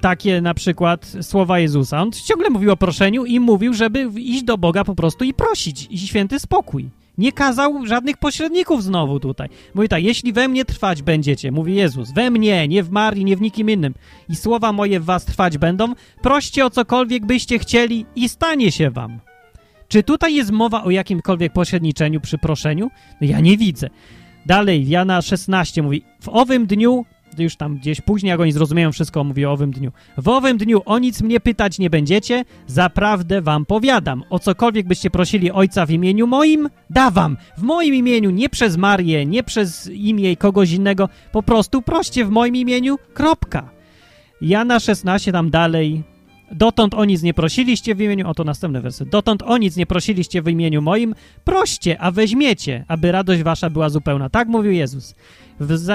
takie 0.00 0.40
na 0.40 0.54
przykład 0.54 1.12
słowa 1.20 1.58
Jezusa. 1.58 2.02
On 2.02 2.12
ciągle 2.12 2.50
mówił 2.50 2.72
o 2.72 2.76
proszeniu 2.76 3.24
i 3.24 3.40
mówił, 3.40 3.74
żeby 3.74 4.10
iść 4.16 4.42
do 4.42 4.58
Boga 4.58 4.84
po 4.84 4.94
prostu 4.94 5.24
i 5.24 5.34
prosić 5.34 5.86
i 5.90 5.98
święty 5.98 6.38
spokój. 6.38 6.90
Nie 7.18 7.32
kazał 7.32 7.86
żadnych 7.86 8.16
pośredników 8.16 8.82
znowu 8.82 9.20
tutaj. 9.20 9.48
Mówi 9.74 9.88
tak, 9.88 10.02
jeśli 10.02 10.32
we 10.32 10.48
mnie 10.48 10.64
trwać 10.64 11.02
będziecie, 11.02 11.52
mówi 11.52 11.74
Jezus, 11.74 12.12
we 12.12 12.30
mnie, 12.30 12.68
nie 12.68 12.82
w 12.82 12.90
Marii, 12.90 13.24
nie 13.24 13.36
w 13.36 13.40
nikim 13.40 13.70
innym 13.70 13.94
i 14.28 14.36
słowa 14.36 14.72
moje 14.72 15.00
w 15.00 15.04
was 15.04 15.24
trwać 15.24 15.58
będą, 15.58 15.94
proście 16.22 16.66
o 16.66 16.70
cokolwiek 16.70 17.26
byście 17.26 17.58
chcieli 17.58 18.06
i 18.16 18.28
stanie 18.28 18.72
się 18.72 18.90
wam. 18.90 19.20
Czy 19.88 20.02
tutaj 20.02 20.34
jest 20.34 20.50
mowa 20.50 20.84
o 20.84 20.90
jakimkolwiek 20.90 21.52
pośredniczeniu 21.52 22.20
przy 22.20 22.38
proszeniu? 22.38 22.90
No 23.20 23.26
ja 23.26 23.40
nie 23.40 23.56
widzę. 23.56 23.90
Dalej, 24.46 24.88
Jana 24.88 25.22
16 25.22 25.82
mówi, 25.82 26.02
w 26.20 26.28
owym 26.28 26.66
dniu 26.66 27.04
już 27.38 27.56
tam 27.56 27.76
gdzieś 27.76 28.00
później, 28.00 28.30
jak 28.30 28.40
oni 28.40 28.52
zrozumieją 28.52 28.92
wszystko, 28.92 29.24
mówię 29.24 29.48
o 29.48 29.52
owym 29.52 29.70
dniu. 29.70 29.92
W 30.16 30.28
owym 30.28 30.58
dniu 30.58 30.82
o 30.84 30.98
nic 30.98 31.22
mnie 31.22 31.40
pytać 31.40 31.78
nie 31.78 31.90
będziecie, 31.90 32.44
zaprawdę 32.66 33.42
wam 33.42 33.66
powiadam. 33.66 34.24
O 34.30 34.38
cokolwiek 34.38 34.86
byście 34.86 35.10
prosili 35.10 35.50
Ojca 35.50 35.86
w 35.86 35.90
imieniu 35.90 36.26
moim, 36.26 36.68
dawam. 36.90 37.36
W 37.58 37.62
moim 37.62 37.94
imieniu, 37.94 38.30
nie 38.30 38.48
przez 38.48 38.76
Marię, 38.76 39.26
nie 39.26 39.42
przez 39.42 39.90
imię 39.90 40.36
kogoś 40.36 40.72
innego, 40.72 41.08
po 41.32 41.42
prostu 41.42 41.82
proście 41.82 42.24
w 42.24 42.30
moim 42.30 42.56
imieniu, 42.56 42.98
kropka. 43.14 43.70
Jana 44.40 44.80
16 44.80 45.32
tam 45.32 45.50
dalej 45.50 46.11
Dotąd 46.52 46.94
o 46.94 47.04
nic 47.04 47.22
nie 47.22 47.34
prosiliście 47.34 47.94
w 47.94 48.00
imieniu, 48.00 48.28
oto 48.28 48.44
następny 48.44 48.80
werset. 48.80 49.08
Dotąd 49.08 49.42
o 49.42 49.58
nic 49.58 49.76
nie 49.76 49.86
prosiliście 49.86 50.42
w 50.42 50.48
imieniu 50.48 50.82
moim, 50.82 51.14
proście, 51.44 52.00
a 52.00 52.10
weźmiecie, 52.10 52.84
aby 52.88 53.12
radość 53.12 53.42
wasza 53.42 53.70
była 53.70 53.88
zupełna. 53.88 54.30
Tak 54.30 54.48
mówił 54.48 54.72
Jezus. 54.72 55.14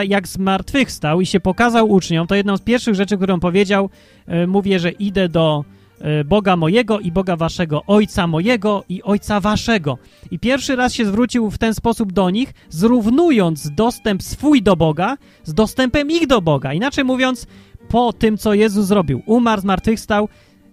Jak 0.07 0.27
zmartwychwstał 0.27 1.21
i 1.21 1.25
się 1.25 1.39
pokazał 1.39 1.89
uczniom, 1.89 2.27
to 2.27 2.35
jedną 2.35 2.57
z 2.57 2.61
pierwszych 2.61 2.95
rzeczy, 2.95 3.17
którą 3.17 3.39
powiedział, 3.39 3.89
yy, 4.27 4.47
mówię, 4.47 4.79
że 4.79 4.91
idę 4.91 5.29
do 5.29 5.65
yy, 6.01 6.23
Boga 6.23 6.55
mojego 6.55 6.99
i 6.99 7.11
Boga 7.11 7.35
waszego, 7.35 7.81
Ojca 7.87 8.27
mojego 8.27 8.83
i 8.89 9.03
Ojca 9.03 9.39
waszego. 9.39 9.97
I 10.31 10.39
pierwszy 10.39 10.75
raz 10.75 10.93
się 10.93 11.05
zwrócił 11.05 11.49
w 11.49 11.57
ten 11.57 11.73
sposób 11.73 12.13
do 12.13 12.29
nich, 12.29 12.53
zrównując 12.69 13.71
dostęp 13.71 14.23
swój 14.23 14.61
do 14.61 14.75
Boga 14.75 15.17
z 15.43 15.53
dostępem 15.53 16.11
ich 16.11 16.27
do 16.27 16.41
Boga. 16.41 16.73
Inaczej 16.73 17.03
mówiąc, 17.03 17.47
po 17.89 18.13
tym, 18.13 18.37
co 18.37 18.53
Jezus 18.53 18.85
zrobił, 18.85 19.21
umarł, 19.25 19.61
zmartwychwstał, 19.61 20.29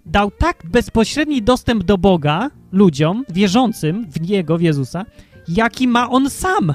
dał 0.07 0.30
tak 0.30 0.62
bezpośredni 0.66 1.42
dostęp 1.42 1.84
do 1.84 1.98
Boga 1.98 2.50
ludziom 2.72 3.24
wierzącym 3.28 4.07
w 4.11 4.20
Niego, 4.20 4.59
w 4.59 4.62
Jezusa, 4.62 5.05
jaki 5.48 5.88
ma 5.88 6.11
On 6.11 6.30
sam. 6.30 6.74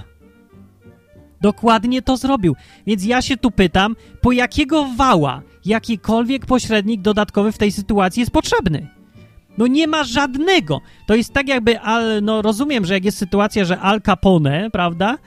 Dokładnie 1.41 2.01
to 2.01 2.17
zrobił. 2.17 2.55
Więc 2.87 3.05
ja 3.05 3.21
się 3.21 3.37
tu 3.37 3.51
pytam, 3.51 3.95
po 4.21 4.31
jakiego 4.31 4.85
wała 4.97 5.41
jakikolwiek 5.65 6.45
pośrednik 6.45 7.01
dodatkowy 7.01 7.51
w 7.51 7.57
tej 7.57 7.71
sytuacji 7.71 8.19
jest 8.19 8.31
potrzebny? 8.31 8.87
No 9.57 9.67
nie 9.67 9.87
ma 9.87 10.03
żadnego. 10.03 10.81
To 11.07 11.15
jest 11.15 11.33
tak 11.33 11.47
jakby, 11.47 11.79
al, 11.79 12.23
no 12.23 12.41
rozumiem, 12.41 12.85
że 12.85 12.93
jak 12.93 13.05
jest 13.05 13.17
sytuacja, 13.17 13.65
że 13.65 13.79
Al 13.79 14.01
Capone, 14.01 14.69
prawda, 14.71 15.17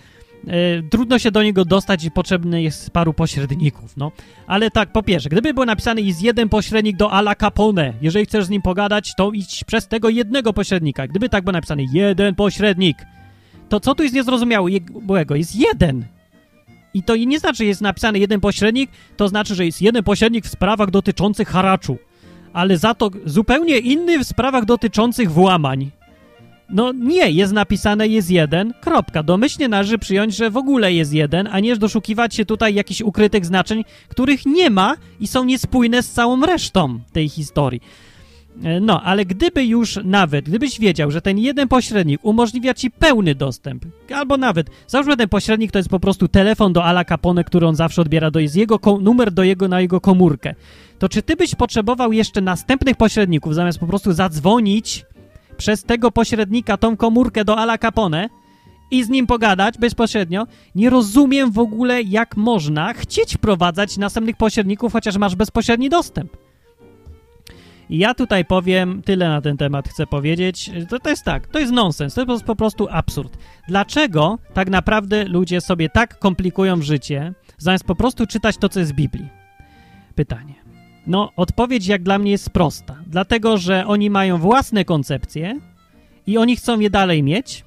e, 0.46 0.82
trudno 0.90 1.18
się 1.18 1.30
do 1.30 1.42
niego 1.42 1.64
dostać 1.64 2.04
i 2.04 2.10
potrzebny 2.10 2.62
jest 2.62 2.90
paru 2.90 3.14
pośredników, 3.14 3.96
no. 3.96 4.12
Ale 4.46 4.70
tak, 4.70 4.92
po 4.92 5.02
pierwsze, 5.02 5.28
gdyby 5.28 5.54
było 5.54 5.66
napisane 5.66 6.00
jest 6.00 6.22
jeden 6.22 6.48
pośrednik 6.48 6.96
do 6.96 7.12
Ala 7.12 7.34
Capone, 7.34 7.92
jeżeli 8.00 8.26
chcesz 8.26 8.44
z 8.44 8.50
nim 8.50 8.62
pogadać, 8.62 9.14
to 9.16 9.30
idź 9.30 9.64
przez 9.64 9.88
tego 9.88 10.08
jednego 10.08 10.52
pośrednika. 10.52 11.06
Gdyby 11.06 11.28
tak 11.28 11.44
było 11.44 11.52
napisane 11.52 11.82
jeden 11.92 12.34
pośrednik, 12.34 12.96
to 13.68 13.80
co 13.80 13.94
tu 13.94 14.02
jest 14.02 14.14
niezrozumiałego? 14.14 15.34
Jest 15.34 15.56
jeden. 15.56 16.04
I 16.94 17.02
to 17.02 17.16
nie 17.16 17.38
znaczy, 17.38 17.56
że 17.56 17.64
jest 17.64 17.80
napisane 17.80 18.18
jeden 18.18 18.40
pośrednik, 18.40 18.90
to 19.16 19.28
znaczy, 19.28 19.54
że 19.54 19.66
jest 19.66 19.82
jeden 19.82 20.02
pośrednik 20.02 20.44
w 20.44 20.48
sprawach 20.48 20.90
dotyczących 20.90 21.48
haraczu, 21.48 21.98
ale 22.52 22.78
za 22.78 22.94
to 22.94 23.10
zupełnie 23.24 23.78
inny 23.78 24.18
w 24.18 24.24
sprawach 24.24 24.64
dotyczących 24.64 25.30
włamań. 25.30 25.90
No 26.72 26.92
nie, 26.92 27.30
jest 27.30 27.52
napisane 27.52 28.08
jest 28.08 28.30
jeden, 28.30 28.74
kropka. 28.80 29.22
Domyślnie 29.22 29.68
należy 29.68 29.98
przyjąć, 29.98 30.36
że 30.36 30.50
w 30.50 30.56
ogóle 30.56 30.92
jest 30.92 31.12
jeden, 31.12 31.48
a 31.52 31.60
nie 31.60 31.76
doszukiwać 31.76 32.34
się 32.34 32.44
tutaj 32.44 32.74
jakichś 32.74 33.00
ukrytych 33.00 33.46
znaczeń, 33.46 33.84
których 34.08 34.46
nie 34.46 34.70
ma 34.70 34.96
i 35.20 35.26
są 35.26 35.44
niespójne 35.44 36.02
z 36.02 36.10
całą 36.10 36.46
resztą 36.46 37.00
tej 37.12 37.28
historii. 37.28 37.80
E, 38.62 38.80
no, 38.80 39.02
ale 39.02 39.24
gdyby 39.24 39.64
już 39.64 39.98
nawet, 40.04 40.44
gdybyś 40.44 40.80
wiedział, 40.80 41.10
że 41.10 41.22
ten 41.22 41.38
jeden 41.38 41.68
pośrednik 41.68 42.24
umożliwia 42.24 42.74
ci 42.74 42.90
pełny 42.90 43.34
dostęp, 43.34 43.84
albo 44.14 44.36
nawet, 44.36 44.70
załóżmy 44.86 45.16
ten 45.16 45.28
pośrednik 45.28 45.72
to 45.72 45.78
jest 45.78 45.88
po 45.88 46.00
prostu 46.00 46.28
telefon 46.28 46.72
do 46.72 46.84
Ala 46.84 47.04
Capone, 47.04 47.44
który 47.44 47.66
on 47.66 47.76
zawsze 47.76 48.02
odbiera, 48.02 48.30
to 48.30 48.40
jest 48.40 48.56
jego 48.56 48.78
numer 49.00 49.32
do 49.32 49.42
jego, 49.42 49.68
na 49.68 49.80
jego 49.80 50.00
komórkę, 50.00 50.54
to 50.98 51.08
czy 51.08 51.22
ty 51.22 51.36
byś 51.36 51.54
potrzebował 51.54 52.12
jeszcze 52.12 52.40
następnych 52.40 52.96
pośredników, 52.96 53.54
zamiast 53.54 53.78
po 53.78 53.86
prostu 53.86 54.12
zadzwonić 54.12 55.04
przez 55.56 55.84
tego 55.84 56.10
pośrednika 56.10 56.76
tą 56.76 56.96
komórkę 56.96 57.44
do 57.44 57.58
Ala 57.58 57.78
Capone 57.78 58.28
i 58.90 59.04
z 59.04 59.08
nim 59.08 59.26
pogadać 59.26 59.78
bezpośrednio? 59.78 60.46
Nie 60.74 60.90
rozumiem 60.90 61.50
w 61.50 61.58
ogóle, 61.58 62.02
jak 62.02 62.36
można 62.36 62.94
chcieć 62.94 63.34
wprowadzać 63.34 63.96
następnych 63.98 64.36
pośredników, 64.36 64.92
chociaż 64.92 65.16
masz 65.16 65.36
bezpośredni 65.36 65.88
dostęp. 65.88 66.36
I 67.90 67.98
ja 67.98 68.14
tutaj 68.14 68.44
powiem, 68.44 69.02
tyle 69.02 69.28
na 69.28 69.40
ten 69.40 69.56
temat 69.56 69.88
chcę 69.88 70.06
powiedzieć, 70.06 70.70
to, 70.88 70.98
to 70.98 71.10
jest 71.10 71.24
tak, 71.24 71.46
to 71.46 71.58
jest 71.58 71.72
nonsens, 71.72 72.14
to 72.14 72.24
jest 72.32 72.44
po 72.44 72.56
prostu 72.56 72.88
absurd. 72.90 73.38
Dlaczego 73.68 74.38
tak 74.54 74.70
naprawdę 74.70 75.24
ludzie 75.24 75.60
sobie 75.60 75.88
tak 75.88 76.18
komplikują 76.18 76.82
życie, 76.82 77.34
zamiast 77.58 77.84
po 77.84 77.94
prostu 77.94 78.26
czytać 78.26 78.56
to, 78.56 78.68
co 78.68 78.80
jest 78.80 78.92
w 78.92 78.96
Biblii? 78.96 79.28
Pytanie. 80.14 80.61
No, 81.06 81.32
odpowiedź 81.36 81.86
jak 81.86 82.02
dla 82.02 82.18
mnie 82.18 82.30
jest 82.30 82.50
prosta. 82.50 82.96
Dlatego, 83.06 83.58
że 83.58 83.86
oni 83.86 84.10
mają 84.10 84.38
własne 84.38 84.84
koncepcje 84.84 85.60
i 86.26 86.38
oni 86.38 86.56
chcą 86.56 86.80
je 86.80 86.90
dalej 86.90 87.22
mieć, 87.22 87.64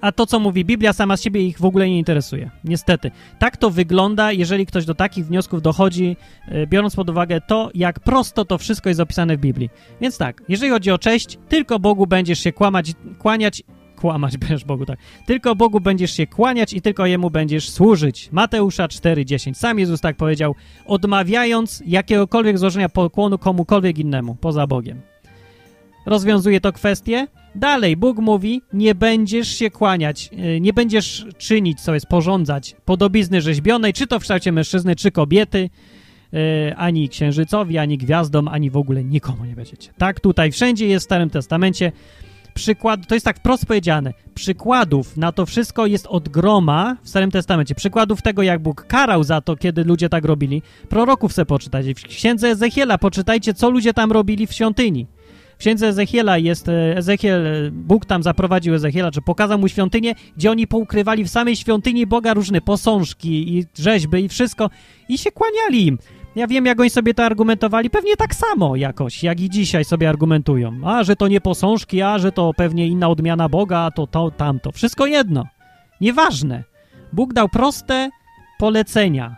a 0.00 0.12
to, 0.12 0.26
co 0.26 0.40
mówi 0.40 0.64
Biblia, 0.64 0.92
sama 0.92 1.16
z 1.16 1.22
siebie 1.22 1.42
ich 1.46 1.58
w 1.58 1.64
ogóle 1.64 1.88
nie 1.88 1.98
interesuje. 1.98 2.50
Niestety. 2.64 3.10
Tak 3.38 3.56
to 3.56 3.70
wygląda, 3.70 4.32
jeżeli 4.32 4.66
ktoś 4.66 4.84
do 4.84 4.94
takich 4.94 5.26
wniosków 5.26 5.62
dochodzi, 5.62 6.16
e, 6.48 6.66
biorąc 6.66 6.96
pod 6.96 7.10
uwagę 7.10 7.40
to, 7.40 7.70
jak 7.74 8.00
prosto 8.00 8.44
to 8.44 8.58
wszystko 8.58 8.88
jest 8.88 9.00
opisane 9.00 9.36
w 9.36 9.40
Biblii. 9.40 9.70
Więc 10.00 10.18
tak, 10.18 10.42
jeżeli 10.48 10.70
chodzi 10.70 10.90
o 10.90 10.98
cześć, 10.98 11.38
tylko 11.48 11.78
Bogu 11.78 12.06
będziesz 12.06 12.38
się 12.38 12.52
kłamać, 12.52 12.92
kłaniać, 13.18 13.62
kłamać 14.00 14.36
będziesz 14.36 14.64
Bogu, 14.64 14.86
tak. 14.86 14.98
Tylko 15.26 15.54
Bogu 15.54 15.80
będziesz 15.80 16.12
się 16.12 16.26
kłaniać 16.26 16.72
i 16.72 16.80
tylko 16.80 17.06
Jemu 17.06 17.30
będziesz 17.30 17.70
służyć. 17.70 18.28
Mateusza 18.32 18.86
4,10. 18.86 19.54
Sam 19.54 19.78
Jezus 19.78 20.00
tak 20.00 20.16
powiedział, 20.16 20.54
odmawiając 20.86 21.82
jakiegokolwiek 21.86 22.58
złożenia 22.58 22.88
pokłonu 22.88 23.38
komukolwiek 23.38 23.98
innemu, 23.98 24.34
poza 24.34 24.66
Bogiem. 24.66 25.00
Rozwiązuje 26.06 26.60
to 26.60 26.72
kwestię? 26.72 27.26
Dalej, 27.54 27.96
Bóg 27.96 28.18
mówi, 28.18 28.62
nie 28.72 28.94
będziesz 28.94 29.48
się 29.48 29.70
kłaniać, 29.70 30.30
y, 30.56 30.60
nie 30.60 30.72
będziesz 30.72 31.26
czynić, 31.38 31.80
co 31.80 31.94
jest 31.94 32.06
porządzać 32.06 32.76
podobizny 32.84 33.40
rzeźbionej, 33.40 33.92
czy 33.92 34.06
to 34.06 34.18
w 34.18 34.22
kształcie 34.22 34.52
mężczyzny, 34.52 34.96
czy 34.96 35.10
kobiety, 35.10 35.70
y, 36.34 36.76
ani 36.76 37.08
księżycowi, 37.08 37.78
ani 37.78 37.98
gwiazdom, 37.98 38.48
ani 38.48 38.70
w 38.70 38.76
ogóle 38.76 39.04
nikomu 39.04 39.44
nie 39.44 39.54
będziecie. 39.54 39.92
Tak, 39.98 40.20
tutaj 40.20 40.52
wszędzie 40.52 40.86
jest 40.86 41.04
w 41.04 41.08
Starym 41.08 41.30
Testamencie 41.30 41.92
przykład, 42.54 43.06
to 43.06 43.14
jest 43.14 43.24
tak 43.24 43.38
wprost 43.38 43.66
powiedziane, 43.66 44.14
przykładów 44.34 45.16
na 45.16 45.32
to 45.32 45.46
wszystko 45.46 45.86
jest 45.86 46.06
od 46.06 46.28
groma 46.28 46.96
w 47.02 47.08
Starym 47.08 47.30
Testamencie. 47.30 47.74
Przykładów 47.74 48.22
tego, 48.22 48.42
jak 48.42 48.62
Bóg 48.62 48.86
karał 48.86 49.24
za 49.24 49.40
to, 49.40 49.56
kiedy 49.56 49.84
ludzie 49.84 50.08
tak 50.08 50.24
robili. 50.24 50.62
Proroków 50.88 51.32
se 51.32 51.46
poczytajcie. 51.46 51.94
W 51.94 52.02
księdze 52.02 52.48
Ezechiela 52.48 52.98
poczytajcie, 52.98 53.54
co 53.54 53.70
ludzie 53.70 53.94
tam 53.94 54.12
robili 54.12 54.46
w 54.46 54.52
świątyni. 54.52 55.06
W 55.58 55.60
księdze 55.60 55.88
Ezechiela 55.88 56.38
jest, 56.38 56.68
e, 56.68 56.96
Ezechiel, 56.96 57.46
e, 57.46 57.70
Bóg 57.70 58.06
tam 58.06 58.22
zaprowadził 58.22 58.74
Ezechiela, 58.74 59.10
czy 59.10 59.22
pokazał 59.22 59.58
mu 59.58 59.68
świątynię, 59.68 60.14
gdzie 60.36 60.50
oni 60.50 60.66
poukrywali 60.66 61.24
w 61.24 61.28
samej 61.28 61.56
świątyni 61.56 62.06
Boga 62.06 62.34
różne 62.34 62.60
posążki 62.60 63.58
i 63.58 63.66
rzeźby 63.78 64.24
i 64.24 64.28
wszystko 64.28 64.70
i 65.08 65.18
się 65.18 65.32
kłaniali 65.32 65.86
im. 65.86 65.98
Ja 66.38 66.46
wiem, 66.46 66.66
jak 66.66 66.80
oni 66.80 66.90
sobie 66.90 67.14
to 67.14 67.24
argumentowali, 67.24 67.90
pewnie 67.90 68.16
tak 68.16 68.34
samo 68.34 68.76
jakoś, 68.76 69.22
jak 69.22 69.40
i 69.40 69.50
dzisiaj 69.50 69.84
sobie 69.84 70.08
argumentują. 70.08 70.80
A, 70.84 71.04
że 71.04 71.16
to 71.16 71.28
nie 71.28 71.40
posążki, 71.40 72.02
a, 72.02 72.18
że 72.18 72.32
to 72.32 72.54
pewnie 72.56 72.86
inna 72.86 73.08
odmiana 73.08 73.48
Boga, 73.48 73.78
a 73.78 73.90
to 73.90 74.06
to, 74.06 74.30
tamto. 74.30 74.72
Wszystko 74.72 75.06
jedno. 75.06 75.44
Nieważne. 76.00 76.64
Bóg 77.12 77.32
dał 77.32 77.48
proste 77.48 78.10
polecenia. 78.58 79.36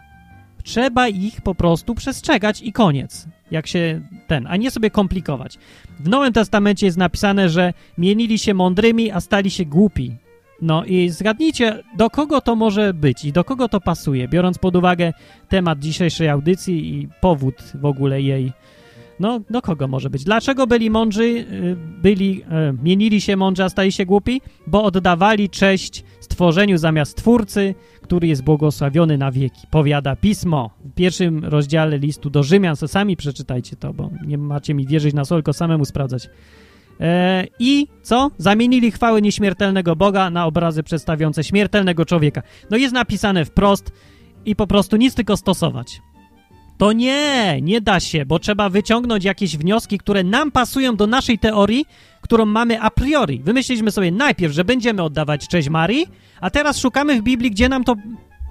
Trzeba 0.62 1.09
ich 1.09 1.40
po 1.40 1.55
prostu 1.55 1.94
przestrzegać 1.94 2.62
i 2.62 2.72
koniec 2.72 3.26
jak 3.51 3.66
się 3.66 4.01
ten, 4.26 4.46
a 4.46 4.57
nie 4.57 4.70
sobie 4.70 4.90
komplikować. 4.90 5.59
W 6.01 6.09
Nowym 6.09 6.32
Testamencie 6.32 6.86
jest 6.86 6.98
napisane, 6.98 7.48
że 7.48 7.72
mienili 7.98 8.38
się 8.38 8.55
mądrymi, 8.55 9.11
a 9.11 9.20
stali 9.20 9.51
się 9.51 9.64
głupi. 9.64 10.16
No 10.63 10.85
i 10.85 11.09
zgadnijcie, 11.09 11.83
do 11.97 12.11
kogo 12.11 12.41
to 12.41 12.57
może 12.57 12.95
być 12.95 13.25
i 13.25 13.33
do 13.33 13.45
kogo 13.45 13.69
to 13.69 13.81
pasuje, 13.81 14.29
biorąc 14.29 14.59
pod 14.59 14.77
uwagę 14.77 15.13
temat 15.49 15.79
dzisiejszej 15.79 16.29
audycji 16.29 16.95
i 16.95 17.09
powód 17.21 17.55
w 17.75 17.85
ogóle 17.85 18.23
jej. 18.23 18.53
No, 19.21 19.41
do 19.51 19.63
kogo 19.63 19.89
może 19.89 20.11
być? 20.11 20.25
Dlaczego 20.25 20.67
byli 20.67 20.91
mądrzy, 20.91 21.23
y, 21.23 21.77
byli, 22.03 22.43
e, 22.51 22.73
mienili 22.83 23.21
się 23.21 23.37
mądrzy, 23.37 23.65
a 23.65 23.69
stali 23.69 23.93
się 23.93 24.07
głupi? 24.07 24.41
Bo 24.67 24.85
oddawali 24.85 25.49
cześć 25.49 26.05
stworzeniu 26.21 26.79
zamiast 26.79 27.17
Twórcy, 27.17 27.75
który 28.03 28.29
jest 28.29 28.45
błogosławiony 28.45 29.19
na 29.19 29.33
wieki. 29.33 29.67
Powiada 29.71 30.17
Pismo 30.17 30.71
w 30.85 30.95
pierwszym 30.95 31.45
rozdziale 31.45 31.99
listu 31.99 32.31
do 32.31 32.43
Rzymian. 32.43 32.77
So 32.77 32.89
sami 32.89 33.17
przeczytajcie 33.17 33.77
to, 33.77 33.93
bo 33.93 34.11
nie 34.27 34.39
macie 34.39 34.75
mi 34.75 34.87
wierzyć 34.87 35.15
na 35.15 35.25
słowo, 35.25 35.39
tylko 35.39 35.53
samemu 35.53 35.85
sprawdzać. 35.85 36.29
E, 37.01 37.46
I 37.59 37.86
co? 38.03 38.30
Zamienili 38.38 38.90
chwały 38.90 39.22
nieśmiertelnego 39.22 39.96
Boga 39.96 40.30
na 40.30 40.46
obrazy 40.46 40.82
przedstawiające 40.82 41.44
śmiertelnego 41.44 42.05
człowieka. 42.05 42.42
No 42.70 42.76
jest 42.76 42.94
napisane 42.94 43.44
wprost 43.44 43.92
i 44.44 44.57
po 44.57 44.66
prostu 44.66 44.96
nic 44.96 45.14
tylko 45.14 45.36
stosować. 45.36 46.01
To 46.78 46.92
nie, 46.92 47.59
nie 47.62 47.80
da 47.80 48.01
się, 48.01 48.26
bo 48.26 48.38
trzeba 48.38 48.68
wyciągnąć 48.68 49.24
jakieś 49.24 49.57
wnioski, 49.57 49.98
które 49.98 50.24
nam 50.24 50.51
pasują 50.51 50.96
do 50.96 51.07
naszej 51.07 51.38
teorii, 51.38 51.84
którą 52.20 52.46
mamy 52.46 52.80
a 52.80 52.90
priori. 52.90 53.40
Wymyśliliśmy 53.40 53.90
sobie 53.90 54.12
najpierw, 54.12 54.55
że 54.55 54.64
będziemy 54.64 55.03
oddawać 55.03 55.48
cześć 55.48 55.68
Marii, 55.68 56.07
a 56.40 56.51
teraz 56.51 56.78
szukamy 56.78 57.20
w 57.20 57.22
Biblii, 57.22 57.51
gdzie 57.51 57.68
nam 57.68 57.84
to 57.84 57.94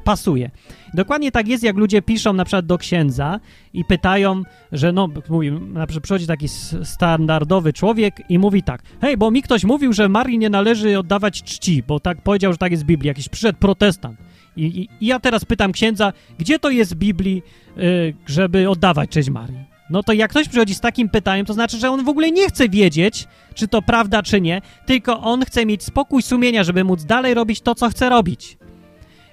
pasuje. 0.10 0.52
Dokładnie 0.94 1.32
tak 1.32 1.48
jest, 1.48 1.64
jak 1.64 1.78
ludzie 1.78 2.02
piszą 2.02 2.34
na 2.34 2.46
przykład 2.46 2.66
do 2.66 2.78
księdza 2.78 3.40
i 3.74 3.86
pytają, 3.86 4.44
że 4.72 4.92
no, 4.92 5.08
mówi, 5.30 5.52
na 5.52 5.88
przykład 5.88 6.04
przychodzi 6.04 6.28
taki 6.28 6.48
standardowy 6.84 7.74
człowiek 7.74 8.22
i 8.30 8.40
mówi 8.40 8.64
tak, 8.64 8.82
hej, 9.02 9.18
bo 9.18 9.32
mi 9.32 9.42
ktoś 9.42 9.64
mówił, 9.64 9.94
że 9.94 10.10
Marii 10.10 10.38
nie 10.38 10.50
należy 10.50 11.00
oddawać 11.00 11.44
czci, 11.44 11.84
bo 11.88 12.00
tak 12.00 12.22
powiedział, 12.22 12.52
że 12.52 12.58
tak 12.58 12.72
jest 12.72 12.84
w 12.84 12.86
Biblii, 12.86 13.08
jakiś 13.08 13.30
przyszedł 13.30 13.60
protestant. 13.60 14.20
I, 14.58 14.64
i, 14.66 14.90
i 15.02 15.06
ja 15.08 15.20
teraz 15.20 15.46
pytam 15.46 15.72
księdza, 15.72 16.14
gdzie 16.40 16.60
to 16.60 16.70
jest 16.70 16.94
w 16.94 16.98
Biblii, 16.98 17.44
yy, 17.78 18.14
żeby 18.28 18.70
oddawać 18.70 19.10
cześć 19.10 19.30
Marii? 19.30 19.70
No 19.90 20.04
to 20.04 20.14
jak 20.14 20.32
ktoś 20.32 20.48
przychodzi 20.48 20.76
z 20.76 20.80
takim 20.80 21.10
pytaniem, 21.10 21.46
to 21.46 21.54
znaczy, 21.54 21.78
że 21.78 21.92
on 21.92 22.04
w 22.04 22.10
ogóle 22.10 22.32
nie 22.32 22.48
chce 22.48 22.70
wiedzieć, 22.70 23.28
czy 23.54 23.68
to 23.68 23.82
prawda, 23.82 24.24
czy 24.24 24.42
nie, 24.42 24.62
tylko 24.86 25.22
on 25.22 25.46
chce 25.46 25.66
mieć 25.66 25.84
spokój 25.84 26.22
sumienia, 26.22 26.64
żeby 26.64 26.84
móc 26.84 27.04
dalej 27.04 27.34
robić 27.34 27.62
to, 27.62 27.76
co 27.76 27.90
chce 27.90 28.10
robić. 28.10 28.58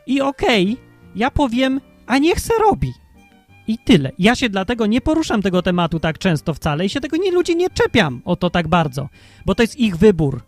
I 0.07 0.20
okej, 0.20 0.72
okay, 0.72 0.86
ja 1.16 1.30
powiem, 1.30 1.80
a 2.07 2.18
niech 2.18 2.40
se 2.40 2.54
robi. 2.59 2.92
I 3.68 3.78
tyle. 3.78 4.12
Ja 4.18 4.34
się 4.34 4.48
dlatego 4.48 4.86
nie 4.86 5.00
poruszam 5.00 5.42
tego 5.42 5.62
tematu 5.62 6.00
tak 6.00 6.18
często 6.18 6.54
wcale 6.54 6.86
i 6.86 6.88
się 6.88 7.00
tego 7.00 7.16
nie 7.16 7.32
ludzi 7.32 7.57
nie 7.57 7.70
czepiam 7.70 8.22
o 8.24 8.36
to 8.36 8.50
tak 8.50 8.68
bardzo, 8.68 9.09
bo 9.46 9.54
to 9.54 9.62
jest 9.62 9.76
ich 9.76 9.96
wybór. 9.96 10.42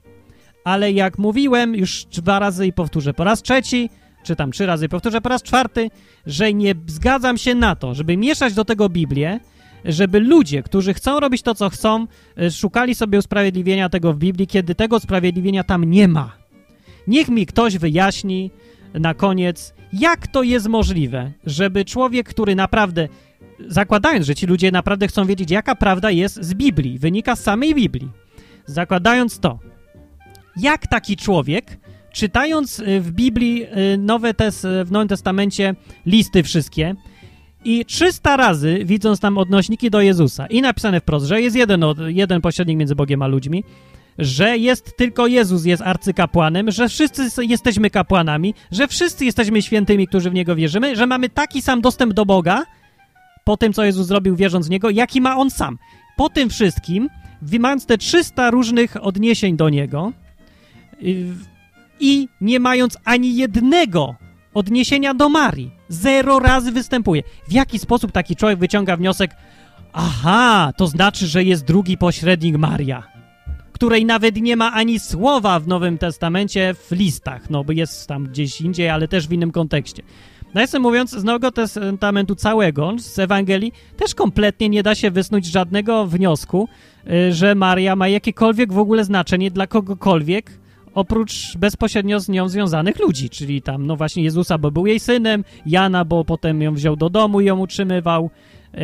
Ale 0.64 0.92
jak 0.92 1.18
mówiłem 1.18 1.74
już 1.74 2.04
dwa 2.04 2.38
razy 2.38 2.66
i 2.66 2.72
powtórzę 2.72 3.14
po 3.14 3.24
raz 3.24 3.42
trzeci, 3.42 3.90
czy 4.22 4.36
tam 4.36 4.52
trzy 4.52 4.66
razy 4.66 4.86
i 4.86 4.88
powtórzę 4.88 5.20
po 5.20 5.28
raz 5.28 5.42
czwarty, 5.42 5.90
że 6.26 6.52
nie 6.52 6.74
zgadzam 6.86 7.38
się 7.38 7.54
na 7.54 7.76
to, 7.76 7.94
żeby 7.94 8.16
mieszać 8.16 8.54
do 8.54 8.64
tego 8.64 8.88
Biblię, 8.88 9.40
żeby 9.84 10.20
ludzie, 10.20 10.62
którzy 10.62 10.94
chcą 10.94 11.20
robić 11.20 11.42
to, 11.42 11.54
co 11.54 11.70
chcą, 11.70 12.06
y, 12.42 12.50
szukali 12.50 12.94
sobie 12.94 13.18
usprawiedliwienia 13.18 13.88
tego 13.88 14.12
w 14.12 14.18
Biblii, 14.18 14.46
kiedy 14.46 14.74
tego 14.74 14.96
usprawiedliwienia 14.96 15.64
tam 15.64 15.84
nie 15.84 16.09
ma. 16.09 16.32
Niech 17.06 17.28
mi 17.28 17.46
ktoś 17.46 17.78
wyjaśni 17.78 18.50
na 18.95 19.14
koniec, 19.14 19.74
jak 19.93 20.26
to 20.26 20.43
jest 20.43 20.68
możliwe, 20.68 21.32
żeby 21.47 21.84
człowiek, 21.84 22.28
który 22.28 22.55
naprawdę, 22.55 23.09
zakładając, 23.68 24.26
że 24.26 24.34
ci 24.34 24.47
ludzie 24.47 24.72
naprawdę 24.72 25.09
chcą 25.09 25.26
wiedzieć, 25.26 25.51
jaka 25.51 25.74
prawda 25.74 26.11
jest 26.11 26.45
z 26.45 26.55
Biblii, 26.55 26.99
wynika 26.99 27.36
z 27.36 27.43
samej 27.43 27.74
Biblii, 27.74 28.09
zakładając 28.66 29.41
to, 29.41 29.59
jak 30.57 30.86
taki 30.86 31.16
człowiek, 31.16 31.78
czytając 32.12 32.80
y, 32.80 33.01
w 33.01 33.12
Biblii 33.12 33.64
y, 33.95 33.99
Nowe 33.99 34.34
tes, 34.34 34.66
w 34.84 34.91
Nowym 34.91 35.09
Testamencie 35.09 35.74
listy 36.07 36.43
wszystkie 36.43 36.95
i 37.64 37.84
300 37.84 38.36
razy 38.36 38.80
widząc 38.84 39.20
tam 39.20 39.39
odnośniki 39.39 39.91
do 39.91 40.01
Jezusa 40.01 40.47
i 40.47 40.62
napisane 40.62 41.01
wprost, 41.01 41.26
że 41.26 41.41
jest 41.41 41.57
jeden, 41.57 41.84
jeden 42.07 42.41
pośrednik 42.41 42.78
między 42.78 42.95
Bogiem 42.95 43.22
a 43.22 43.26
ludźmi, 43.26 43.64
że 44.18 44.58
jest 44.58 44.96
tylko 44.96 45.26
Jezus 45.26 45.64
jest 45.64 45.82
arcykapłanem, 45.82 46.70
że 46.70 46.88
wszyscy 46.88 47.44
jesteśmy 47.44 47.90
kapłanami, 47.90 48.54
że 48.70 48.88
wszyscy 48.88 49.24
jesteśmy 49.24 49.62
świętymi, 49.62 50.08
którzy 50.08 50.30
w 50.30 50.34
Niego 50.34 50.56
wierzymy, 50.56 50.96
że 50.96 51.06
mamy 51.06 51.28
taki 51.28 51.62
sam 51.62 51.80
dostęp 51.80 52.12
do 52.12 52.26
Boga 52.26 52.64
po 53.44 53.56
tym, 53.56 53.72
co 53.72 53.84
Jezus 53.84 54.06
zrobił 54.06 54.36
wierząc 54.36 54.66
w 54.66 54.70
Niego, 54.70 54.90
jaki 54.90 55.20
ma 55.20 55.36
On 55.36 55.50
sam. 55.50 55.78
Po 56.16 56.28
tym 56.28 56.50
wszystkim, 56.50 57.08
mając 57.58 57.86
te 57.86 57.98
300 57.98 58.50
różnych 58.50 59.04
odniesień 59.04 59.56
do 59.56 59.68
Niego 59.68 60.12
i 62.00 62.28
nie 62.40 62.60
mając 62.60 62.98
ani 63.04 63.36
jednego 63.36 64.14
odniesienia 64.54 65.14
do 65.14 65.28
Marii, 65.28 65.70
zero 65.88 66.38
razy 66.38 66.72
występuje. 66.72 67.22
W 67.48 67.52
jaki 67.52 67.78
sposób 67.78 68.12
taki 68.12 68.36
człowiek 68.36 68.58
wyciąga 68.58 68.96
wniosek, 68.96 69.30
aha, 69.92 70.72
to 70.76 70.86
znaczy, 70.86 71.26
że 71.26 71.44
jest 71.44 71.64
drugi 71.64 71.98
pośrednik 71.98 72.56
Maria 72.56 73.17
której 73.79 74.05
nawet 74.05 74.37
nie 74.37 74.57
ma 74.57 74.72
ani 74.72 74.99
słowa 74.99 75.61
w 75.61 75.68
Nowym 75.68 75.99
Testamencie 75.99 76.74
w 76.74 76.93
listach, 76.93 77.51
no 77.51 77.64
bo 77.64 77.72
jest 77.72 78.07
tam 78.07 78.24
gdzieś 78.24 78.61
indziej, 78.61 78.89
ale 78.89 79.09
też 79.09 79.29
w 79.29 79.33
innym 79.33 79.51
kontekście. 79.51 80.03
Nawiasem 80.55 80.83
mówiąc, 80.83 81.11
z 81.11 81.24
Nowego 81.24 81.53
Testamentu 81.53 82.35
całego, 82.35 82.93
z 82.99 83.18
Ewangelii, 83.18 83.72
też 83.97 84.14
kompletnie 84.14 84.68
nie 84.68 84.83
da 84.83 84.95
się 84.95 85.11
wysnuć 85.11 85.47
żadnego 85.47 86.07
wniosku, 86.07 86.68
y, 87.11 87.33
że 87.33 87.55
Maria 87.55 87.97
ma 87.97 88.09
jakiekolwiek 88.09 88.72
w 88.72 88.79
ogóle 88.79 89.05
znaczenie 89.05 89.51
dla 89.51 89.66
kogokolwiek, 89.66 90.59
oprócz 90.95 91.57
bezpośrednio 91.57 92.20
z 92.20 92.29
nią 92.29 92.49
związanych 92.49 92.99
ludzi, 92.99 93.31
czyli 93.31 93.62
tam, 93.62 93.87
no 93.87 93.97
właśnie 93.97 94.22
Jezusa, 94.22 94.59
bo 94.59 94.70
był 94.70 94.87
jej 94.87 95.01
synem, 95.01 95.45
Jana, 95.66 96.05
bo 96.05 96.24
potem 96.24 96.62
ją 96.62 96.74
wziął 96.74 96.97
do 96.97 97.11
domu 97.11 97.41
i 97.41 97.45
ją 97.45 97.59
utrzymywał, 97.59 98.31
yy, 98.74 98.81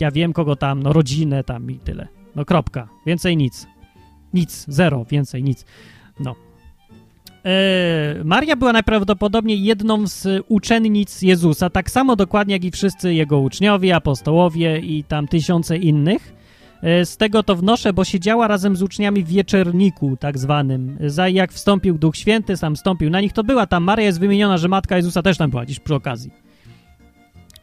ja 0.00 0.10
wiem 0.10 0.32
kogo 0.32 0.56
tam, 0.56 0.82
no 0.82 0.92
rodzinę 0.92 1.44
tam 1.44 1.70
i 1.70 1.78
tyle. 1.78 2.08
No 2.36 2.44
kropka, 2.44 2.88
więcej 3.06 3.36
nic. 3.36 3.66
Nic, 4.34 4.64
zero, 4.68 5.04
więcej, 5.04 5.42
nic. 5.42 5.64
No. 6.20 6.34
E, 7.44 8.24
Maria 8.24 8.56
była 8.56 8.72
najprawdopodobniej 8.72 9.62
jedną 9.62 10.06
z 10.06 10.44
uczennic 10.48 11.22
Jezusa, 11.22 11.70
tak 11.70 11.90
samo 11.90 12.16
dokładnie 12.16 12.54
jak 12.54 12.64
i 12.64 12.70
wszyscy 12.70 13.14
jego 13.14 13.38
uczniowie, 13.40 13.96
apostołowie 13.96 14.78
i 14.78 15.04
tam 15.04 15.28
tysiące 15.28 15.76
innych. 15.76 16.34
E, 16.82 17.04
z 17.06 17.16
tego 17.16 17.42
to 17.42 17.56
wnoszę, 17.56 17.92
bo 17.92 18.04
siedziała 18.04 18.48
razem 18.48 18.76
z 18.76 18.82
uczniami 18.82 19.24
w 19.24 19.28
wieczerniku 19.28 20.16
tak 20.16 20.38
zwanym. 20.38 20.98
Za 21.06 21.28
jak 21.28 21.52
wstąpił 21.52 21.98
Duch 21.98 22.16
Święty, 22.16 22.56
sam 22.56 22.76
wstąpił 22.76 23.10
na 23.10 23.20
nich, 23.20 23.32
to 23.32 23.44
była 23.44 23.66
tam. 23.66 23.84
Maria 23.84 24.06
jest 24.06 24.20
wymieniona, 24.20 24.58
że 24.58 24.68
matka 24.68 24.96
Jezusa 24.96 25.22
też 25.22 25.38
tam 25.38 25.50
była 25.50 25.66
dziś 25.66 25.80
przy 25.80 25.94
okazji. 25.94 26.30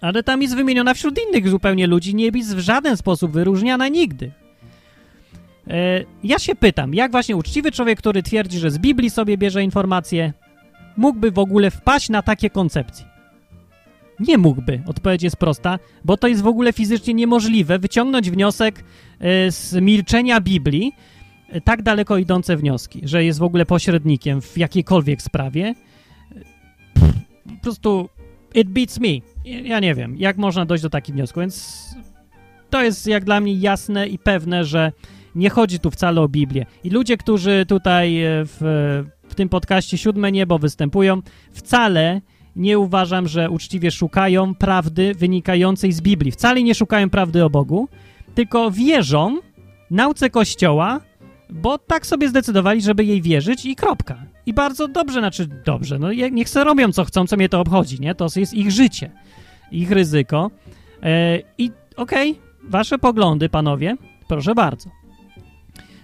Ale 0.02 0.24
tam 0.24 0.42
jest 0.42 0.56
wymieniona 0.56 0.94
wśród 0.94 1.20
innych 1.28 1.50
zupełnie 1.50 1.88
ludzi, 1.88 2.16
nie 2.16 2.26
jest 2.26 2.56
w 2.56 2.60
żaden 2.60 2.98
sposób 2.98 3.32
wyróżniana 3.32 3.88
nigdy. 3.88 4.32
E, 5.70 6.04
ja 6.24 6.40
się 6.40 6.56
pytam, 6.56 6.94
jak 6.94 7.12
właśnie 7.12 7.36
uczciwy 7.36 7.72
człowiek, 7.72 8.00
który 8.00 8.24
twierdzi, 8.24 8.60
że 8.60 8.72
z 8.72 8.78
Biblii 8.78 9.10
sobie 9.10 9.38
bierze 9.38 9.64
informacje, 9.64 10.34
mógłby 10.98 11.32
w 11.32 11.40
ogóle 11.40 11.72
wpaść 11.72 12.10
na 12.10 12.22
takie 12.22 12.50
koncepcje? 12.50 13.06
Nie 14.20 14.38
mógłby. 14.38 14.82
Odpowiedź 14.86 15.24
jest 15.24 15.36
prosta, 15.36 15.80
bo 16.06 16.18
to 16.18 16.28
jest 16.28 16.42
w 16.42 16.48
ogóle 16.48 16.74
fizycznie 16.74 17.14
niemożliwe 17.14 17.80
wyciągnąć 17.80 18.32
wniosek 18.32 18.84
e, 19.20 19.52
z 19.52 19.74
milczenia 19.74 20.42
Biblii, 20.42 20.94
e, 21.50 21.62
tak 21.62 21.82
daleko 21.82 22.18
idące 22.18 22.58
wnioski, 22.58 23.02
że 23.04 23.24
jest 23.24 23.40
w 23.40 23.44
ogóle 23.44 23.66
pośrednikiem 23.66 24.42
w 24.42 24.58
jakiejkolwiek 24.58 25.22
sprawie. 25.22 25.76
Po 27.44 27.62
prostu 27.62 28.10
it 28.56 28.70
beats 28.70 29.00
me. 29.00 29.08
Ja 29.46 29.80
nie 29.80 29.96
wiem, 29.96 30.18
jak 30.18 30.38
można 30.38 30.66
dojść 30.66 30.84
do 30.84 30.90
takich 30.90 31.16
wniosków, 31.16 31.42
więc 31.42 31.86
to 32.70 32.84
jest 32.84 33.08
jak 33.08 33.26
dla 33.26 33.40
mnie 33.40 33.54
jasne 33.54 34.08
i 34.08 34.20
pewne, 34.20 34.66
że 34.66 34.92
nie 35.36 35.50
chodzi 35.50 35.80
tu 35.80 35.92
wcale 35.92 36.22
o 36.22 36.28
Biblię. 36.28 36.66
I 36.84 36.90
ludzie, 36.90 37.18
którzy 37.18 37.66
tutaj 37.68 38.24
e, 38.24 38.30
w, 38.46 39.04
w 39.28 39.36
tym 39.36 39.50
podcaście 39.50 39.98
Siódme 39.98 40.32
Niebo 40.32 40.60
występują, 40.60 41.22
wcale 41.52 42.22
nie 42.56 42.80
uważam, 42.80 43.28
że 43.28 43.50
uczciwie 43.50 43.92
szukają 43.92 44.56
prawdy 44.56 45.14
wynikającej 45.16 45.92
z 45.92 46.02
Biblii. 46.02 46.32
Wcale 46.32 46.64
nie 46.64 46.76
szukają 46.76 47.10
prawdy 47.10 47.44
o 47.44 47.50
Bogu, 47.50 47.90
tylko 48.36 48.72
wierzą 48.72 49.38
nauce 49.92 50.30
Kościoła, 50.30 51.02
bo 51.50 51.78
tak 51.78 52.06
sobie 52.06 52.30
zdecydowali, 52.30 52.82
żeby 52.82 53.06
jej 53.06 53.22
wierzyć 53.22 53.66
i 53.66 53.76
kropka. 53.76 54.26
I 54.46 54.54
bardzo 54.54 54.88
dobrze, 54.88 55.20
znaczy 55.20 55.48
dobrze, 55.66 56.00
no 56.00 56.14
niech 56.14 56.50
se 56.50 56.64
robią 56.64 56.92
co 56.92 57.06
chcą, 57.06 57.28
co 57.28 57.36
mnie 57.36 57.50
to 57.50 57.62
obchodzi, 57.62 58.00
nie? 58.00 58.16
To 58.16 58.28
jest 58.36 58.54
ich 58.54 58.72
życie, 58.72 59.12
ich 59.72 59.92
ryzyko. 59.92 60.52
E, 61.04 61.40
I 61.58 61.72
okej, 61.96 62.32
okay, 62.32 62.70
wasze 62.70 63.00
poglądy, 63.00 63.50
panowie, 63.50 63.96
proszę 64.28 64.56
bardzo. 64.56 64.90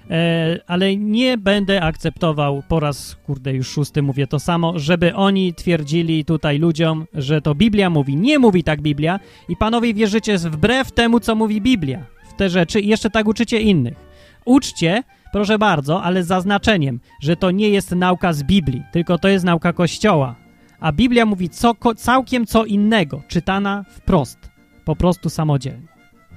E, 0.09 0.59
ale 0.67 0.95
nie 0.95 1.37
będę 1.37 1.81
akceptował 1.81 2.63
po 2.67 2.79
raz, 2.79 3.17
kurde, 3.25 3.53
już 3.53 3.67
szósty 3.67 4.01
mówię 4.01 4.27
to 4.27 4.39
samo, 4.39 4.79
żeby 4.79 5.15
oni 5.15 5.53
twierdzili 5.53 6.25
tutaj 6.25 6.59
ludziom, 6.59 7.05
że 7.13 7.41
to 7.41 7.55
Biblia 7.55 7.89
mówi. 7.89 8.15
Nie 8.15 8.39
mówi 8.39 8.63
tak 8.63 8.81
Biblia 8.81 9.19
i 9.49 9.55
panowie 9.57 9.93
wierzycie 9.93 10.37
wbrew 10.37 10.91
temu, 10.91 11.19
co 11.19 11.35
mówi 11.35 11.61
Biblia 11.61 12.05
w 12.29 12.33
te 12.33 12.49
rzeczy 12.49 12.79
i 12.79 12.87
jeszcze 12.87 13.09
tak 13.09 13.27
uczycie 13.27 13.61
innych. 13.61 13.97
Uczcie, 14.45 15.03
proszę 15.31 15.57
bardzo, 15.57 16.03
ale 16.03 16.23
z 16.23 16.27
zaznaczeniem, 16.27 16.99
że 17.21 17.35
to 17.35 17.51
nie 17.51 17.69
jest 17.69 17.91
nauka 17.91 18.33
z 18.33 18.43
Biblii, 18.43 18.83
tylko 18.91 19.17
to 19.17 19.27
jest 19.27 19.45
nauka 19.45 19.73
Kościoła. 19.73 20.35
A 20.79 20.91
Biblia 20.91 21.25
mówi 21.25 21.49
co, 21.49 21.73
całkiem 21.95 22.45
co 22.45 22.65
innego, 22.65 23.21
czytana 23.27 23.85
wprost, 23.89 24.51
po 24.85 24.95
prostu 24.95 25.29
samodzielnie. 25.29 25.87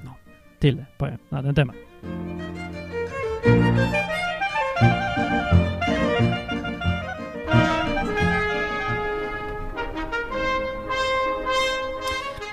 No, 0.03 0.15
tyle 0.59 0.85
powiem 0.97 1.17
na 1.31 1.43
ten 1.43 1.55
temat. 1.55 1.75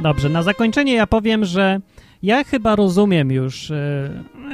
Dobrze, 0.05 0.28
na 0.28 0.42
zakończenie 0.42 0.94
ja 0.94 1.07
powiem, 1.07 1.44
że 1.44 1.80
ja 2.22 2.44
chyba 2.44 2.76
rozumiem 2.76 3.30
już, 3.30 3.72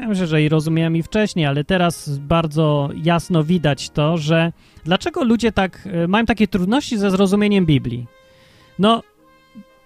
ja 0.01 0.09
myślę, 0.09 0.27
że 0.27 0.43
i 0.43 0.49
rozumiałem 0.49 0.97
i 0.97 1.03
wcześniej, 1.03 1.47
ale 1.47 1.65
teraz 1.65 2.19
bardzo 2.19 2.89
jasno 3.03 3.45
widać 3.45 3.91
to, 3.91 4.17
że 4.17 4.53
dlaczego 4.85 5.25
ludzie 5.25 5.53
tak 5.53 5.89
e, 5.93 6.09
mają 6.09 6.27
takie 6.27 6.49
trudności 6.49 6.99
ze 6.99 7.11
zrozumieniem 7.11 7.67
Biblii. 7.67 8.07
No, 8.79 9.03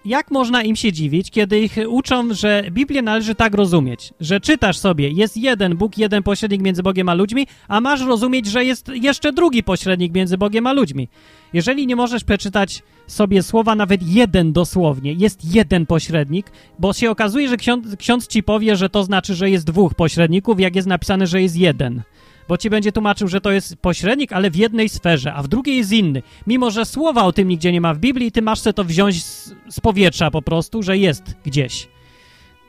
jak 0.05 0.31
można 0.31 0.63
im 0.63 0.75
się 0.75 0.91
dziwić, 0.91 1.31
kiedy 1.31 1.59
ich 1.59 1.77
uczą, 1.87 2.33
że 2.33 2.63
Biblię 2.71 3.01
należy 3.01 3.35
tak 3.35 3.53
rozumieć, 3.53 4.13
że 4.19 4.39
czytasz 4.39 4.77
sobie, 4.77 5.09
jest 5.09 5.37
jeden 5.37 5.77
Bóg, 5.77 5.97
jeden 5.97 6.23
pośrednik 6.23 6.61
między 6.61 6.83
Bogiem 6.83 7.09
a 7.09 7.13
ludźmi, 7.13 7.47
a 7.67 7.81
masz 7.81 8.01
rozumieć, 8.01 8.45
że 8.45 8.65
jest 8.65 8.87
jeszcze 8.87 9.33
drugi 9.33 9.63
pośrednik 9.63 10.13
między 10.13 10.37
Bogiem 10.37 10.67
a 10.67 10.73
ludźmi. 10.73 11.07
Jeżeli 11.53 11.87
nie 11.87 11.95
możesz 11.95 12.23
przeczytać 12.23 12.83
sobie 13.07 13.43
słowa 13.43 13.75
nawet 13.75 14.03
jeden 14.03 14.53
dosłownie, 14.53 15.13
jest 15.13 15.55
jeden 15.55 15.85
pośrednik, 15.85 16.51
bo 16.79 16.93
się 16.93 17.11
okazuje, 17.11 17.49
że 17.49 17.57
ksiądz, 17.57 17.95
ksiądz 17.95 18.27
ci 18.27 18.43
powie, 18.43 18.75
że 18.75 18.89
to 18.89 19.03
znaczy, 19.03 19.35
że 19.35 19.49
jest 19.49 19.65
dwóch 19.65 19.93
pośredników, 19.93 20.59
jak 20.59 20.75
jest 20.75 20.87
napisane, 20.87 21.27
że 21.27 21.41
jest 21.41 21.55
jeden 21.55 22.01
bo 22.47 22.57
ci 22.57 22.69
będzie 22.69 22.91
tłumaczył, 22.91 23.27
że 23.27 23.41
to 23.41 23.51
jest 23.51 23.75
pośrednik, 23.75 24.33
ale 24.33 24.51
w 24.51 24.55
jednej 24.55 24.89
sferze, 24.89 25.33
a 25.33 25.43
w 25.43 25.47
drugiej 25.47 25.77
jest 25.77 25.91
inny. 25.91 26.21
Mimo, 26.47 26.71
że 26.71 26.85
słowa 26.85 27.23
o 27.23 27.31
tym 27.33 27.47
nigdzie 27.47 27.71
nie 27.71 27.81
ma 27.81 27.93
w 27.93 27.99
Biblii, 27.99 28.31
ty 28.31 28.41
masz 28.41 28.59
sobie 28.59 28.73
to 28.73 28.83
wziąć 28.83 29.23
z, 29.23 29.55
z 29.69 29.79
powietrza 29.79 30.31
po 30.31 30.41
prostu, 30.41 30.83
że 30.83 30.97
jest 30.97 31.23
gdzieś. 31.45 31.87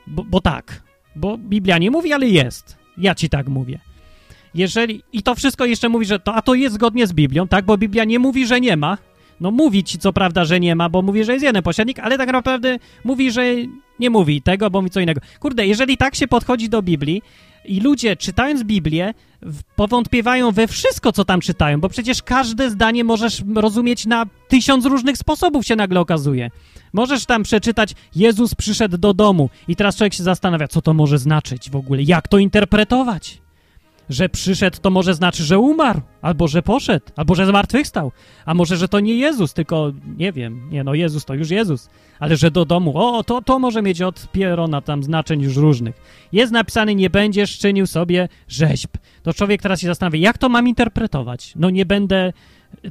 Bo, 0.07 0.23
bo 0.23 0.41
tak. 0.41 0.83
bo 1.15 1.37
Biblia 1.37 1.77
nie 1.77 1.91
mówi, 1.91 2.13
ale 2.13 2.27
jest. 2.27 2.77
Ja 2.97 3.15
ci 3.15 3.29
tak 3.29 3.47
mówię. 3.47 3.79
Jeżeli, 4.53 5.03
i 5.13 5.23
to 5.23 5.35
wszystko 5.35 5.65
jeszcze 5.65 5.89
mówi, 5.89 6.05
że 6.05 6.19
to, 6.19 6.35
a 6.35 6.41
to 6.41 6.53
jest 6.53 6.75
zgodnie 6.75 7.07
z 7.07 7.13
Biblią, 7.13 7.47
tak, 7.47 7.65
bo 7.65 7.77
Biblia 7.77 8.03
nie 8.03 8.19
mówi, 8.19 8.47
że 8.47 8.61
nie 8.61 8.77
ma, 8.77 8.97
no 9.41 9.51
mówi 9.51 9.83
ci 9.83 9.97
co 9.97 10.13
prawda, 10.13 10.45
że 10.45 10.59
nie 10.59 10.75
ma, 10.75 10.89
bo 10.89 11.01
mówi, 11.01 11.23
że 11.23 11.33
jest 11.33 11.45
jeden 11.45 11.63
pośrednik, 11.63 11.99
ale 11.99 12.17
tak 12.17 12.31
naprawdę 12.31 12.79
mówi, 13.03 13.31
że 13.31 13.43
nie 13.99 14.09
mówi 14.09 14.41
tego, 14.41 14.69
bo 14.69 14.81
mówi 14.81 14.91
co 14.91 14.99
innego. 14.99 15.21
Kurde, 15.39 15.67
jeżeli 15.67 15.97
tak 15.97 16.15
się 16.15 16.27
podchodzi 16.27 16.69
do 16.69 16.81
Biblii 16.81 17.21
i 17.65 17.79
ludzie 17.79 18.15
czytając 18.15 18.63
Biblię 18.63 19.13
powątpiewają 19.75 20.51
we 20.51 20.67
wszystko, 20.67 21.11
co 21.11 21.25
tam 21.25 21.41
czytają, 21.41 21.79
bo 21.79 21.89
przecież 21.89 22.23
każde 22.23 22.71
zdanie 22.71 23.03
możesz 23.03 23.43
rozumieć 23.55 24.05
na 24.05 24.25
tysiąc 24.47 24.85
różnych 24.85 25.17
sposobów 25.17 25.65
się 25.65 25.75
nagle 25.75 25.99
okazuje. 25.99 26.51
Możesz 26.93 27.25
tam 27.25 27.43
przeczytać 27.43 27.93
Jezus 28.15 28.55
przyszedł 28.55 28.97
do 28.97 29.13
domu. 29.13 29.49
I 29.67 29.75
teraz 29.75 29.95
człowiek 29.95 30.13
się 30.13 30.23
zastanawia, 30.23 30.67
co 30.67 30.81
to 30.81 30.93
może 30.93 31.17
znaczyć 31.17 31.69
w 31.69 31.75
ogóle, 31.75 32.03
jak 32.03 32.27
to 32.27 32.37
interpretować 32.37 33.41
że 34.09 34.29
przyszedł, 34.29 34.77
to 34.81 34.89
może 34.89 35.13
znaczy, 35.13 35.43
że 35.43 35.59
umarł, 35.59 36.01
albo 36.21 36.47
że 36.47 36.61
poszedł, 36.61 37.05
albo 37.15 37.35
że 37.35 37.45
zmartwychwstał, 37.45 38.11
a 38.45 38.53
może, 38.53 38.77
że 38.77 38.87
to 38.87 38.99
nie 38.99 39.15
Jezus, 39.15 39.53
tylko 39.53 39.91
nie 40.17 40.31
wiem, 40.31 40.69
nie 40.71 40.83
no, 40.83 40.93
Jezus 40.93 41.25
to 41.25 41.33
już 41.33 41.49
Jezus, 41.49 41.89
ale 42.19 42.37
że 42.37 42.51
do 42.51 42.65
domu, 42.65 42.97
o, 42.97 43.23
to, 43.23 43.41
to 43.41 43.59
może 43.59 43.81
mieć 43.81 44.01
od 44.01 44.31
Pierona 44.31 44.81
tam 44.81 45.03
znaczeń 45.03 45.41
już 45.41 45.55
różnych. 45.55 46.01
Jest 46.31 46.51
napisane, 46.51 46.95
nie 46.95 47.09
będziesz 47.09 47.57
czynił 47.57 47.87
sobie 47.87 48.29
rzeźb. 48.47 48.89
To 49.23 49.33
człowiek 49.33 49.61
teraz 49.61 49.81
się 49.81 49.87
zastanawia, 49.87 50.19
jak 50.19 50.37
to 50.37 50.49
mam 50.49 50.67
interpretować? 50.67 51.53
No 51.55 51.69
nie 51.69 51.85
będę, 51.85 52.33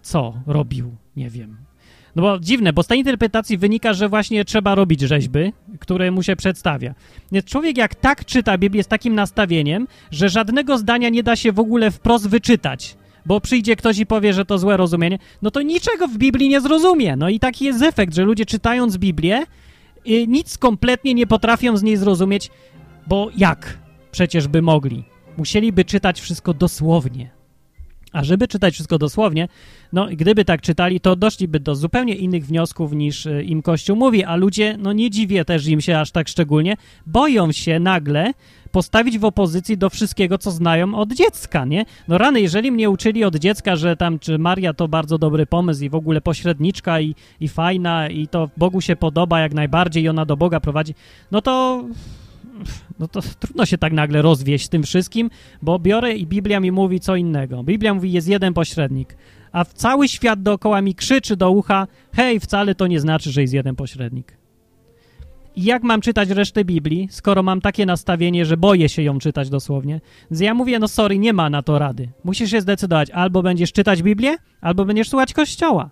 co 0.03 0.35
robił, 0.47 0.97
nie 1.17 1.31
wiem, 1.31 1.66
no 2.17 2.23
bo 2.23 2.39
dziwne, 2.41 2.73
bo 2.73 2.83
z 2.83 2.87
tej 2.87 2.99
interpretacji 2.99 3.59
wynika, 3.59 3.95
że 3.95 4.09
właśnie 4.09 4.45
trzeba 4.45 4.75
robić 4.75 5.01
rzeźby, 5.01 5.53
które 5.81 6.11
mu 6.11 6.23
się 6.23 6.37
przedstawia. 6.37 6.95
Więc 7.33 7.47
człowiek 7.47 7.77
jak 7.77 7.95
tak 7.95 8.25
czyta 8.25 8.59
Biblię 8.59 8.83
z 8.83 8.87
takim 8.87 9.15
nastawieniem, 9.15 9.87
że 10.11 10.29
żadnego 10.29 10.79
zdania 10.79 11.09
nie 11.09 11.23
da 11.23 11.37
się 11.37 11.53
w 11.53 11.59
ogóle 11.59 11.91
wprost 11.91 12.29
wyczytać, 12.29 12.97
bo 13.27 13.41
przyjdzie 13.41 13.77
ktoś 13.77 13.99
i 13.99 14.07
powie, 14.07 14.33
że 14.33 14.45
to 14.45 14.59
złe 14.59 14.77
rozumienie, 14.77 15.19
no 15.43 15.51
to 15.51 15.63
niczego 15.63 16.09
w 16.09 16.19
Biblii 16.19 16.49
nie 16.49 16.61
zrozumie. 16.61 17.17
No 17.17 17.29
i 17.29 17.41
taki 17.41 17.65
jest 17.65 17.83
efekt, 17.83 18.15
że 18.15 18.23
ludzie 18.23 18.47
czytając 18.47 18.99
Biblię 18.99 19.45
y, 20.09 20.27
nic 20.27 20.59
kompletnie 20.59 21.15
nie 21.15 21.27
potrafią 21.27 21.77
z 21.77 21.83
niej 21.83 21.97
zrozumieć, 21.97 22.51
bo 23.07 23.31
jak 23.37 23.79
przecież 24.13 24.49
by 24.49 24.63
mogli? 24.63 25.05
Musieliby 25.37 25.85
czytać 25.85 26.21
wszystko 26.21 26.55
dosłownie. 26.55 27.36
A 28.13 28.25
żeby 28.25 28.49
czytać 28.49 28.75
wszystko 28.75 28.99
dosłownie, 28.99 29.49
no 29.93 30.07
gdyby 30.11 30.45
tak 30.45 30.63
czytali, 30.63 31.01
to 31.01 31.17
doszliby 31.17 31.61
do 31.61 31.75
zupełnie 31.75 32.15
innych 32.15 32.47
wniosków 32.47 32.93
niż 32.93 33.27
e, 33.27 33.43
im 33.43 33.63
Kościół 33.63 33.97
mówi, 33.97 34.25
a 34.25 34.37
ludzie, 34.37 34.77
no 34.79 34.93
nie 34.93 35.11
dziwię 35.11 35.45
też 35.45 35.67
im 35.67 35.81
się 35.81 35.99
aż 35.99 36.11
tak 36.11 36.29
szczególnie, 36.29 36.77
boją 37.07 37.53
się 37.53 37.81
nagle 37.81 38.33
postawić 38.73 39.19
w 39.19 39.25
opozycji 39.25 39.79
do 39.79 39.91
wszystkiego, 39.91 40.39
co 40.39 40.51
znają 40.51 40.95
od 40.95 41.13
dziecka, 41.13 41.65
nie? 41.65 41.85
No 42.09 42.19
rany, 42.19 42.41
jeżeli 42.41 42.73
mnie 42.73 42.91
uczyli 42.91 43.25
od 43.25 43.37
dziecka, 43.37 43.77
że 43.77 43.97
tam, 43.97 44.19
czy 44.19 44.39
Maria 44.39 44.75
to 44.75 44.89
bardzo 44.89 45.19
dobry 45.19 45.47
pomysł 45.47 45.85
i 45.85 45.89
w 45.89 45.95
ogóle 45.95 46.21
pośredniczka 46.21 47.01
i, 47.01 47.15
i 47.41 47.49
fajna 47.49 48.09
i 48.09 48.29
to 48.29 48.51
Bogu 48.57 48.81
się 48.81 48.97
podoba 48.97 49.41
jak 49.41 49.55
najbardziej 49.55 50.03
i 50.03 50.09
ona 50.09 50.25
do 50.25 50.37
Boga 50.37 50.61
prowadzi, 50.61 50.95
no 51.31 51.43
to 51.43 51.85
no 52.99 53.09
to 53.09 53.21
trudno 53.41 53.67
się 53.67 53.79
tak 53.79 53.93
nagle 53.93 54.23
rozwieść 54.23 54.69
tym 54.69 54.83
wszystkim, 54.83 55.31
bo 55.63 55.79
biorę 55.79 56.13
i 56.15 56.27
Biblia 56.27 56.61
mi 56.61 56.73
mówi 56.73 57.01
co 57.01 57.17
innego. 57.17 57.63
Biblia 57.63 57.95
mówi, 57.95 58.13
jest 58.13 58.29
jeden 58.29 58.55
pośrednik, 58.55 59.17
a 59.53 59.65
cały 59.65 60.09
świat 60.09 60.43
dookoła 60.43 60.81
mi 60.81 60.95
krzyczy 60.95 61.37
do 61.37 61.51
ucha, 61.51 61.87
hej, 62.15 62.41
wcale 62.41 62.75
to 62.75 62.87
nie 62.87 63.01
znaczy, 63.01 63.33
że 63.33 63.41
jest 63.41 63.55
jeden 63.55 63.77
pośrednik. 63.77 64.37
I 65.57 65.65
jak 65.65 65.83
mam 65.83 66.01
czytać 66.01 66.29
resztę 66.31 66.65
Biblii, 66.65 67.09
skoro 67.11 67.43
mam 67.43 67.61
takie 67.61 67.87
nastawienie, 67.87 68.45
że 68.47 68.57
boję 68.57 68.89
się 68.89 69.03
ją 69.03 69.19
czytać 69.19 69.51
dosłownie? 69.51 70.01
Więc 70.31 70.41
ja 70.41 70.55
mówię, 70.55 70.79
no 70.79 70.89
sorry, 70.89 71.19
nie 71.19 71.33
ma 71.33 71.51
na 71.51 71.63
to 71.63 71.79
rady. 71.79 72.09
Musisz 72.25 72.51
się 72.51 72.61
zdecydować, 72.61 73.11
albo 73.11 73.43
będziesz 73.43 73.73
czytać 73.73 74.03
Biblię, 74.03 74.37
albo 74.61 74.85
będziesz 74.85 75.09
słuchać 75.09 75.33
Kościoła. 75.33 75.91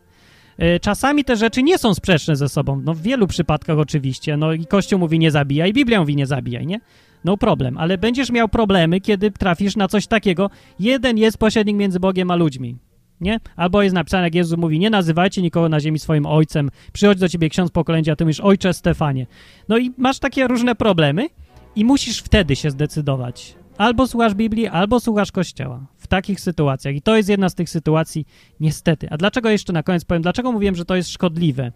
E, 0.58 0.80
czasami 0.80 1.24
te 1.24 1.36
rzeczy 1.36 1.62
nie 1.62 1.78
są 1.78 1.94
sprzeczne 1.94 2.36
ze 2.36 2.48
sobą. 2.48 2.80
No 2.84 2.94
w 2.94 3.02
wielu 3.02 3.26
przypadkach 3.26 3.78
oczywiście. 3.78 4.36
No 4.36 4.52
i 4.52 4.66
Kościół 4.66 4.98
mówi 4.98 5.18
nie 5.18 5.30
zabijaj, 5.30 5.72
Biblia 5.72 6.00
mówi 6.00 6.16
nie 6.16 6.26
zabijaj, 6.26 6.66
nie? 6.66 6.80
No 7.24 7.36
problem, 7.36 7.78
ale 7.78 7.98
będziesz 7.98 8.30
miał 8.30 8.48
problemy, 8.48 9.00
kiedy 9.00 9.30
trafisz 9.30 9.76
na 9.76 9.88
coś 9.88 10.06
takiego. 10.06 10.50
Jeden 10.80 11.18
jest 11.18 11.38
pośrednik 11.38 11.76
między 11.76 12.00
Bogiem 12.00 12.30
a 12.30 12.36
ludźmi. 12.36 12.76
Nie? 13.20 13.40
Albo 13.56 13.82
jest 13.82 13.94
napisane, 13.94 14.22
jak 14.24 14.34
Jezus 14.34 14.58
mówi, 14.58 14.78
nie 14.78 14.90
nazywajcie 14.90 15.42
nikogo 15.42 15.68
na 15.68 15.80
ziemi 15.80 15.98
swoim 15.98 16.26
ojcem, 16.26 16.70
przychodzi 16.92 17.20
do 17.20 17.28
ciebie 17.28 17.48
ksiądz 17.48 17.70
pokolenia, 17.70 18.12
a 18.12 18.16
ty 18.16 18.24
mówisz, 18.24 18.40
ojcze 18.40 18.74
Stefanie. 18.74 19.26
No 19.68 19.78
i 19.78 19.92
masz 19.98 20.18
takie 20.18 20.46
różne 20.48 20.74
problemy 20.74 21.28
i 21.76 21.84
musisz 21.84 22.18
wtedy 22.18 22.56
się 22.56 22.70
zdecydować. 22.70 23.54
Albo 23.78 24.06
słuchasz 24.06 24.34
Biblii, 24.34 24.66
albo 24.66 25.00
słuchasz 25.00 25.32
Kościoła. 25.32 25.86
W 26.04 26.06
takich 26.06 26.40
sytuacjach. 26.40 26.94
I 26.94 27.02
to 27.02 27.16
jest 27.16 27.28
jedna 27.28 27.48
z 27.48 27.54
tych 27.54 27.70
sytuacji, 27.70 28.26
niestety. 28.60 29.10
A 29.10 29.16
dlaczego 29.16 29.50
jeszcze 29.50 29.72
na 29.72 29.82
koniec 29.82 30.04
powiem, 30.04 30.22
dlaczego 30.22 30.52
mówiłem, 30.52 30.74
że 30.74 30.84
to 30.84 30.96
jest 30.96 31.10
szkodliwe? 31.10 31.72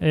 Yy, 0.00 0.06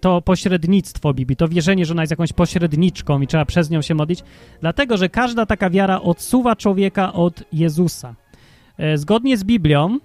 to 0.00 0.22
pośrednictwo 0.22 1.14
Biblii, 1.14 1.36
to 1.36 1.48
wierzenie, 1.48 1.86
że 1.86 1.94
ona 1.94 2.02
jest 2.02 2.10
jakąś 2.10 2.32
pośredniczką 2.32 3.20
i 3.20 3.26
trzeba 3.26 3.44
przez 3.44 3.70
nią 3.70 3.82
się 3.82 3.94
modlić, 3.94 4.22
dlatego, 4.60 4.96
że 4.96 5.08
każda 5.08 5.46
taka 5.46 5.70
wiara 5.70 6.00
odsuwa 6.00 6.56
człowieka 6.56 7.12
od 7.12 7.42
Jezusa. 7.52 8.14
Yy, 8.78 8.98
zgodnie 8.98 9.36
z 9.36 9.44
Biblią, 9.44 9.98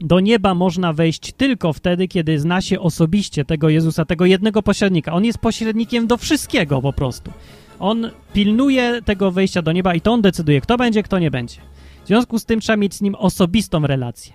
do 0.00 0.20
nieba 0.20 0.54
można 0.54 0.92
wejść 0.92 1.32
tylko 1.32 1.72
wtedy, 1.72 2.08
kiedy 2.08 2.38
zna 2.38 2.60
się 2.60 2.80
osobiście 2.80 3.44
tego 3.44 3.68
Jezusa, 3.68 4.04
tego 4.04 4.26
jednego 4.26 4.62
pośrednika. 4.62 5.12
On 5.12 5.24
jest 5.24 5.38
pośrednikiem 5.38 6.06
do 6.06 6.16
wszystkiego 6.16 6.82
po 6.82 6.92
prostu. 6.92 7.32
On 7.78 8.10
pilnuje 8.32 9.02
tego 9.04 9.30
wejścia 9.30 9.62
do 9.62 9.72
nieba 9.72 9.94
i 9.94 10.00
to 10.00 10.12
on 10.12 10.22
decyduje, 10.22 10.60
kto 10.60 10.76
będzie, 10.76 11.02
kto 11.02 11.18
nie 11.18 11.30
będzie. 11.30 11.60
W 12.08 12.10
związku 12.10 12.38
z 12.38 12.44
tym 12.44 12.60
trzeba 12.60 12.76
mieć 12.76 12.94
z 12.94 13.00
nim 13.00 13.14
osobistą 13.14 13.86
relację. 13.86 14.32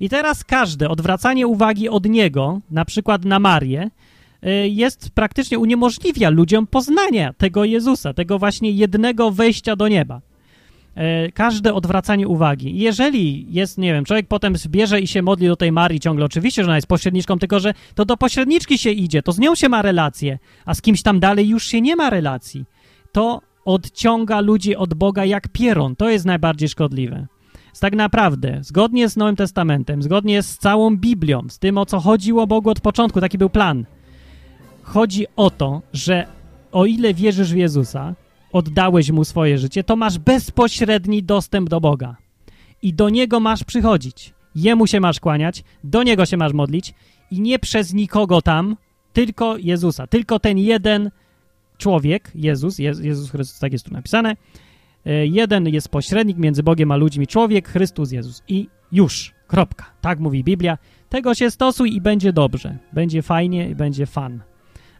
I 0.00 0.08
teraz 0.08 0.44
każde 0.44 0.88
odwracanie 0.88 1.46
uwagi 1.46 1.88
od 1.88 2.08
niego, 2.08 2.60
na 2.70 2.84
przykład 2.84 3.24
na 3.24 3.38
Marię, 3.38 3.90
y, 4.46 4.68
jest 4.68 5.10
praktycznie 5.10 5.58
uniemożliwia 5.58 6.30
ludziom 6.30 6.66
poznania 6.66 7.32
tego 7.32 7.64
Jezusa, 7.64 8.14
tego 8.14 8.38
właśnie 8.38 8.70
jednego 8.70 9.30
wejścia 9.30 9.76
do 9.76 9.88
nieba. 9.88 10.20
Y, 11.26 11.32
każde 11.32 11.74
odwracanie 11.74 12.28
uwagi. 12.28 12.78
jeżeli 12.78 13.46
jest, 13.50 13.78
nie 13.78 13.92
wiem, 13.92 14.04
człowiek 14.04 14.26
potem 14.28 14.54
bierze 14.68 15.00
i 15.00 15.06
się 15.06 15.22
modli 15.22 15.46
do 15.46 15.56
tej 15.56 15.72
Marii 15.72 16.00
ciągle, 16.00 16.24
oczywiście, 16.24 16.62
że 16.62 16.68
ona 16.68 16.76
jest 16.76 16.88
pośredniczką, 16.88 17.38
tylko 17.38 17.60
że 17.60 17.74
to 17.94 18.04
do 18.04 18.16
pośredniczki 18.16 18.78
się 18.78 18.90
idzie, 18.90 19.22
to 19.22 19.32
z 19.32 19.38
nią 19.38 19.54
się 19.54 19.68
ma 19.68 19.82
relację, 19.82 20.38
a 20.64 20.74
z 20.74 20.82
kimś 20.82 21.02
tam 21.02 21.20
dalej 21.20 21.48
już 21.48 21.66
się 21.66 21.80
nie 21.80 21.96
ma 21.96 22.10
relacji 22.10 22.64
to 23.12 23.40
odciąga 23.64 24.40
ludzi 24.40 24.76
od 24.76 24.94
Boga 24.94 25.24
jak 25.24 25.48
pieron. 25.48 25.96
To 25.96 26.10
jest 26.10 26.24
najbardziej 26.24 26.68
szkodliwe. 26.68 27.26
Tak 27.80 27.96
naprawdę, 27.96 28.58
zgodnie 28.62 29.08
z 29.08 29.16
Nowym 29.16 29.36
Testamentem, 29.36 30.02
zgodnie 30.02 30.42
z 30.42 30.58
całą 30.58 30.96
Biblią, 30.96 31.42
z 31.48 31.58
tym, 31.58 31.78
o 31.78 31.86
co 31.86 32.00
chodziło 32.00 32.46
Bogu 32.46 32.70
od 32.70 32.80
początku, 32.80 33.20
taki 33.20 33.38
był 33.38 33.50
plan. 33.50 33.84
Chodzi 34.82 35.26
o 35.36 35.50
to, 35.50 35.82
że 35.92 36.26
o 36.72 36.86
ile 36.86 37.14
wierzysz 37.14 37.52
w 37.52 37.56
Jezusa, 37.56 38.14
oddałeś 38.52 39.10
Mu 39.10 39.24
swoje 39.24 39.58
życie, 39.58 39.84
to 39.84 39.96
masz 39.96 40.18
bezpośredni 40.18 41.22
dostęp 41.22 41.68
do 41.68 41.80
Boga. 41.80 42.16
I 42.82 42.94
do 42.94 43.08
Niego 43.08 43.40
masz 43.40 43.64
przychodzić. 43.64 44.34
Jemu 44.54 44.86
się 44.86 45.00
masz 45.00 45.20
kłaniać, 45.20 45.64
do 45.84 46.02
Niego 46.02 46.26
się 46.26 46.36
masz 46.36 46.52
modlić 46.52 46.94
i 47.30 47.40
nie 47.40 47.58
przez 47.58 47.94
nikogo 47.94 48.42
tam, 48.42 48.76
tylko 49.12 49.56
Jezusa. 49.56 50.06
Tylko 50.06 50.38
ten 50.38 50.58
jeden 50.58 51.10
człowiek, 51.80 52.30
Jezus, 52.34 52.78
Jezus 52.78 53.30
Chrystus, 53.30 53.58
tak 53.58 53.72
jest 53.72 53.84
tu 53.84 53.92
napisane, 53.92 54.36
e, 55.06 55.26
jeden 55.26 55.68
jest 55.68 55.88
pośrednik 55.88 56.38
między 56.38 56.62
Bogiem 56.62 56.92
a 56.92 56.96
ludźmi, 56.96 57.26
człowiek, 57.26 57.68
Chrystus, 57.68 58.12
Jezus 58.12 58.42
i 58.48 58.68
już, 58.92 59.34
kropka. 59.46 59.86
Tak 60.00 60.20
mówi 60.20 60.44
Biblia. 60.44 60.78
Tego 61.08 61.34
się 61.34 61.50
stosuj 61.50 61.94
i 61.94 62.00
będzie 62.00 62.32
dobrze. 62.32 62.78
Będzie 62.92 63.22
fajnie 63.22 63.70
i 63.70 63.74
będzie 63.74 64.06
fan. 64.06 64.40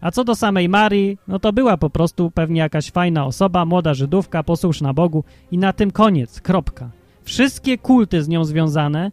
A 0.01 0.11
co 0.11 0.24
do 0.24 0.35
samej 0.35 0.68
Marii, 0.68 1.18
no 1.28 1.39
to 1.39 1.53
była 1.53 1.76
po 1.76 1.91
prostu 1.91 2.31
pewnie 2.31 2.61
jakaś 2.61 2.91
fajna 2.91 3.26
osoba, 3.26 3.64
młoda 3.64 3.95
Żydówka, 3.95 4.43
posłuszna 4.43 4.95
Bogu 4.95 5.24
i 5.51 5.59
na 5.59 5.72
tym 5.72 5.91
koniec, 5.91 6.41
kropka. 6.41 6.91
Wszystkie 7.24 7.78
kulty 7.78 8.22
z 8.22 8.28
nią 8.28 8.45
związane 8.45 9.12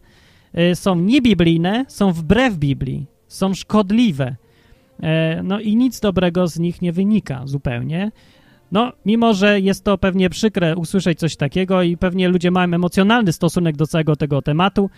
y, 0.58 0.74
są 0.76 0.94
niebiblijne, 0.94 1.84
są 1.88 2.12
wbrew 2.12 2.56
Biblii, 2.56 3.06
są 3.26 3.54
szkodliwe, 3.54 4.36
no 5.42 5.60
i 5.60 5.76
nic 5.76 6.00
dobrego 6.00 6.46
z 6.46 6.58
nich 6.58 6.82
nie 6.82 6.92
wynika 6.92 7.42
zupełnie. 7.44 8.10
No, 8.72 8.92
mimo 9.06 9.34
że 9.34 9.60
jest 9.60 9.84
to 9.84 9.98
pewnie 9.98 10.30
przykre 10.30 10.76
usłyszeć 10.76 11.18
coś 11.18 11.36
takiego 11.36 11.82
i 11.82 11.96
pewnie 11.96 12.28
ludzie 12.28 12.50
mają 12.50 12.74
emocjonalny 12.74 13.32
stosunek 13.32 13.76
do 13.76 13.86
całego 13.86 14.16
tego 14.16 14.42
tematu, 14.42 14.90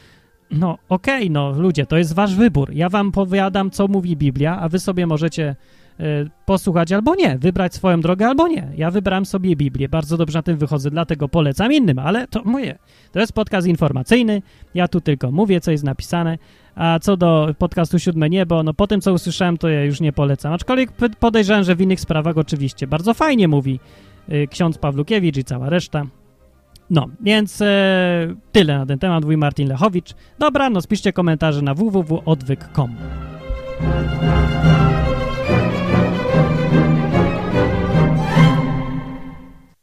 no 0.51 0.79
okej, 0.89 1.23
okay, 1.23 1.31
no 1.31 1.51
ludzie, 1.51 1.87
to 1.87 1.99
jest 1.99 2.15
wasz 2.15 2.35
wybór. 2.35 2.73
Ja 2.73 2.89
wam 2.89 3.13
powiadam, 3.13 3.71
co 3.71 3.89
mówi 3.89 4.17
Biblia, 4.17 4.61
a 4.61 4.69
wy 4.69 4.79
sobie 4.79 5.07
możecie 5.07 5.57
Y, 6.01 6.31
posłuchać 6.47 6.93
albo 6.93 7.15
nie, 7.15 7.39
wybrać 7.39 7.75
swoją 7.75 8.01
drogę 8.01 8.27
albo 8.27 8.49
nie. 8.49 8.69
Ja 8.77 8.91
wybrałem 8.91 9.27
sobie 9.27 9.57
Biblię, 9.57 9.89
bardzo 9.89 10.17
dobrze 10.17 10.39
na 10.39 10.43
tym 10.43 10.59
wychodzę, 10.59 10.91
dlatego 10.91 11.29
polecam 11.29 11.73
innym, 11.73 11.99
ale 11.99 12.27
to 12.27 12.43
moje. 12.45 12.79
To 13.13 13.21
jest 13.21 13.33
podcast 13.33 13.67
informacyjny, 13.67 14.43
ja 14.75 14.89
tu 14.89 15.01
tylko 15.01 15.33
mówię, 15.33 15.61
co 15.61 15.71
jest 15.71 15.85
napisane, 15.85 16.39
a 16.81 16.99
co 16.99 17.17
do 17.17 17.55
podcastu 17.59 17.99
Siódme 17.99 18.31
Niebo, 18.31 18.63
no 18.63 18.75
po 18.75 18.87
tym, 18.87 19.01
co 19.01 19.13
usłyszałem, 19.13 19.59
to 19.59 19.69
ja 19.69 19.85
już 19.85 20.01
nie 20.01 20.13
polecam. 20.13 20.53
Aczkolwiek 20.53 20.93
podejrzewam, 21.21 21.65
że 21.65 21.75
w 21.75 21.81
innych 21.81 22.01
sprawach 22.01 22.39
oczywiście 22.39 22.87
bardzo 22.87 23.15
fajnie 23.15 23.49
mówi 23.49 23.81
y, 24.33 24.49
ksiądz 24.51 24.79
Pawlukiewicz 24.79 25.37
i 25.37 25.45
cała 25.45 25.71
reszta. 25.71 26.07
No, 26.91 27.07
więc 27.21 27.63
e, 27.63 28.35
tyle 28.53 28.79
na 28.79 28.87
ten 28.87 28.99
temat, 28.99 29.25
mój 29.25 29.37
Martin 29.37 29.69
Lechowicz. 29.69 30.15
Dobra, 30.39 30.71
no 30.71 30.81
spiszcie 30.81 31.13
komentarze 31.13 31.63
na 31.63 31.75
www.odwyk.com. 31.75 32.97